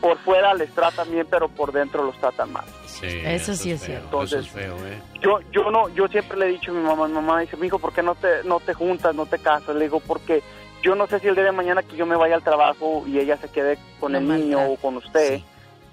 [0.00, 2.64] por fuera les tratan bien, pero por dentro los tratan mal.
[2.86, 4.22] Sí, Eso sí es feo, cierto.
[4.24, 5.00] Eso es feo, ¿eh?
[5.20, 7.78] Yo, yo no, yo siempre le he dicho a mi mamá, mi mamá dice, hijo,
[7.78, 9.76] ¿por qué no te, no te juntas, no te casas?
[9.76, 10.42] Le digo, porque
[10.82, 13.18] yo no sé si el día de mañana que yo me vaya al trabajo y
[13.18, 14.74] ella se quede con el niño maltrate.
[14.74, 15.40] o con usted,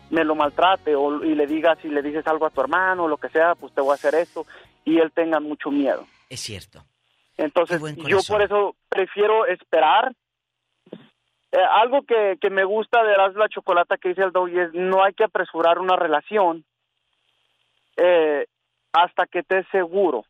[0.09, 3.08] me lo maltrate o, y le diga, si le dices algo a tu hermano o
[3.08, 4.45] lo que sea, pues te voy a hacer esto
[4.84, 6.06] y él tenga mucho miedo.
[6.30, 6.84] Es cierto.
[7.38, 10.14] Entonces, yo por eso prefiero esperar.
[11.51, 14.74] Eh, algo que, que me gusta de Erasmo la Chocolata que dice el Doggy es
[14.74, 16.64] no hay que apresurar una relación
[17.98, 18.45] eh,
[18.93, 20.26] hasta que estés seguro,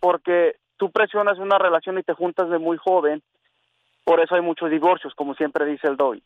[0.00, 3.22] porque tú presionas una relación y te juntas de muy joven,
[4.04, 6.22] por eso hay muchos divorcios, como siempre dice el Doggy.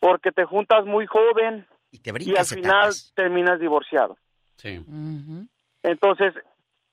[0.00, 3.12] Porque te juntas muy joven y, te al brincas final etapas.
[3.14, 4.16] terminas divorciado.
[4.56, 4.84] Sí.
[5.82, 6.34] Entonces,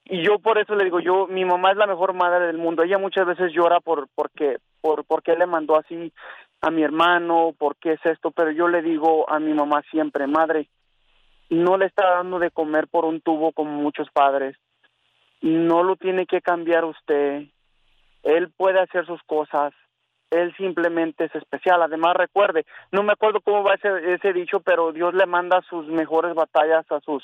[0.05, 2.83] y yo por eso le digo, yo, mi mamá es la mejor madre del mundo.
[2.83, 6.13] Ella muchas veces llora por, porque, por, porque le mandó así
[6.61, 10.25] a mi hermano, por qué es esto, pero yo le digo a mi mamá siempre,
[10.25, 10.67] madre,
[11.49, 14.55] no le está dando de comer por un tubo como muchos padres.
[15.41, 17.45] No lo tiene que cambiar usted.
[18.25, 19.73] Él puede hacer sus cosas.
[20.31, 21.81] Él simplemente es especial.
[21.81, 25.87] Además, recuerde, no me acuerdo cómo va ese, ese dicho, pero Dios le manda sus
[25.87, 27.23] mejores batallas a sus...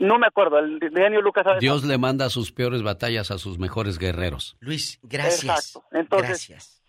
[0.00, 3.98] No me acuerdo, el genio Lucas Dios le manda sus peores batallas a sus mejores
[3.98, 4.56] guerreros.
[4.60, 5.74] Luis, gracias.
[5.74, 5.88] Exacto.
[5.90, 6.80] Entonces,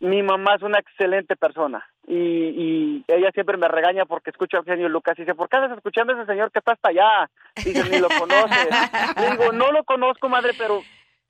[0.00, 4.64] mi mamá es una excelente persona y, y ella siempre me regaña porque escucho al
[4.64, 7.30] genio Lucas y dice, ¿por qué estás escuchando a ese señor que está hasta allá?
[7.56, 8.68] Dice, ni lo conoces.
[9.20, 10.82] Le digo, no lo conozco, madre, pero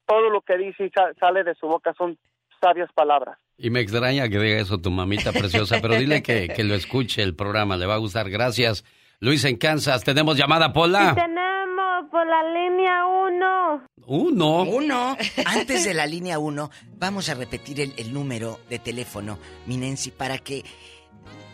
[0.06, 2.18] todo lo que dice y sa- sale de su boca son
[2.60, 3.38] sabias palabras.
[3.58, 7.22] Y me extraña que diga eso tu mamita preciosa, pero dile que, que lo escuche
[7.22, 8.28] el programa, le va a gustar.
[8.30, 8.84] Gracias.
[9.20, 11.14] Luis en Kansas, tenemos llamada Pola.
[11.14, 13.82] Tenemos por la línea 1.
[14.06, 14.62] Uno.
[14.64, 15.16] Uno.
[15.46, 20.10] Antes de la línea uno, vamos a repetir el, el número de teléfono, mi Nancy,
[20.10, 20.62] para que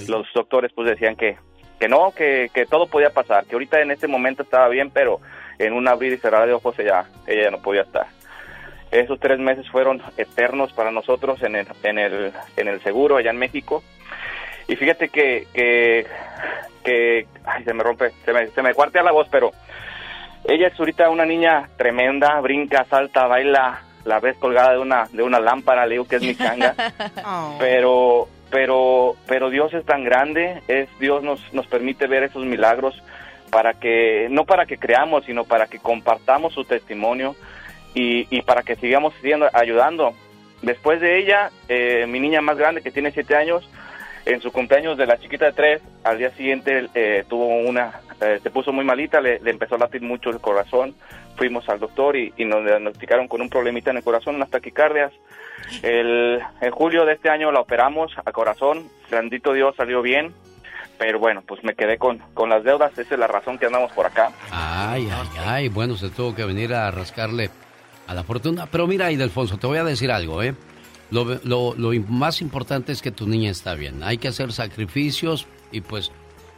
[0.08, 1.38] Los doctores pues decían que,
[1.78, 5.20] que no, que, que todo podía pasar, que ahorita en este momento estaba bien, pero
[5.58, 8.06] en un abrir y cerrar de ojos ella, ella ya no podía estar.
[8.90, 13.30] Esos tres meses fueron eternos para nosotros en el, en el, en el seguro allá
[13.30, 13.84] en México.
[14.66, 16.06] Y fíjate que, que,
[16.82, 19.52] que ay, se me rompe, se me, se me cuartea la voz, pero
[20.50, 25.22] ella es ahorita una niña tremenda, brinca, salta, baila, la ves colgada de una, de
[25.22, 26.74] una lámpara, le digo que es mi changa.
[27.58, 33.00] pero pero pero Dios es tan grande, es Dios nos nos permite ver esos milagros
[33.50, 37.36] para que no para que creamos, sino para que compartamos su testimonio
[37.94, 40.14] y, y para que sigamos siendo ayudando.
[40.62, 43.68] Después de ella, eh, mi niña más grande que tiene siete años,
[44.24, 48.38] en su cumpleaños de la chiquita de tres, al día siguiente eh, tuvo una, eh,
[48.42, 50.94] se puso muy malita, le, empezó a latir mucho el corazón.
[51.36, 55.12] Fuimos al doctor y, nos diagnosticaron con un problemita en el corazón, unas taquicardias.
[55.82, 60.34] El, en julio de este año la operamos a corazón, grandito Dios salió bien,
[60.98, 63.90] pero bueno, pues me quedé con, con las deudas, esa es la razón que andamos
[63.92, 64.32] por acá.
[64.50, 67.50] Ay, ay, ay, bueno, se tuvo que venir a rascarle
[68.06, 68.66] a la fortuna.
[68.66, 70.54] Pero mira, Idelfonso, te voy a decir algo, ¿eh?
[71.10, 74.02] Lo, lo, lo más importante es que tu niña está bien.
[74.02, 76.12] Hay que hacer sacrificios y pues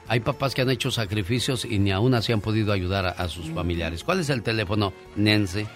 [0.08, 3.28] hay papás que han hecho sacrificios y ni aún así han podido ayudar a, a
[3.28, 4.02] sus familiares.
[4.04, 5.66] ¿Cuál es el teléfono, Nancy?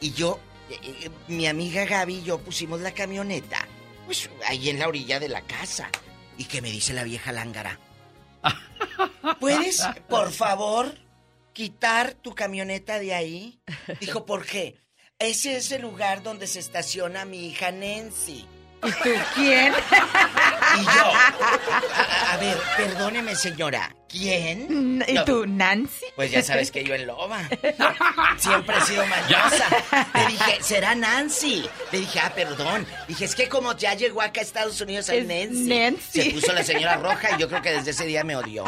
[0.00, 0.38] Y yo,
[0.70, 3.66] eh, eh, mi amiga Gaby y yo pusimos la camioneta,
[4.06, 5.88] pues ahí en la orilla de la casa.
[6.38, 7.80] ¿Y qué me dice la vieja lángara?
[9.40, 10.94] ¿Puedes, por favor,
[11.52, 13.58] quitar tu camioneta de ahí?
[14.00, 14.83] Dijo, ¿por qué?
[15.18, 18.46] Ese es el lugar donde se estaciona mi hija Nancy.
[18.82, 19.72] ¿Y tú quién?
[19.72, 25.02] Y yo, a, a ver, perdóneme señora, ¿quién?
[25.06, 26.04] ¿Y No, tú, Nancy?
[26.16, 27.48] Pues ya sabes que yo en loba.
[28.36, 29.68] Siempre he sido mañosa.
[30.14, 31.64] Le dije, será Nancy.
[31.92, 32.86] Le dije, ah, perdón.
[33.08, 35.68] Dije, es que como ya llegó acá a Estados Unidos el Nancy.
[35.68, 36.22] Nancy.
[36.22, 38.64] Se puso la señora roja y yo creo que desde ese día me odió.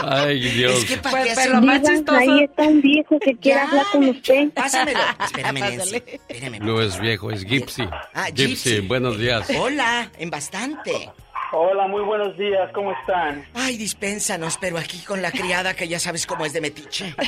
[0.00, 0.78] Ay, Dios.
[0.78, 4.08] Es que para Pues, pero más chistoso- ahí está un viejo que quiere hablar con
[4.08, 4.50] usted.
[4.52, 5.00] Pásamelo.
[5.24, 5.96] Espérame, Nancy.
[5.96, 6.58] Espérame.
[6.60, 7.88] No es viejo, es Gypsy.
[8.14, 8.80] Ah, Gypsy, Gypsy.
[8.86, 9.48] buenos días.
[9.58, 11.10] Hola, en bastante.
[11.50, 13.42] Hola, muy buenos días, ¿cómo están?
[13.54, 17.14] Ay, dispénsanos, pero aquí con la criada que ya sabes cómo es de metiche.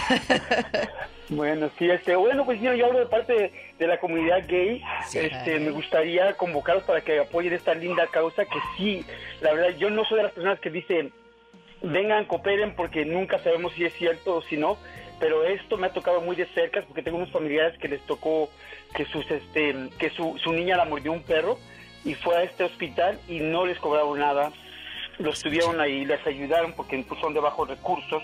[1.32, 4.82] Bueno, sí, este, bueno, pues mira, yo hablo de parte de, de la comunidad gay.
[5.14, 9.04] Este, me gustaría convocarlos para que apoyen esta linda causa que sí,
[9.40, 11.12] la verdad, yo no soy de las personas que dicen,
[11.82, 14.78] vengan, cooperen, porque nunca sabemos si es cierto o si no,
[15.18, 18.50] pero esto me ha tocado muy de cerca porque tengo unos familiares que les tocó
[18.94, 21.58] que sus, este, que su, su niña la mordió un perro
[22.04, 24.52] y fue a este hospital y no les cobraron nada.
[25.18, 28.22] Los tuvieron ahí, les ayudaron porque pues, son de bajos recursos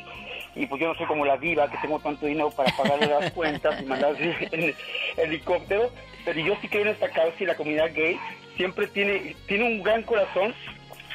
[0.54, 3.30] y pues yo no soy como la diva que tengo tanto dinero para pagarle las
[3.32, 4.74] cuentas y mandar en
[5.18, 5.90] helicóptero,
[6.24, 8.18] pero yo sí creo en esta causa y la comunidad gay
[8.56, 10.54] siempre tiene, tiene un gran corazón,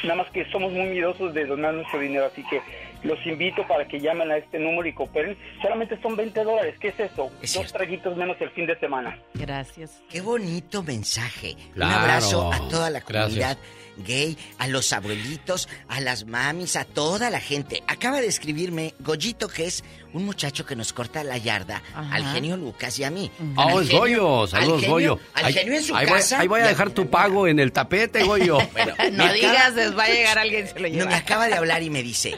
[0.04, 2.62] nada más que somos muy miedosos de donar nuestro dinero, así que
[3.04, 5.38] los invito para que llamen a este número y cooperen.
[5.62, 7.32] Solamente son 20 dólares, ¿qué es eso?
[7.42, 9.18] Dos traguitos menos el fin de semana.
[9.34, 10.02] Gracias.
[10.10, 11.56] Qué bonito mensaje.
[11.74, 11.92] Claro.
[11.92, 13.58] Un abrazo a toda la Gracias.
[13.98, 17.84] Gay, a los abuelitos, a las mamis, a toda la gente.
[17.88, 22.16] Acaba de escribirme Goyito, que es un muchacho que nos corta la yarda, Ajá.
[22.16, 23.32] al genio Lucas y a mí.
[23.56, 25.20] Oh, Al es genio- Goyo, al saludos genio- Goyo.
[25.34, 26.40] Al Ahí- genio en su ahí voy- casa.
[26.40, 28.58] ahí voy a dejar tu pago en el tapete, Goyo.
[28.72, 31.06] Bueno, No digas, acaba- les va a llegar alguien y se lo No, lleva.
[31.10, 32.34] me acaba de hablar y me dice,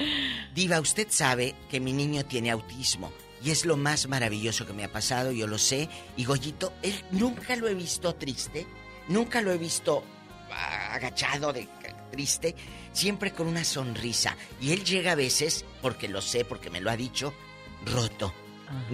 [0.54, 3.12] Diva, usted sabe que mi niño tiene autismo.
[3.44, 5.90] Y es lo más maravilloso que me ha pasado, yo lo sé.
[6.16, 8.66] Y Goyito, él nunca lo he visto triste,
[9.10, 10.13] nunca lo he visto ah,
[10.54, 11.68] agachado de
[12.12, 12.56] triste,
[12.92, 14.36] siempre con una sonrisa.
[14.62, 17.34] Y él llega a veces, porque lo sé, porque me lo ha dicho,
[17.86, 18.34] roto.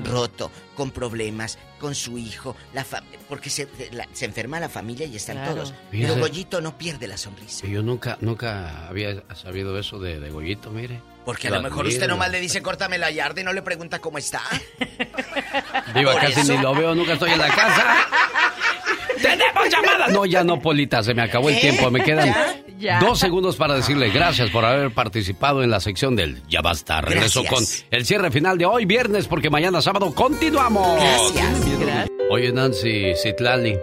[0.03, 5.05] Roto, con problemas, con su hijo, la fa- porque se, la- se enferma la familia
[5.05, 5.53] y están Claro.
[5.55, 5.73] todos.
[5.89, 6.11] Fíjese.
[6.13, 7.65] Pero Goyito no pierde la sonrisa.
[7.65, 11.01] Yo nunca, nunca había sabido eso de, de Goyito, mire.
[11.23, 13.99] Porque a lo mejor usted nomás le dice córtame la yarda y no le pregunta
[13.99, 14.41] cómo está.
[15.95, 17.85] Viva, casi ni lo veo, nunca estoy en la casa.
[19.21, 20.07] ¡Tenemos llamada!
[20.09, 21.89] No, ya no, Polita, se me acabó el tiempo.
[21.91, 22.33] Me quedan
[22.77, 22.99] Ya.
[22.99, 27.01] dos segundos para decirle gracias por haber participado en la sección del Ya Basta.
[27.01, 27.83] Regreso Gracias.
[27.89, 30.97] con el cierre final de hoy, viernes, porque mañana sábado continuamos.
[31.01, 32.09] Gracias.
[32.31, 33.77] Oye, Nancy Citlali,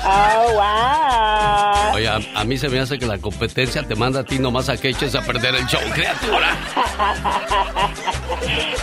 [0.05, 1.95] Oh, wow.
[1.95, 4.67] Oye, a, a mí se me hace que la competencia te manda a ti nomás
[4.69, 6.55] a que eches a perder el show, criatura.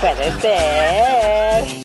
[0.00, 1.78] Puede ser.